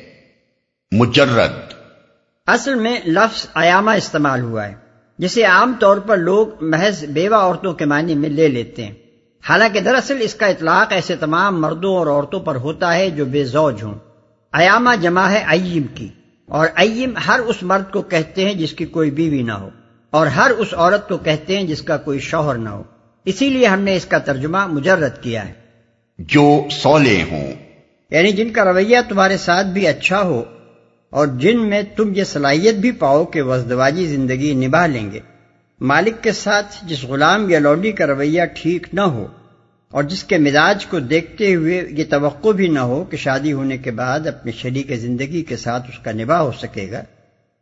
[0.93, 1.72] مجرد۔
[2.47, 4.74] اصل میں لفظ ایامہ استعمال ہوا ہے،
[5.18, 8.94] جسے عام طور پر لوگ محض بیوہ عورتوں کے معنی میں لے لیتے ہیں۔
[9.48, 13.44] حالانکہ دراصل اس کا اطلاق ایسے تمام مردوں اور عورتوں پر ہوتا ہے جو بے
[13.44, 13.94] زوج ہوں۔
[14.52, 16.09] ایامہ جمع ہے ایم کی۔
[16.48, 19.70] اور ایم ہر اس مرد کو کہتے ہیں جس کی کوئی بیوی نہ ہو
[20.10, 22.82] اور ہر اس عورت کو کہتے ہیں جس کا کوئی شوہر نہ ہو۔
[23.24, 25.52] اسی لیے ہم نے اس کا ترجمہ مجرد کیا ہے۔
[26.18, 27.55] جو سولے ہوں۔
[28.10, 30.44] یعنی جن کا رویہ تمہارے ساتھ بھی اچھا ہو
[31.10, 35.20] اور جن میں تم یہ صلاحیت بھی پاؤ کہ وزدواجی زندگی نبھا لیں گے۔
[35.81, 39.27] مالک کے ساتھ جس غلام یا لوڈی کا رویہ ٹھیک نہ ہو
[39.93, 43.77] اور جس کے مزاج کو دیکھتے ہوئے یہ توقع بھی نہ ہو کہ شادی ہونے
[43.77, 47.03] کے بعد اپنے شریک زندگی کے ساتھ اس کا نباہ ہو سکے گا،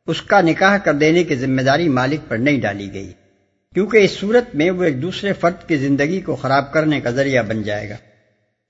[0.07, 3.13] اس کا نکاح کر دینے کی ذمہ داری مالک پر نہیں ڈالی گئی۔
[3.75, 7.43] کیونکہ اس صورت میں وہ ایک دوسرے فرد کی زندگی کو خراب کرنے کا ذریعہ
[7.43, 7.97] بن جائے گا۔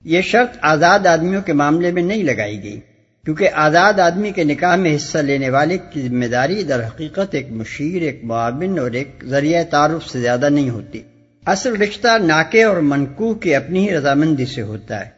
[0.03, 2.79] یہ شرط آزاد آدمیوں کے معاملے میں نہیں لگائی گئی،
[3.25, 7.51] کیونکہ آزاد آدمی کے نکاح میں حصہ لینے والے کی ذمہ داری در حقیقت ایک
[7.51, 11.01] مشیر، ایک معاون اور ایک ذریعہ تعارف سے زیادہ نہیں ہوتی۔
[11.45, 15.09] اصل رشتہ ناکے اور منقوہ کی اپنی ہی رضامندی سے ہوتا ہے۔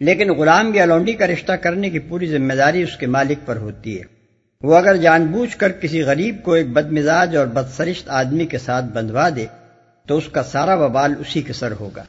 [0.00, 3.56] لیکن غلام یا لونڈی کا رشتہ کرنے کی پوری ذمہ داری اس کے مالک پر
[3.56, 4.02] ہوتی ہے۔
[4.62, 8.58] وہ اگر جان بوجھ کر کسی غریب کو ایک بد مزاج اور بدسرشت آدمی کے
[8.58, 9.46] ساتھ بندھوا دے
[10.08, 12.04] تو اس کا سارا وبال اسی کے سر ہوگا۔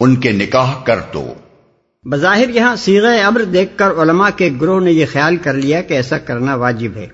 [0.00, 1.34] ان کے نکاح کر دو۔
[2.04, 5.94] بظاہر یہاں سیغ امر دیکھ کر علماء کے گروہ نے یہ خیال کر لیا کہ
[5.94, 7.06] ایسا کرنا واجب ہے۔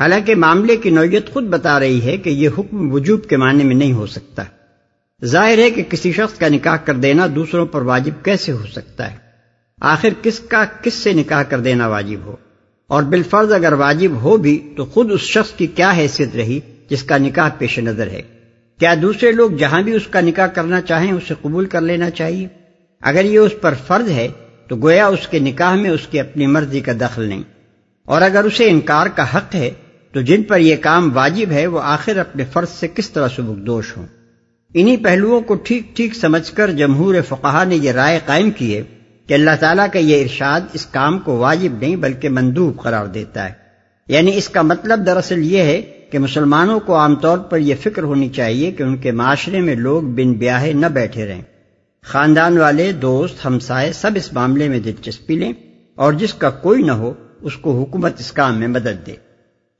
[0.00, 3.74] حالانکہ معاملے کی نوعیت خود بتا رہی ہے کہ یہ حکم وجوب کے معنی میں
[3.74, 4.44] نہیں ہو سکتا۔
[5.24, 9.10] ظاہر ہے کہ کسی شخص کا نکاح کر دینا دوسروں پر واجب کیسے ہو سکتا
[9.10, 9.16] ہے؟
[9.80, 12.36] آخر کس کا کس سے نکاح کر دینا واجب ہو؟
[12.86, 16.60] اور بالفرض اگر واجب ہو بھی تو خود اس شخص کی کیا حیثیت رہی
[16.90, 18.22] جس کا نکاح پیش نظر ہے؟
[18.78, 22.48] کیا دوسرے لوگ جہاں بھی اس کا نکاح کرنا چاہیں اسے قبول کر لینا چاہیے؟
[23.00, 24.28] اگر یہ اس پر فرض ہے
[24.68, 27.42] تو گویا اس کے نکاح میں اس کی اپنی مرضی کا دخل نہیں۔
[28.04, 29.70] اور اگر اسے انکار کا حق ہے
[30.12, 33.66] تو جن پر یہ کام واجب ہے وہ آخر اپنے فرض سے کس طرح سبک
[33.66, 34.06] دوش ہوں؟
[34.74, 38.82] انہی پہلوؤں کو ٹھیک ٹھیک سمجھ کر جمہور فقہ نے یہ رائے قائم کی ہے
[39.26, 43.48] کہ اللہ تعالیٰ کا یہ ارشاد اس کام کو واجب نہیں بلکہ مندوب قرار دیتا
[43.48, 43.52] ہے۔
[44.08, 48.02] یعنی اس کا مطلب دراصل یہ ہے کہ مسلمانوں کو عام طور پر یہ فکر
[48.02, 51.42] ہونی چاہیے کہ ان کے معاشرے میں لوگ بن بیاہے نہ بیٹھے رہیں۔
[52.04, 55.52] خاندان والے، دوست، ہمسائے سب اس معاملے میں دلچسپی لیں
[55.94, 59.14] اور جس کا کوئی نہ ہو اس کو حکومت اس کام میں مدد دے۔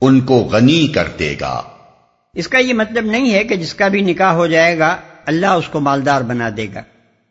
[0.00, 1.62] ان کو غنی کر دے گا۔
[2.34, 4.96] اس کا یہ مطلب نہیں ہے کہ جس کا بھی نکاح ہو جائے گا،
[5.26, 6.82] اللہ اس کو مالدار بنا دے گا۔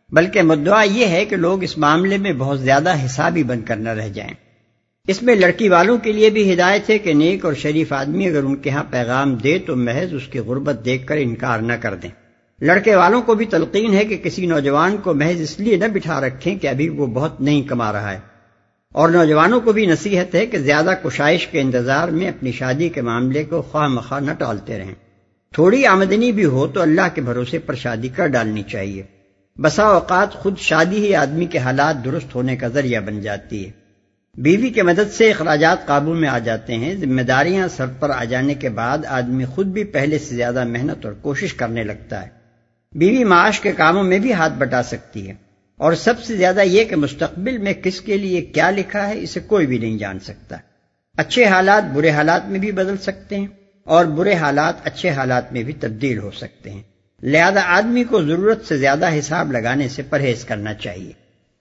[0.09, 3.89] بلکہ مدعا یہ ہے کہ لوگ اس معاملے میں بہت زیادہ حسابی بن کر نہ
[3.89, 4.33] رہ جائیں۔
[5.07, 8.43] اس میں لڑکی والوں کے لیے بھی ہدایت ہے کہ نیک اور شریف آدمی اگر
[8.43, 11.95] ان کے ہاں پیغام دے تو محض اس کی غربت دیکھ کر انکار نہ کر
[11.95, 12.09] دیں۔
[12.61, 16.21] لڑکے والوں کو بھی تلقین ہے کہ کسی نوجوان کو محض اس لیے نہ بٹھا
[16.21, 18.28] رکھیں کہ ابھی وہ بہت نہیں کما رہا ہے۔
[18.93, 23.01] اور نوجوانوں کو بھی نصیحت ہے کہ زیادہ کشائش کے انتظار میں اپنی شادی کے
[23.01, 24.93] معاملے کو خواہ مخواہ نہ ٹالتے رہیں۔
[25.53, 29.03] تھوڑی آمدنی بھی ہو تو اللہ کے بھروسے پر شادی کر ڈالنی چاہیے۔
[29.61, 33.71] بسا اوقات خود شادی ہی آدمی کے حالات درست ہونے کا ذریعہ بن جاتی ہے۔
[34.37, 38.23] بیوی کے مدد سے اخراجات قابو میں آ جاتے ہیں۔ ذمہ داریاں سر پر آ
[38.23, 42.27] جانے کے بعد آدمی خود بھی پہلے سے زیادہ محنت اور کوشش کرنے لگتا ہے۔
[42.91, 45.48] بیوی معاش کے کاموں میں بھی ہاتھ بٹا سکتی ہے۔
[45.79, 49.39] اور سب سے زیادہ یہ کہ مستقبل میں کس کے لیے کیا لکھا ہے اسے
[49.39, 50.57] کوئی بھی نہیں جان سکتا۔
[51.17, 53.47] اچھے حالات برے حالات میں بھی بدل سکتے ہیں
[53.83, 56.81] اور برے حالات اچھے حالات میں بھی تبدیل ہو سکتے ہیں۔
[57.23, 61.11] لہذا آدمی کو ضرورت سے زیادہ حساب لگانے سے پرہیز کرنا چاہیے۔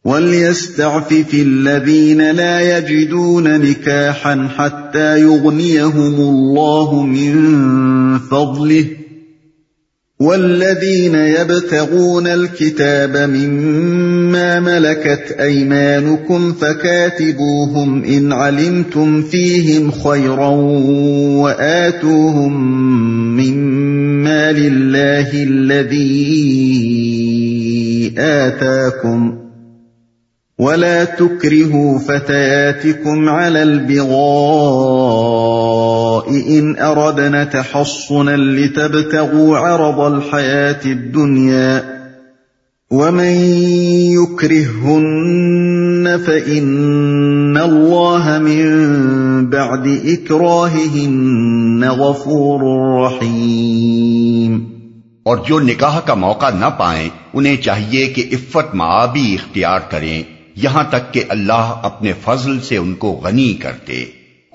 [0.05, 7.59] وَلْيَسْتَعْفِفِ الَّذِينَ لَا يَجِدُونَ نِكَاحًا حَتَّى يُغْنِيَهُمُ اللَّهُ مِن
[8.31, 9.08] فَضْلِهِ
[10.21, 20.49] والذين يبتغون الكتاب مما ملكت أيمانكم فكاتبوهم إن علمتم فيهم خيرا
[21.39, 22.53] وآتوهم
[23.37, 26.09] مما لله الذي
[28.19, 29.39] آتاكم
[30.59, 35.58] ولا تكرهوا فتياتكم على البغاء
[36.31, 41.99] إن أردنا تحصنا لتبتغوا عرض الحياة الدنيا
[42.91, 43.33] ومن
[44.13, 52.61] يكرهن فإن الله من بعد إكراههن غفور
[53.07, 54.79] رحيم
[55.23, 60.23] اور جو نکاح کا موقع نہ پائیں، انہیں چاہیے کہ عفت معابی اختیار کریں،
[60.57, 64.05] یہاں تک کہ اللہ اپنے فضل سے ان کو غنی کرتے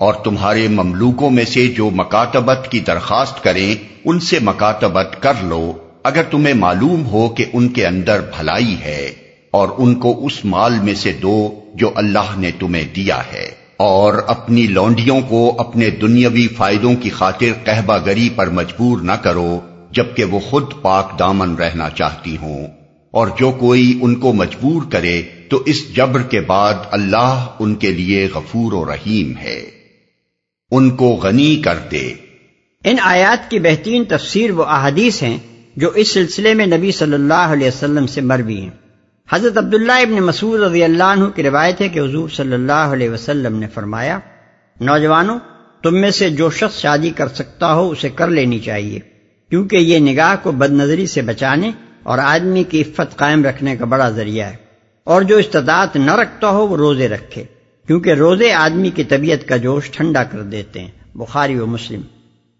[0.04, 3.74] اور تمہارے مملوکوں میں سے جو مکاتبت کی درخواست کریں،
[4.04, 5.72] ان سے مکاتبت کر لو۔
[6.02, 9.12] اگر تمہیں معلوم ہو کہ ان کے اندر بھلائی ہے،
[9.50, 14.14] اور ان کو اس مال میں سے دو جو اللہ نے تمہیں دیا ہے۔ اور
[14.26, 19.60] اپنی لونڈیوں کو اپنے دنیاوی فائدوں کی خاطر قہبہ گری پر مجبور نہ کرو،
[19.90, 22.66] جبکہ وہ خود پاک دامن رہنا چاہتی ہوں۔
[23.10, 27.92] اور جو کوئی ان کو مجبور کرے، تو اس جبر کے بعد اللہ ان کے
[27.92, 29.73] لیے غفور و رحیم ہے۔
[30.70, 32.14] ان کو غنی کر دے۔
[32.84, 35.38] ان آیات کی بہترین تفسیر وہ احادیث ہیں
[35.76, 38.70] جو اس سلسلے میں نبی صلی اللہ علیہ وسلم سے مروی ہیں۔
[39.30, 43.10] حضرت عبداللہ ابن مسعود رضی اللہ عنہ کی روایت ہے کہ حضور صلی اللہ علیہ
[43.10, 44.18] وسلم نے فرمایا،
[44.80, 45.38] نوجوانوں،
[45.82, 48.98] تم میں سے جو شخص شادی کر سکتا ہو اسے کر لینی چاہیے،
[49.50, 51.70] کیونکہ یہ نگاہ کو بد نظری سے بچانے
[52.02, 54.56] اور آدمی کی عفت قائم رکھنے کا بڑا ذریعہ ہے۔
[55.04, 57.44] اور جو استطاعت نہ رکھتا ہو وہ روزے رکھے۔
[57.86, 62.00] کیونکہ روزے آدمی کی طبیعت کا جوش ٹھنڈا کر دیتے ہیں، بخاری و مسلم۔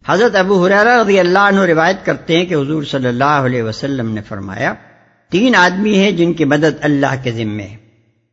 [0.06, 4.10] حضرت ابو حریرہ رضی اللہ عنہ روایت کرتے ہیں کہ حضور صلی اللہ علیہ وسلم
[4.10, 4.74] نے فرمایا،
[5.30, 7.76] تین آدمی ہیں جن کی مدد اللہ کے ذمے ہے۔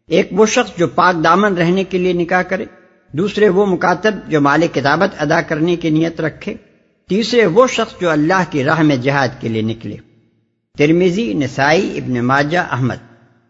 [0.08, 2.66] ایک وہ شخص جو پاک دامن رہنے کے لیے نکاح کرے،
[3.12, 6.54] دوسرے وہ مکاتب جو مال کتابت ادا کرنے کی نیت رکھے،
[7.10, 9.98] تیسرے وہ شخص جو اللہ کی راہ میں جہاد کے لیے نکلے۔
[10.78, 12.96] ترمیزی نسائی، ابن ماجہ، احمد۔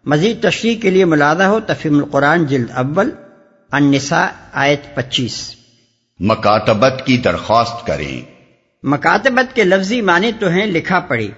[0.05, 3.11] مزید تشریح کے لیے ملادہ ہو تفیم القرآن جلد اول۔
[3.71, 5.55] النساء آیت پچیس۔
[6.19, 8.21] مکاتبت کی درخواست کریں۔
[8.83, 11.31] مکاتبت کے لفظی معنی تو ہیں لکھا پڑھی۔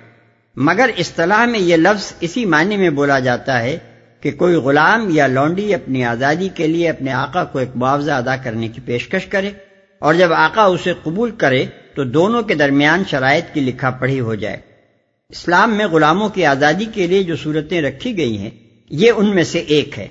[0.55, 3.77] مگر اصطلاح میں یہ لفظ اسی معنی میں بولا جاتا ہے
[4.21, 8.35] کہ کوئی غلام یا لونڈی اپنی آزادی کے لیے اپنے آقا کو ایک معاوضہ ادا
[8.35, 9.49] کرنے کی پیشکش کرے
[9.99, 11.65] اور جب آقا اسے قبول کرے
[11.95, 14.57] تو دونوں کے درمیان شرائط کی لکھا پڑھی ہو جائے۔
[15.29, 18.49] اسلام میں غلاموں کی آزادی کے لیے جو صورتیں رکھی گئی ہیں
[18.89, 20.07] یہ ان میں سے ایک ہے۔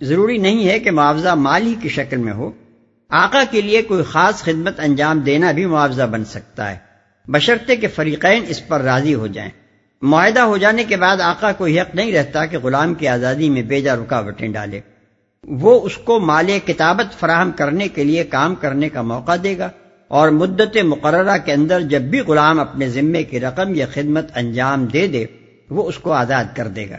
[0.00, 2.50] ضروری نہیں ہے کہ معاوضہ مال ہی کی شکل میں ہو۔
[3.08, 6.76] آقا کے لیے کوئی خاص خدمت انجام دینا بھی معاوضہ بن سکتا ہے۔
[7.28, 9.50] بشرطے کے فریقین اس پر راضی ہو جائیں۔
[10.02, 13.62] معاہدہ ہو جانے کے بعد آقا کو حق نہیں رہتا کہ غلام کی آزادی میں
[13.62, 14.80] بیجا رکاوٹیں ڈالے۔
[15.44, 19.68] وہ اس کو مال کتابت فراہم کرنے کے لیے کام کرنے کا موقع دے گا
[20.08, 24.86] اور مدت مقررہ کے اندر جب بھی غلام اپنے ذمے کی رقم یا خدمت انجام
[24.86, 25.26] دے دے،
[25.70, 26.96] وہ اس کو آزاد کر دے گا۔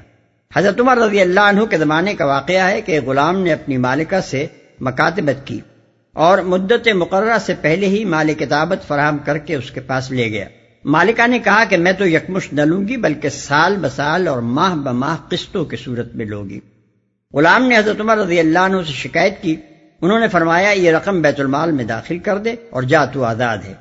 [0.56, 4.20] حضرت عمر رضی اللہ عنہ کے زمانے کا واقعہ ہے کہ غلام نے اپنی مالکہ
[4.20, 4.48] سے
[4.80, 5.60] مکاتبت کی
[6.14, 10.30] اور مدت مقررہ سے پہلے ہی مال کتابت فراہم کر کے اس کے پاس لے
[10.30, 10.46] گیا۔
[10.84, 14.76] مالکہ نے کہا کہ میں تو یکمش نہ لوں گی، بلکہ سال بسال اور ماہ
[14.76, 16.60] بماہ قسطوں کی صورت میں لوگی
[17.34, 19.56] غلام نے حضرت عمر رضی اللہ عنہ سے شکایت کی۔
[20.02, 23.58] انہوں نے فرمایا، یہ رقم بیت المال میں داخل کر دے اور جا تو آزاد
[23.58, 23.74] ہے۔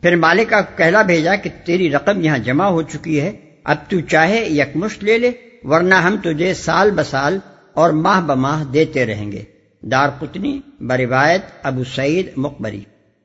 [0.00, 3.32] پھر مالکہ کو کہلا بھیجا کہ تیری رقم یہاں جمع ہو چکی ہے،
[3.64, 5.30] اب تو چاہے یکمشت لے لے۔
[5.64, 7.38] ورنہ ہم تجھے سال بسال
[7.74, 9.42] اور ماہ بماہ دیتے رہیں گے۔
[9.82, 12.82] دار قطنی بروایت ابو سعید مقبری۔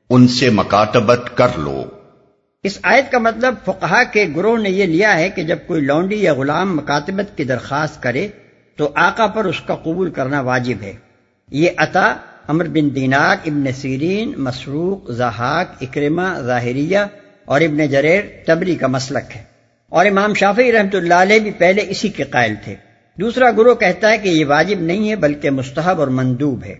[0.09, 1.83] ان سے مکاتبت کر لو۔
[2.63, 6.23] اس آیت کا مطلب فقہا کے گروہ نے یہ لیا ہے کہ جب کوئی لونڈی
[6.23, 8.27] یا غلام مکاتبت کی درخواست کرے
[8.75, 10.93] تو آقا پر اس کا قبول کرنا واجب ہے۔
[11.51, 12.13] یہ عطا
[12.47, 16.99] امر بن دینار ابن سیرین مسروق زحاق اکرما ظاہریہ
[17.45, 19.52] اور ابن جریر تبری کا مسلک ہے۔
[19.93, 22.75] اور امام شافی رحمۃ اللہ علیہ بھی پہلے اسی کے قائل تھے۔
[23.19, 26.75] دوسرا گروہ کہتا ہے کہ یہ واجب نہیں ہے بلکہ مستحب اور مندوب ہے۔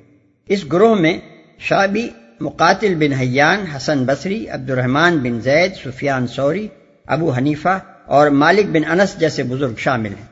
[0.47, 1.19] اس گروہ میں
[1.59, 2.07] شابی
[2.41, 6.67] مقاتل بن حیان، حسن بصری عبد الرحمن بن زید، سفیان سوری
[7.07, 10.25] ابو حنیفہ اور مالک بن انس جیسے بزرگ شامل ہیں۔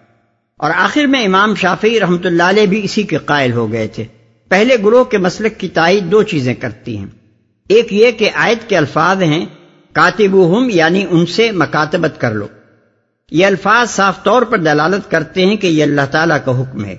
[0.57, 4.03] اور آخر میں امام شافی رحمۃ اللہ علیہ بھی اسی کے قائل ہو گئے تھے۔
[4.49, 7.07] پہلے گروہ کے مسلک کی تائید دو چیزیں کرتی ہیں۔
[7.67, 9.45] ایک یہ کہ آیت کے الفاظ ہیں
[9.93, 10.37] کاتب
[10.69, 12.47] یعنی ان سے مکاتبت کر لو۔
[13.31, 16.95] یہ الفاظ صاف طور پر دلالت کرتے ہیں کہ یہ اللہ تعالیٰ کا حکم ہے۔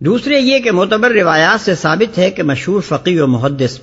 [0.00, 3.80] دوسرے یہ کہ معتبر روایات سے ثابت ہے کہ مشہور فقی و محدث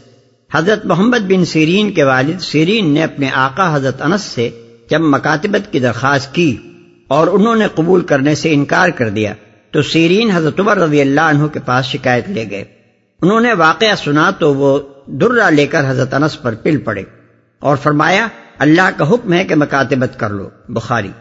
[0.54, 4.50] حضرت محمد بن سیرین کے والد سیرین نے اپنے آقا حضرت انس سے
[4.90, 6.58] جب مکاتبت کی درخواست کی
[7.08, 9.34] اور انہوں نے قبول کرنے سے انکار کر دیا
[9.72, 12.64] تو سیرین حضرت عمر رضی اللہ عنہ کے پاس شکایت لے گئے۔
[13.22, 17.04] انہوں نے واقعہ سنا تو وہ درہ لے کر حضرت انس پر پل پڑے
[17.60, 18.28] اور فرمایا،
[18.60, 21.12] اللہ کا حکم ہے کہ مکاتبت کر لو، بخاری۔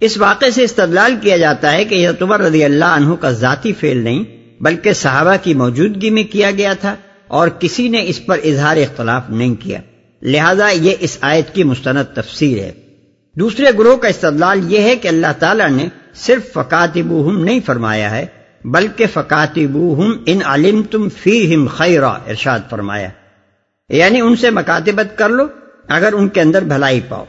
[0.00, 3.72] اس واقعے سے استدلال کیا جاتا ہے کہ حضرت عمر رضی اللہ عنہ کا ذاتی
[3.72, 4.24] فعل نہیں،
[4.62, 6.96] بلکہ صحابہ کی موجودگی میں کیا گیا تھا
[7.26, 9.80] اور کسی نے اس پر اظہار اختلاف نہیں کیا۔
[10.22, 12.72] لہذا یہ اس آیت کی مستند تفسیر ہے۔
[13.34, 18.26] دوسرے گروہ کا استدلال یہ ہے کہ اللہ تعالیٰ نے صرف فقاتبوہم نہیں فرمایا ہے،
[18.64, 23.08] بلکہ فقاتبوہم ان علم تم فی ہم ارشاد فرمایا۔
[23.88, 25.44] یعنی ان سے مکاتبت کر لو،
[25.88, 27.24] اگر ان کے اندر بھلائی پاؤ۔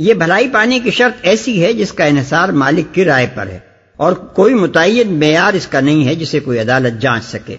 [0.00, 3.58] یہ بھلائی پانے کی شرط ایسی ہے جس کا انحصار مالک کی رائے پر ہے
[3.96, 7.56] اور کوئی متعین معیار اس کا نہیں ہے جسے کوئی عدالت جانچ سکے۔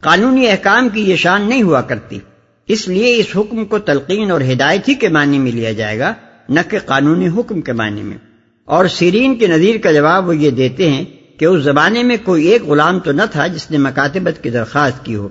[0.00, 2.18] قانونی احکام کی یہ شان نہیں ہوا کرتی۔
[2.68, 6.14] اس لیے اس حکم کو تلقین اور ہدایت ہی کے معنی میں لیا جائے گا،
[6.48, 8.16] نہ کہ قانونی حکم کے معنی میں۔
[8.64, 11.04] اور سیرین کے نظیر کا جواب وہ یہ دیتے ہیں
[11.38, 15.04] کہ اس زمانے میں کوئی ایک غلام تو نہ تھا جس نے مکاتبت کی درخواست
[15.04, 15.28] کی ہو۔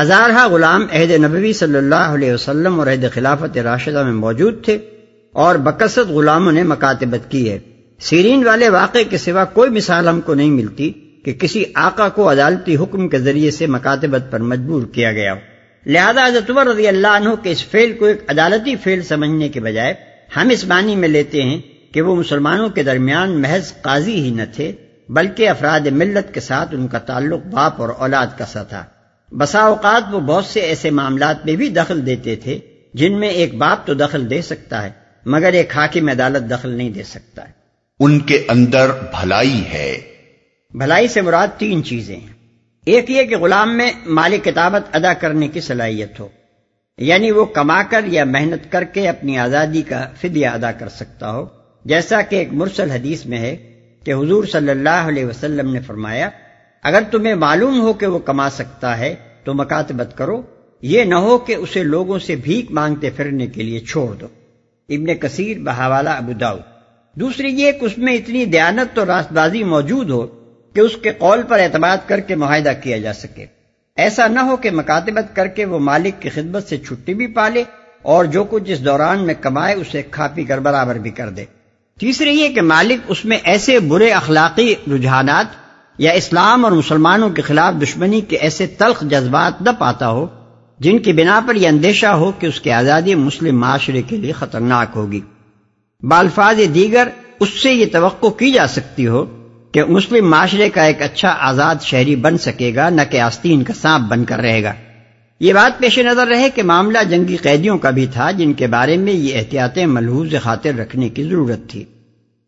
[0.00, 4.78] ہزارہ غلام عہد نبوی صلی اللہ علیہ وسلم اور عہد خلافت راشدہ میں موجود تھے۔
[5.32, 7.58] اور بکثت غلاموں نے مکاتبت کی ہے۔
[7.98, 10.90] سیرین والے واقعے کے سوا کوئی مثال ہم کو نہیں ملتی
[11.24, 15.38] کہ کسی آقا کو عدالتی حکم کے ذریعے سے مکاتبت پر مجبور کیا گیا ہو۔
[15.86, 19.60] لہذا حضرت عمر رضی اللہ عنہ کے اس فیل کو ایک عدالتی فیل سمجھنے کے
[19.60, 19.94] بجائے
[20.36, 21.60] ہم اس معنی میں لیتے ہیں
[21.92, 24.72] کہ وہ مسلمانوں کے درمیان محض قاضی ہی نہ تھے،
[25.08, 28.84] بلکہ افراد ملت کے ساتھ ان کا تعلق باپ اور اولاد کا سا تھا۔
[29.32, 32.58] بسا اوقات وہ بہت سے ایسے معاملات میں بھی دخل دیتے تھے
[32.94, 36.90] جن میں ایک باپ تو دخل دے سکتا ہے۔ مگر ایک حاکم عدالت دخل نہیں
[36.90, 37.52] دے سکتا ہے۔
[38.00, 40.00] ان کے اندر بھلائی ہے۔
[40.74, 42.26] بھلائی سے مراد تین چیزیں ہیں۔
[42.86, 46.28] ایک یہ کہ غلام میں مالی کتابت ادا کرنے کی صلاحیت ہو۔
[46.98, 51.32] یعنی وہ کما کر یا محنت کر کے اپنی آزادی کا فدیہ ادا کر سکتا
[51.32, 51.46] ہو۔
[51.84, 53.56] جیسا کہ ایک مرسل حدیث میں ہے
[54.04, 56.30] کہ حضور صلی اللہ علیہ وسلم نے فرمایا
[56.82, 59.14] اگر تمہیں معلوم ہو کہ وہ کما سکتا ہے
[59.44, 60.42] تو مکاتبت کرو۔
[60.82, 64.26] یہ نہ ہو کہ اسے لوگوں سے بھیک مانگتے پھرنے کے لیے چھوڑ دو۔
[64.90, 66.56] ابن کثیر بہاوالہ ابوداؤ
[67.16, 70.26] دوسری یہ کہ اس میں اتنی دیانت اور راست بازی موجود ہو
[70.74, 73.46] کہ اس کے قول پر اعتماد کر کے معاہدہ کیا جا سکے۔
[73.96, 77.62] ایسا نہ ہو کہ مکاتبت کر کے وہ مالک کی خدمت سے چھٹی بھی پالے
[78.02, 81.44] اور جو کچھ اس دوران میں کمائے اسے کھا پی کر برابر بھی کر دے۔
[82.00, 85.46] تیسری یہ کہ مالک اس میں ایسے برے اخلاقی رجحانات
[85.98, 90.26] یا اسلام اور مسلمانوں کے خلاف دشمنی کے ایسے تلخ جذبات نہ پاتا ہو
[90.80, 94.32] جن کی بنا پر یہ اندیشہ ہو کہ اس کی آزادی مسلم معاشرے کے لیے
[94.32, 95.20] خطرناک ہوگی۔
[96.02, 97.08] بالفاظ دیگر
[97.40, 101.74] اس سے یہ توقع کی جا سکتی ہو کہ مسلم معاشرے کا ایک اچھا آزاد
[101.82, 104.72] شہری بن سکے گا نہ کہ آستین کا سانپ بن کر رہے گا۔
[105.40, 108.96] یہ بات پیش نظر رہے کہ معاملہ جنگی قیدیوں کا بھی تھا جن کے بارے
[108.96, 111.84] میں یہ احتیاطیں ملحوظ خاطر رکھنے کی ضرورت تھی۔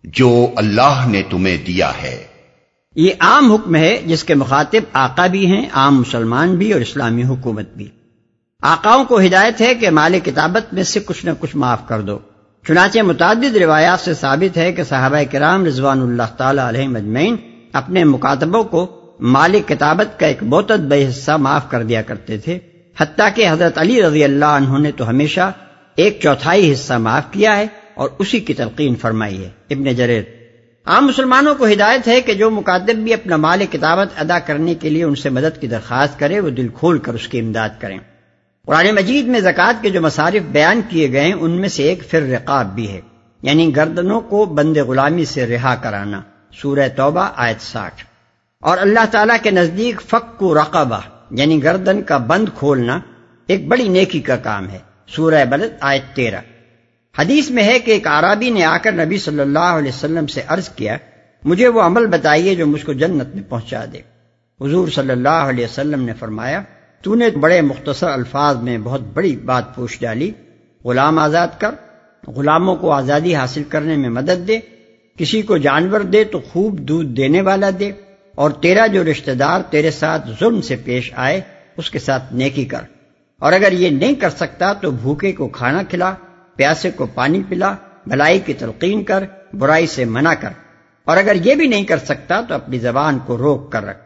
[0.05, 2.25] جو اللہ نے تمہیں دیا ہے۔
[2.97, 7.25] یہ عام حکم ہے جس کے مخاطب آقا بھی ہیں عام مسلمان بھی اور اسلامی
[7.25, 7.89] حکومت بھی۔
[8.63, 12.19] آقاؤں کو ہدایت ہے کہ مال کتابت میں سے کچھ نہ کچھ معاف کر دو۔
[12.67, 17.37] چنانچہ متعدد روایات سے ثابت ہے کہ صحابہ کرام رضوان اللہ تعالی علیہ مجمعین
[17.73, 22.59] اپنے مکاتبوں کو مال کتابت کا ایک بہت بے حصہ معاف کر دیا کرتے تھے۔
[23.01, 25.53] حتیٰ کہ حضرت علی رضی اللہ عنہ نے تو ہمیشہ
[25.97, 30.23] ایک چوتھائی حصہ معاف کیا ہے اور اسی کی تلقین فرمائی ہے۔ ابن جریر۔
[30.87, 34.91] عام مسلمانوں کو ہدایت ہے کہ جو مقدم بھی اپنا مال کتابت ادا کرنے کے
[34.91, 37.99] لیے ان سے مدد کی درخواست کرے، وہ دل کھول کر اس کی امداد کریں۔
[38.67, 42.05] قرآن مجید میں زکوٰۃ کے جو مصارف بیان کیے گئے ہیں، ان میں سے ایک
[42.11, 43.01] فر رقاب بھی ہے۔
[43.43, 46.23] یعنی گردنوں کو بند غلامی سے رہا کرانا۔
[46.53, 48.05] سورہ توبہ، آیت ساٹھ۔
[48.61, 53.01] اور اللہ تعالیٰ کے نزدیک فک کو رقبہ یعنی گردن کا بند کھولنا،
[53.47, 54.79] ایک بڑی نیکی کا کام ہے۔
[55.09, 56.41] سورہ بلد، آیت تیرہ۔
[57.19, 60.43] حدیث میں ہے کہ ایک عرابی نے آ کر نبی صلی اللہ علیہ وسلم سے
[60.47, 60.97] عرض کیا،
[61.45, 63.99] مجھے وہ عمل بتائیے جو مجھ کو جنت میں پہنچا دے۔
[64.61, 66.63] حضور صلی اللہ علیہ وسلم نے فرمایا
[67.03, 70.31] تو نے بڑے مختصر الفاظ میں بہت بڑی بات پوچھ ڈالی،
[70.85, 71.71] غلام آزاد کر،
[72.31, 74.59] غلاموں کو آزادی حاصل کرنے میں مدد دے،
[75.19, 77.93] کسی کو جانور دے تو خوب دودھ دینے والا دے،
[78.35, 81.41] اور تیرا جو رشتہ دار تیرے ساتھ ظلم سے پیش آئے،
[81.77, 82.81] اس کے ساتھ نیکی کر۔
[83.39, 86.15] اور اگر یہ نہیں کر سکتا تو بھوکے کو کھانا کھلا،
[86.57, 87.75] پیاسے کو پانی پلا،
[88.07, 89.25] بھلائی کی تلقین کر،
[89.55, 90.51] برائی سے منع کر۔
[91.05, 93.99] اور اگر یہ بھی نہیں کر سکتا تو اپنی زبان کو روک کر رکھ۔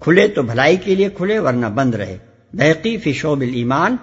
[0.00, 2.18] کھلے تو بھلائی کے لیے کھلے، ورنہ بند رہے۔
[2.56, 3.96] بحقی فی شعب الایمان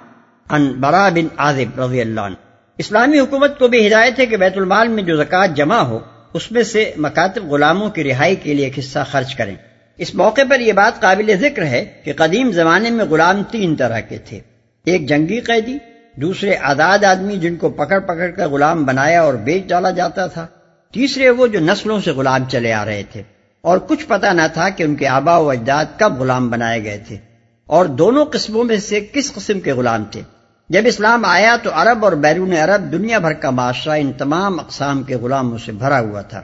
[0.49, 2.35] ان برا بن عازب رضی اللہ عنہ۔
[2.77, 5.99] اسلامی حکومت کو بھی ہدایت ہے کہ بیت المال میں جو زکوٰۃ جمع ہو،
[6.33, 9.55] اس میں سے مکاتب غلاموں کی رہائی کے لیے ایک حصہ خرچ کریں۔
[9.97, 13.99] اس موقع پر یہ بات قابل ذکر ہے کہ قدیم زمانے میں غلام تین طرح
[13.99, 14.39] کے تھے۔
[14.85, 15.77] ایک جنگی قیدی،
[16.15, 20.47] دوسرے آداد آدمی جن کو پکڑ پکڑ کر غلام بنایا اور بیچ ڈالا جاتا تھا۔
[20.93, 23.23] تیسرے وہ جو نسلوں سے غلام چلے آ رہے تھے۔
[23.61, 26.97] اور کچھ پتہ نہ تھا کہ ان کے آبا و اجداد کب غلام بنائے گئے
[27.07, 27.32] تھے۔
[27.65, 30.21] اور دونوں قسموں میں سے کس قسم کے غلام تھے؟
[30.69, 35.03] جب اسلام آیا تو عرب اور بیرون عرب دنیا بھر کا معاشرہ ان تمام اقسام
[35.03, 36.41] کے غلاموں سے بھرا ہوا تھا۔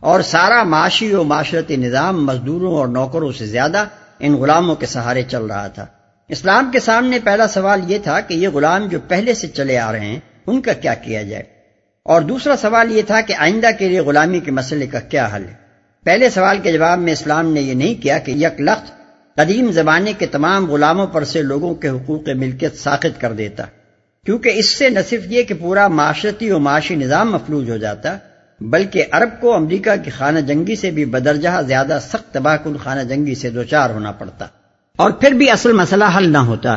[0.00, 3.84] اور سارا معاشی و معاشرتی نظام مزدوروں اور نوکروں سے زیادہ
[4.18, 5.86] ان غلاموں کے سہارے چل رہا تھا۔
[6.28, 9.92] اسلام کے سامنے پہلا سوال یہ تھا کہ یہ غلام جو پہلے سے چلے آ
[9.92, 11.42] رہے ہیں، ان کا کیا کیا جائے؟
[12.02, 15.44] اور دوسرا سوال یہ تھا کہ آئندہ کے لیے غلامی کے مسئلے کا کیا حل
[15.44, 15.54] ہے؟
[16.04, 18.95] پہلے سوال کے جواب میں اسلام نے یہ نہیں کیا کہ یک لخت
[19.36, 23.64] قدیم زمانے کے تمام غلاموں پر سے لوگوں کے حقوق ملکیت ساخت کر دیتا۔
[24.26, 28.16] کیونکہ اس سے نہ صرف یہ کہ پورا معاشرتی و معاشی نظام مفلوج ہو جاتا،
[28.60, 33.02] بلکہ عرب کو امریکہ کی خانہ جنگی سے بھی بدرجہ زیادہ سخت تباہ کن خانہ
[33.02, 34.46] جنگی سے دوچار ہونا پڑتا۔
[34.96, 36.76] اور پھر بھی اصل مسئلہ حل نہ ہوتا۔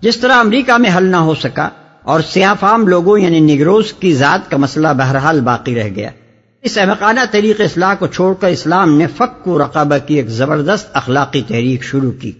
[0.00, 1.68] جس طرح امریکہ میں حل نہ ہو سکا
[2.02, 6.10] اور سیاہ فام لوگوں یعنی نگروز کی ذات کا مسئلہ بہرحال باقی رہ گیا۔
[6.62, 10.88] اس احمقانہ طریق اصلاح کو چھوڑ کر اسلام نے فق و رقابہ کی ایک زبردست
[10.92, 12.32] اخلاقی تحریک شروع کی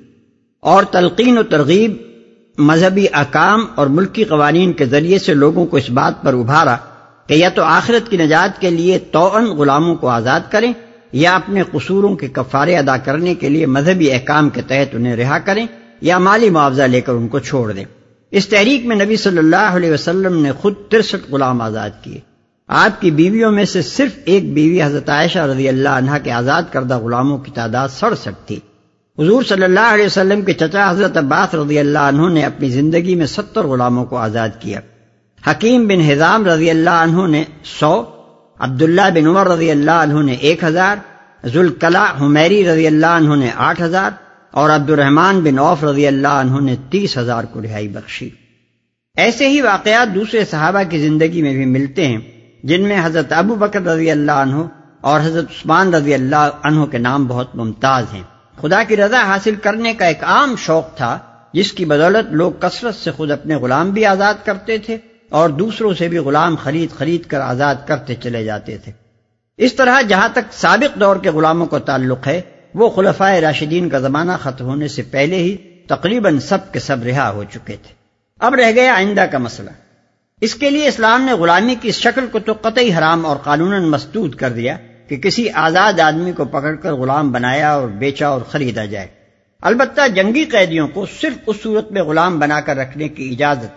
[0.61, 1.97] اور تلقین و ترغیب،
[2.59, 6.77] مذہبی اقام اور ملکی قوانین کے ذریعے سے لوگوں کو اس بات پر ابھارا
[7.27, 10.73] کہ یا تو آخرت کی نجات کے لیے توأن غلاموں کو آزاد کریں
[11.13, 15.39] یا اپنے قصوروں کے کفارے ادا کرنے کے لیے مذہبی احکام کے تحت انہیں رہا
[15.39, 15.67] کریں
[16.01, 17.85] یا مالی معاوضہ لے کر ان کو چھوڑ دیں۔
[18.31, 22.30] اس تحریک میں نبی صلی اللہ علیہ وسلم نے خود ترسٹھ غلام آزاد کیے۔
[22.73, 26.63] آپ کی بیویوں میں سے صرف ایک بیوی حضرت عائشہ رضی اللہ عنہ کے آزاد
[26.71, 28.61] کردہ غلاموں کی تعداد سڑسٹھ تھی۔
[29.19, 33.15] حضور صلی اللہ علیہ وسلم کے چچا حضرت عباس رضی اللہ عنہ نے اپنی زندگی
[33.15, 34.81] میں ستر غلاموں کو آزاد کیا۔
[35.51, 38.05] حکیم بن حضام رضی اللہ عنہ نے سو،
[38.59, 40.97] عبداللہ بن عمر رضی اللہ عنہ نے ایک ہزار
[41.47, 44.11] ذوالکلا حمیری رضی اللہ عنہ نے آٹھ ہزار
[44.51, 48.31] اور عبد الرحمان بن عوف رضی اللہ عنہ نے تیس ہزار کو رہائی بخشی۔
[49.17, 53.55] ایسے ہی واقعات دوسرے صحابہ کی زندگی میں بھی ملتے ہیں۔ جن میں حضرت ابو
[53.55, 54.57] بکر رضی اللہ عنہ
[55.01, 58.23] اور حضرت عثمان رضی اللہ عنہ کے نام بہت ممتاز ہیں۔
[58.61, 61.19] خدا کی رضا حاصل کرنے کا ایک عام شوق تھا،
[61.53, 64.97] جس کی بدولت لوگ کثرت سے خود اپنے غلام بھی آزاد کرتے تھے
[65.31, 68.93] اور دوسروں سے بھی غلام خرید خرید کر آزاد کرتے چلے جاتے تھے۔
[69.59, 72.41] اس طرح جہاں تک سابق دور کے غلاموں کا تعلق ہے،
[72.74, 75.57] وہ خلفائے راشدین کا زمانہ ختم ہونے سے پہلے ہی
[75.89, 77.95] تقریباً سب کے سب رہا ہو چکے تھے۔
[78.39, 79.70] اب رہ گیا آئندہ کا مسئلہ۔
[80.41, 84.35] اس کے لیے اسلام نے غلامی کی شکل کو تو قطعی حرام اور قانون مستود
[84.35, 84.77] کر دیا
[85.09, 89.07] کہ کسی آزاد آدمی کو پکڑ کر غلام بنایا اور بیچا اور خریدا جائے۔
[89.62, 93.73] البتہ جنگی قیدیوں کو صرف اس صورت میں غلام بنا کر رکھنے کی اجازت،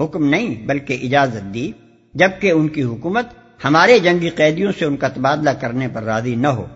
[0.00, 1.72] حکم نہیں بلکہ اجازت دی،
[2.14, 3.26] جبکہ ان کی حکومت
[3.64, 6.66] ہمارے جنگی قیدیوں سے ان کا تبادلہ کرنے پر راضی نہ ہو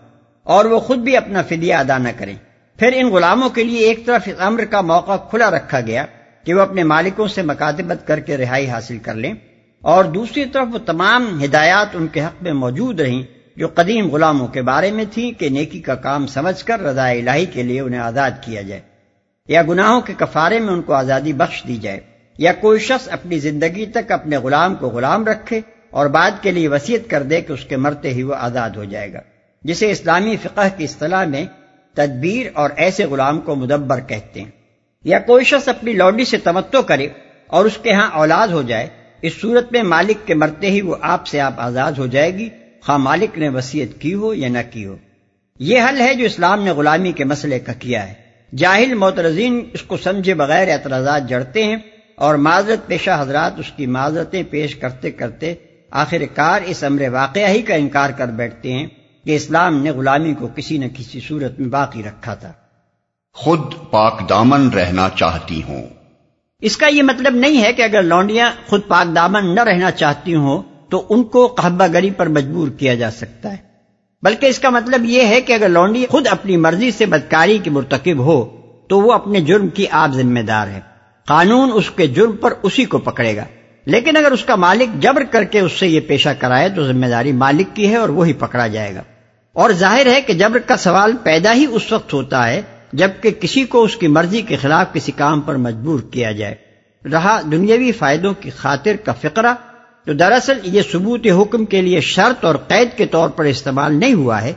[0.42, 2.34] اور وہ خود بھی اپنا فدیہ ادا نہ کریں۔
[2.78, 6.06] پھر ان غلاموں کے لیے ایک طرف اس امر کا موقع کھلا رکھا گیا
[6.44, 9.34] کہ وہ اپنے مالکوں سے مکاتبت کر کے رہائی حاصل کر لیں۔
[9.80, 13.22] اور دوسری طرف وہ تمام ہدایات ان کے حق میں موجود رہیں،
[13.56, 17.46] جو قدیم غلاموں کے بارے میں تھیں کہ نیکی کا کام سمجھ کر رضا الہی
[17.46, 18.80] کے لیے انہیں آزاد کیا جائے۔
[19.48, 22.00] یا گناہوں کے کفارے میں ان کو آزادی بخش دی جائے۔
[22.38, 25.60] یا کوئی شخص اپنی زندگی تک اپنے غلام کو غلام رکھے
[25.90, 28.84] اور بعد کے لیے وسیعت کر دے کہ اس کے مرتے ہی وہ آزاد ہو
[28.84, 29.20] جائے گا۔
[29.62, 31.44] جسے اسلامی فقہ کی اصطلاح میں
[31.94, 34.50] تدبیر اور ایسے غلام کو مدبر کہتے ہیں۔
[35.04, 37.08] یا کوئی شخص اپنی لوڈی سے تمتو کرے
[37.46, 38.86] اور اس کے ہاں اولاد ہو جائے،
[39.22, 42.48] اس صورت میں مالک کے مرتے ہی وہ آپ سے آپ آزاد ہو جائے گی،
[42.86, 44.96] خواہ مالک نے وسیعت کی ہو یا نہ کی ہو۔
[45.58, 48.14] یہ حل ہے جو اسلام نے غلامی کے مسئلے کا کیا ہے۔
[48.54, 51.76] جاہل معترزین اس کو سمجھے بغیر اعتراضات جڑتے ہیں
[52.14, 55.54] اور معذرت پیشہ حضرات اس کی معذرتیں پیش کرتے کرتے
[55.90, 58.86] آخر کار اس امر واقعہ ہی کا انکار کر بیٹھتے ہیں
[59.24, 62.52] کہ اسلام نے غلامی کو کسی نہ کسی صورت میں باقی رکھا تھا۔
[63.34, 65.86] خود پاک دامن رہنا چاہتی ہوں۔
[66.60, 70.34] اس کا یہ مطلب نہیں ہے کہ اگر لونڈیاں خود پاک دامن نہ رہنا چاہتی
[70.34, 73.56] ہوں تو ان کو قہبہ گری پر مجبور کیا جا سکتا ہے۔
[74.22, 77.70] بلکہ اس کا مطلب یہ ہے کہ اگر لونڈی خود اپنی مرضی سے بدکاری کی
[77.70, 78.48] مرتکب ہو
[78.88, 80.80] تو وہ اپنے جرم کی آپ ذمہ دار ہے۔
[81.26, 83.44] قانون اس کے جرم پر اسی کو پکڑے گا۔
[83.84, 87.06] لیکن اگر اس کا مالک جبر کر کے اس سے یہ پیشہ کرائے تو ذمہ
[87.06, 89.02] داری مالک کی ہے اور وہی پکڑا جائے گا۔
[89.52, 92.62] اور ظاہر ہے کہ جبر کا سوال پیدا ہی اس وقت ہوتا ہے
[92.92, 96.54] جبکہ کسی کو اس کی مرضی کے خلاف کسی کام پر مجبور کیا جائے۔
[97.12, 99.54] رہا دنیاوی فائدوں کی خاطر کا فقرہ،
[100.04, 104.14] تو دراصل یہ ثبوت حکم کے لیے شرط اور قید کے طور پر استعمال نہیں
[104.14, 104.52] ہوا ہے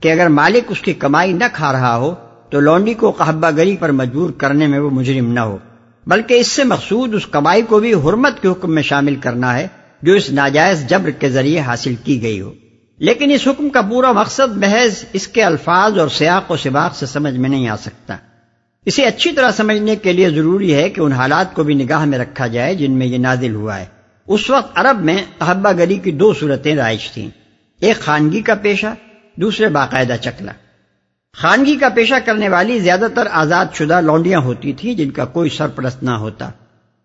[0.00, 2.14] کہ اگر مالک اس کی کمائی نہ کھا رہا ہو،
[2.50, 5.58] تو لونڈی کو قحبہ گری پر مجبور کرنے میں وہ مجرم نہ ہو۔
[6.06, 9.66] بلکہ اس سے مقصود اس کمائی کو بھی حرمت کے حکم میں شامل کرنا ہے،
[10.02, 12.52] جو اس ناجائز جبر کے ذریعے حاصل کی گئی ہو۔
[13.00, 17.06] لیکن اس حکم کا پورا مقصد محض اس کے الفاظ اور سیاق و سباق سے
[17.06, 18.16] سمجھ میں نہیں آ سکتا۔
[18.84, 22.18] اسے اچھی طرح سمجھنے کے لیے ضروری ہے کہ ان حالات کو بھی نگاہ میں
[22.18, 23.84] رکھا جائے جن میں یہ نازل ہوا ہے۔
[24.26, 27.30] اس وقت عرب میں احبا گری کی دو صورتیں رائج تھیں۔
[27.80, 28.86] ایک خانگی کا پیشہ،
[29.36, 30.52] دوسرے باقاعدہ چکلا۔
[31.36, 35.50] خانگی کا پیشہ کرنے والی زیادہ تر آزاد شدہ لونڈیاں ہوتی تھیں جن کا کوئی
[35.50, 36.50] سرپرست نہ ہوتا۔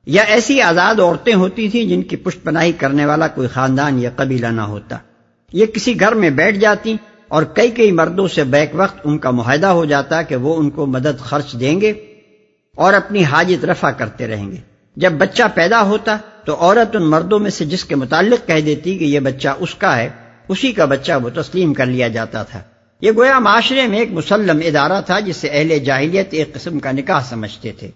[0.06, 4.10] یا ایسی آزاد عورتیں ہوتی تھیں جن کی پشت پناہی کرنے والا کوئی خاندان یا
[4.16, 4.98] قبیلہ نہ ہوتا۔
[5.56, 6.96] یہ کسی گھر میں بیٹھ جاتی
[7.28, 10.70] اور کئی کئی مردوں سے بیک وقت ان کا معاہدہ ہو جاتا کہ وہ ان
[10.70, 11.94] کو مدد خرچ دیں گے
[12.76, 14.58] اور اپنی حاجت رفع کرتے رہیں گے۔
[14.96, 18.98] جب بچہ پیدا ہوتا تو عورت ان مردوں میں سے جس کے متعلق کہہ دیتی
[18.98, 20.10] کہ یہ بچہ اس کا ہے،
[20.48, 22.62] اسی کا بچہ وہ تسلیم کر لیا جاتا تھا۔
[23.02, 27.20] یہ گویا معاشرے میں ایک مسلم ادارہ تھا جسے اہل جاہلیت ایک قسم کا نکاح
[27.20, 27.90] سمجھتے تھے۔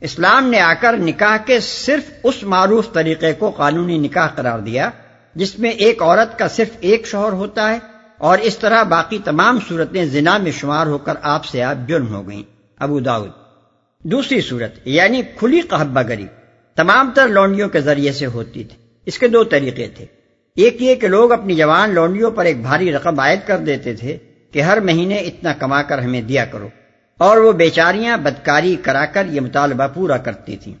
[0.00, 4.90] اسلام نے آ کر نکاح کے صرف اس معروف طریقے کو قانونی نکاح قرار دیا
[5.36, 7.78] جس میں ایک عورت کا صرف ایک شوہر ہوتا ہے
[8.18, 12.14] اور اس طرح باقی تمام صورتیں زنا میں شمار ہو کر آپ سے آپ جرم
[12.14, 12.42] ہو گئیں۔
[12.78, 13.30] ابو داؤد
[14.02, 16.26] دوسری صورت یعنی کھلی قحبہ گری
[16.74, 18.76] تمام تر لونڈیوں کے ذریعے سے ہوتی تھی۔
[19.06, 20.06] اس کے دو طریقے تھے۔
[20.56, 24.16] ایک یہ کہ لوگ اپنی جوان لونڈیوں پر ایک بھاری رقم عائد کر دیتے تھے
[24.52, 26.68] کہ ہر مہینے اتنا کما کر ہمیں دیا کرو۔
[27.18, 30.74] اور وہ بیچاریاں بدکاری کرا کر یہ مطالبہ پورا کرتی تھیں۔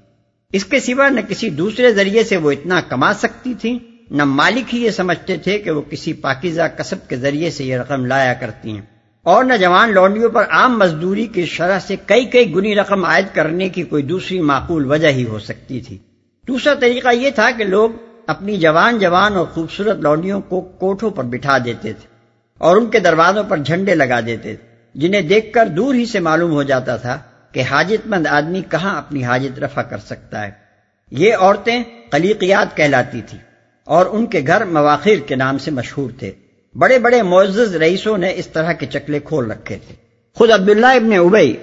[0.52, 4.74] اس کے سوا نہ کسی دوسرے ذریعے سے وہ اتنا کما سکتی تھیں۔ نہ مالک
[4.74, 8.34] ہی یہ سمجھتے تھے کہ وہ کسی پاکیزہ کسب کے ذریعے سے یہ رقم لایا
[8.34, 8.82] کرتی ہیں۔
[9.22, 13.24] اور نہ جوان لونڈیوں پر عام مزدوری کی شرح سے کئی کئی گنی رقم عائد
[13.32, 15.98] کرنے کی کوئی دوسری معقول وجہ ہی ہو سکتی تھی۔
[16.48, 17.90] دوسرا طریقہ یہ تھا کہ لوگ
[18.26, 22.06] اپنی جوان جوان اور خوبصورت لونڈیوں کو کوٹھوں پر بٹھا دیتے تھے
[22.58, 26.20] اور ان کے دروازوں پر جھنڈے لگا دیتے تھے، جنہیں دیکھ کر دور ہی سے
[26.20, 27.18] معلوم ہو جاتا تھا
[27.52, 30.50] کہ حاجت مند آدمی کہاں اپنی حاجت رفع کر سکتا ہے۔
[31.10, 33.38] یہ عورتیں قلیقیات کہلاتی تھی
[33.86, 36.30] اور ان کے گھر مواخر کے نام سے مشہور تھے۔
[36.74, 39.94] بڑے بڑے معزز رئیسوں نے اس طرح کے چکلے کھول رکھے تھے۔
[40.36, 41.56] خود عبداللہ ابن ابئی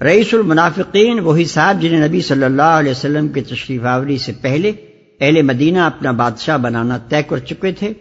[0.00, 4.72] رئیس المنافقین، وہی صاحب جنہیں نبی صلی اللہ علیہ وسلم کے تشریف آوری سے پہلے
[5.20, 7.92] اہل مدینہ اپنا بادشاہ بنانا طے کر چکے تھے،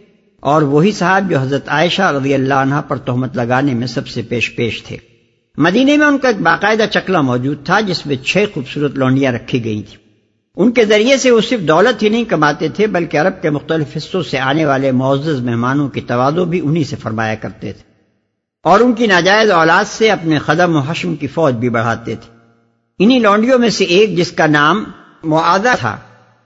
[0.43, 4.21] اور وہی صاحب جو حضرت عائشہ رضی اللہ عنہ پر تہمت لگانے میں سب سے
[4.21, 4.97] پیش پیش تھے۔
[5.57, 9.63] مدینے میں ان کا ایک باقاعدہ چکلا موجود تھا، جس میں چھ خوبصورت لونڈیاں رکھی
[9.63, 10.02] گئی تھیں۔
[10.57, 13.97] ان کے ذریعے سے وہ صرف دولت ہی نہیں کماتے تھے، بلکہ عرب کے مختلف
[13.97, 17.93] حصوں سے آنے والے معزز مہمانوں کی توادو بھی انہی سے فرمایا کرتے تھے۔
[18.63, 22.37] اور ان کی ناجائز اولاد سے اپنے قدم و حشم کی فوج بھی بڑھاتے تھے۔
[22.99, 24.83] انہی لونڈیوں میں سے ایک جس کا نام
[25.23, 25.97] معادہ تھا،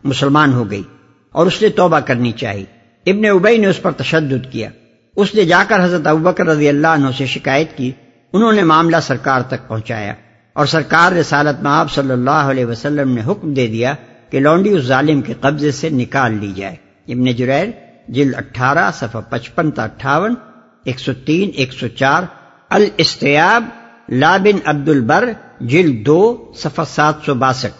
[0.04, 0.84] مسلمان ہو گئی
[1.32, 2.64] اور اس نے توبہ کرنی چاہی۔
[3.06, 4.70] ابن ابئی نے اس پر تشدد کیا۔
[5.16, 7.92] اس نے جا کر حضرت ابکر رضی اللہ عنہ سے شکایت کی۔
[8.34, 10.14] انہوں نے معاملہ سرکار تک پہنچایا۔
[10.58, 13.94] اور سرکار رسالت میں آپ صلی اللہ علیہ وسلم نے حکم دے دیا
[14.30, 16.76] کہ لونڈی اس ظالم کے قبضے سے نکال لی جائے۔
[17.08, 17.66] ابن جریر،
[18.08, 20.36] جلد اٹھارہ، صفحہ پچپن تا اٹھاون،
[20.84, 22.24] ایک سو تین، ایک سو چار،
[22.70, 23.64] الاستیاب
[24.10, 25.32] لابن عبد البر
[25.62, 27.76] جلد دو، صفحہ سات سو باسٹھ۔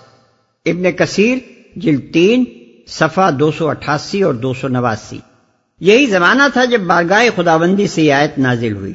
[0.66, 1.38] ابن کثیر،
[1.76, 2.44] جلد تین،
[2.88, 5.20] صفحہ دو سو اٹھاسی اور دو سو نواسی۔
[5.80, 8.94] یہی زمانہ تھا جب بارگاہ خداوندی سے آیت نازل ہوئی۔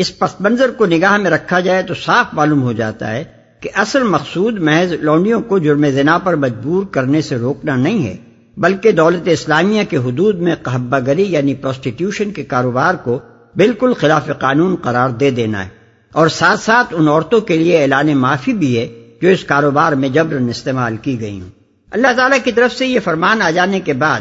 [0.00, 3.24] اس پس منظر کو نگاہ میں رکھا جائے تو صاف معلوم ہو جاتا ہے
[3.60, 8.16] کہ اصل مقصود محض لونڈیوں کو جرم زنا پر مجبور کرنے سے روکنا نہیں ہے،
[8.56, 13.18] بلکہ دولت اسلامیہ کے حدود میں قحبہ گری یعنی پروسٹیٹیوشن کے کاروبار کو
[13.56, 15.68] بالکل خلاف قانون قرار دے دینا ہے۔
[16.12, 18.88] اور ساتھ ساتھ ان عورتوں کے لیے اعلان معافی بھی ہے
[19.22, 21.50] جو اس کاروبار میں جبرن استعمال کی گئی ہوں۔
[21.90, 24.20] اللہ تعالیٰ کی طرف سے یہ فرمان آ جانے کے بعد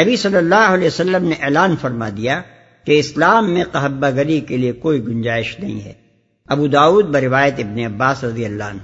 [0.00, 2.42] نبی صلی اللہ علیہ وسلم نے اعلان فرما دیا
[2.88, 5.92] کہ اسلام میں قحبہ گری کے لیے کوئی گنجائش نہیں ہے۔
[6.46, 8.78] ابو داود بروایت ابن عباس رضی اللہ عنہ۔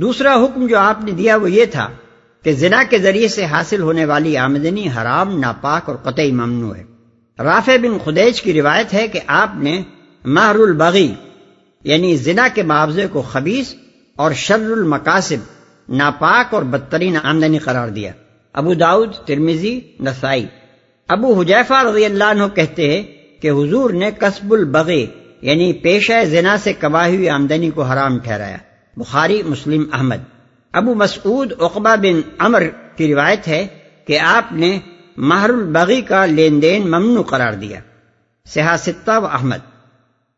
[0.00, 1.88] دوسرا حکم جو آپ نے دیا وہ یہ تھا
[2.42, 6.82] کہ زنا کے ذریعے سے حاصل ہونے والی آمدنی حرام، ناپاک اور قطعی ممنوع ہے۔
[7.38, 9.82] رافع بن خدیج کی روایت ہے کہ آپ نے
[10.24, 11.14] مہر البغی
[11.84, 13.74] یعنی زنا کے معاوضے کو خبیص
[14.16, 15.36] اور شر المقاصب
[15.88, 18.12] ناپاک اور بدترین آمدنی قرار دیا۔
[18.52, 20.46] ابو داود ترمیزی نسائی۔
[21.08, 25.06] ابو حجیفہ رضی اللہ عنہ کہتے ہیں کہ حضور نے قصب البغی
[25.42, 28.56] یعنی پیشہ زنا سے کمائی ہوئی آمدنی کو حرام ٹھہرایا۔
[28.96, 30.24] بخاری، مسلم، احمد۔
[30.72, 32.62] ابو مسعود اقبا بن امر
[32.96, 33.66] کی روایت ہے
[34.06, 34.78] کہ آپ نے
[35.16, 37.80] مہر البغی کا لین دین ممنوع قرار دیا۔
[38.46, 39.72] سیاستہ و احمد۔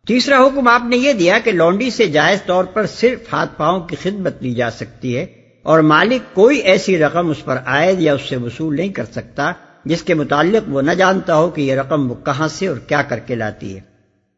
[0.06, 3.80] تیسرا حکم آپ نے یہ دیا کہ لونڈی سے جائز طور پر صرف ہاتھ پاؤں
[3.80, 5.26] کی خدمت لی جا سکتی ہے
[5.62, 9.52] اور مالک کوئی ایسی رقم اس پر عائد یا اس سے وصول نہیں کر سکتا
[9.84, 13.02] جس کے متعلق وہ نہ جانتا ہو کہ یہ رقم وہ کہاں سے اور کیا
[13.02, 13.80] کر کے لاتی ہے۔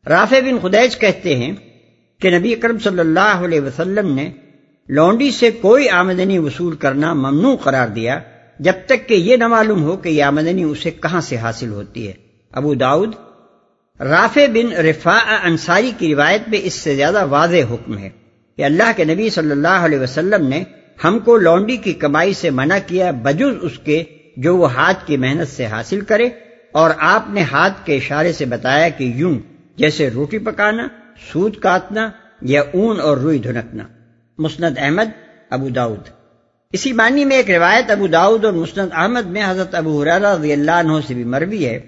[0.09, 1.53] رافع بن خدیج کہتے ہیں
[2.19, 4.31] کہ نبی اکرم صلی اللہ علیہ وسلم نے
[4.89, 8.19] لونڈی سے کوئی آمدنی وصول کرنا ممنوع قرار دیا
[8.59, 12.09] جب تک کہ یہ نہ معلوم ہو کہ یہ آمدنی اسے کہاں سے حاصل ہوتی
[12.09, 12.13] ہے۔
[12.53, 13.13] ابو داؤد،
[14.01, 18.11] رافع بن رفا انصاری کی روایت میں اس سے زیادہ واضح حکم ہے
[18.57, 20.65] کہ اللہ کے نبی صلی اللہ علیہ وسلم نے
[21.05, 24.05] ہم کو لونڈی کی کمائی سے منع کیا بجز اس کے
[24.37, 26.29] جو وہ ہاتھ کی محنت سے حاصل کرے
[26.73, 29.39] اور آپ نے ہاتھ کے اشارے سے بتایا کہ یوں
[29.77, 30.89] جیسے روٹی پکانا،
[31.33, 32.11] سود کاٹنا
[32.43, 33.85] یا اون اور روئی دھنکنا۔
[34.39, 35.11] مسند احمد،
[35.51, 36.09] ابو داود
[36.73, 40.71] اسی معنی میں ایک روایت ابو داود اور مسند احمد میں حضرت ابو رضی اللہ
[40.71, 41.79] عنہ سے بھی مروی ہے،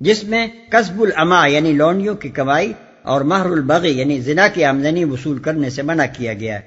[0.00, 2.72] جس میں قصب العما یعنی لونڈیوں کی کمائی
[3.02, 6.60] اور مہر البغی یعنی زنا کی آمدنی وصول کرنے سے منع کیا گیا۔ ہے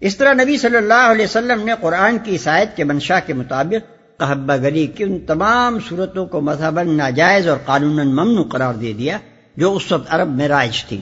[0.00, 3.97] اس طرح نبی صلی اللہ علیہ وسلم نے قرآن کی عیسائیت کے منشا کے مطابق
[4.18, 9.18] قحبہ گری کی ان تمام صورتوں کو مذہباً ناجائز اور قانون ممنوع قرار دے دیا،
[9.56, 11.00] جو اس وقت عرب میں رائج تھی۔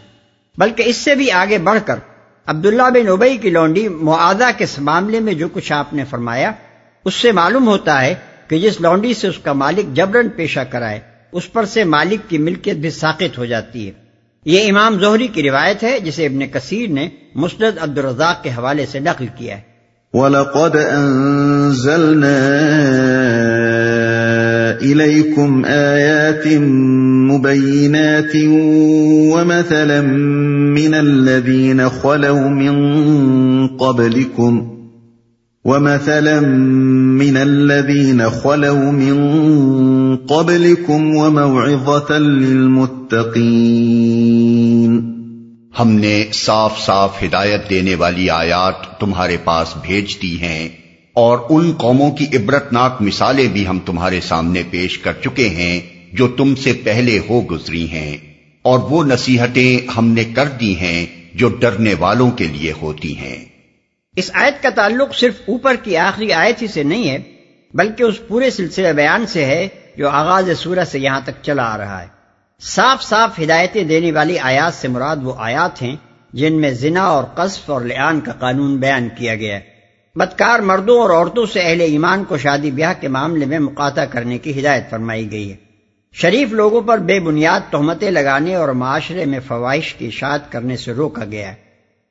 [0.59, 1.99] بلکہ اس سے بھی آگے بڑھ کر
[2.47, 6.53] عبداللہ بن ابئی کی لونڈی معادہ کے معاملے میں جو کچھ آپ نے فرمایا،
[7.05, 8.15] اس سے معلوم ہوتا ہے
[8.49, 11.01] کہ جس لونڈی سے اس کا مالک جبرن پیشہ کرائے،
[11.33, 13.93] اس پر سے مالک کی ملکیت بھی ساقت ہو جاتی ہے۔
[14.45, 18.99] یہ امام زہری کی روایت ہے، جسے ابن کثیر نے مسند عبدالرزاق کے حوالے سے
[18.99, 19.76] نقل کیا ہے۔
[20.15, 22.39] وَلَقَدْ أَنزَلْنَا
[24.81, 26.47] إِلَيْكُمْ آيَاتٍ
[27.31, 28.37] مُبَيِّنَاتٍ
[29.35, 30.01] وَمَثَلًا
[30.79, 32.77] مِّنَ الَّذِينَ خَلَوْا مِن
[33.77, 34.77] قَبْلِكُمْ
[35.67, 36.41] ومثلا
[37.19, 39.17] من الذين خلوا من
[40.17, 43.57] قبلكم وموعظة للمتقين
[45.79, 50.69] ہم نے صاف صاف ہدایت دینے والی آیات تمہارے پاس بھیج دی ہیں
[51.13, 55.81] اور ان قوموں کی عبرتناک مثالیں بھی ہم تمہارے سامنے پیش کر چکے ہیں
[56.13, 58.17] جو تم سے پہلے ہو گزری ہیں
[58.63, 63.45] اور وہ نصیحتیں ہم نے کر دی ہیں جو ڈرنے والوں کے لیے ہوتی ہیں۔
[64.17, 67.19] اس آیت کا تعلق صرف اوپر کی آخری آیت ہی سے نہیں ہے،
[67.75, 71.79] بلکہ اس پورے سلسلہ بیان سے ہے جو آغاز سورہ سے یہاں تک چلا آ
[71.79, 72.16] رہا ہے۔
[72.61, 75.97] صاف صاف ہدایتیں دینے والی آیات سے مراد وہ آیات ہیں
[76.33, 79.61] جن میں زنا اور قصف اور لعان کا قانون بیان کیا گیا ہے۔
[80.15, 84.39] بدکار مردوں اور عورتوں سے اہل ایمان کو شادی بیاہ کے معاملے میں مقاطع کرنے
[84.39, 85.57] کی ہدایت فرمائی گئی ہے۔
[86.13, 90.93] شریف لوگوں پر بے بنیاد تہمتیں لگانے اور معاشرے میں فوائش کی اشاعت کرنے سے
[90.93, 91.55] روکا گیا ہے۔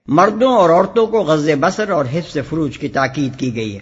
[0.07, 3.79] مردوں اور عورتوں کو غز بسر اور حفظ فروج کی تاکید کی گئی ہے۔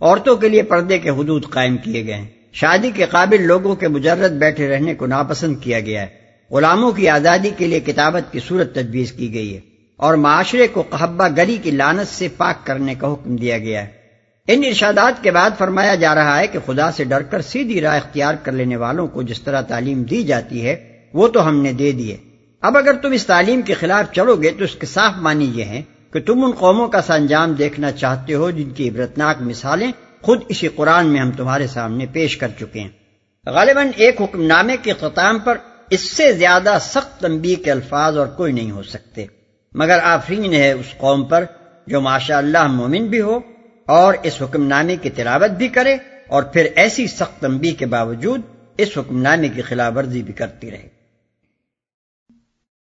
[0.00, 3.88] عورتوں کے لیے پردے کے حدود قائم کیے گئے ہیں۔ شادی کے قابل لوگوں کے
[3.88, 8.40] مجرد بیٹھے رہنے کو ناپسند کیا گیا ہے۔ غلاموں کی آزادی کے لیے کتابت کی
[8.48, 9.60] صورت تجویز کی گئی ہے
[9.96, 14.02] اور معاشرے کو قحبہ گری کی لانت سے پاک کرنے کا حکم دیا گیا ہے۔
[14.48, 17.96] ان ارشادات کے بعد فرمایا جا رہا ہے کہ خدا سے ڈر کر سیدھی راہ
[17.96, 21.72] اختیار کر لینے والوں کو جس طرح تعلیم دی جاتی ہے، وہ تو ہم نے
[21.72, 22.16] دے دیے
[22.60, 25.64] اب اگر تم اس تعلیم کے خلاف چلو گے تو اس کے صاف معنی یہ
[25.64, 29.92] ہے کہ تم ان قوموں کا سنجام دیکھنا چاہتے ہو جن کی عبرتناک مثالیں
[30.22, 32.88] خود اسی قرآن میں ہم تمہارے سامنے پیش کر چکے ہیں۔
[33.46, 35.58] غالباً ایک حکم نامے کے ختام پر
[35.90, 39.26] اس سے زیادہ سخت تنبیہ کے الفاظ اور کوئی نہیں ہو سکتے۔
[39.72, 41.44] مگر آفرین ہے اس قوم پر
[41.86, 43.38] جو ماشاء اللہ مومن بھی ہو
[43.86, 45.96] اور اس حکم نامے کی تلاوت بھی کرے
[46.28, 48.40] اور پھر ایسی سخت تنبیہ کے باوجود
[48.78, 50.88] اس حکم نامے کی خلاف ورزی بھی کرتی رہے۔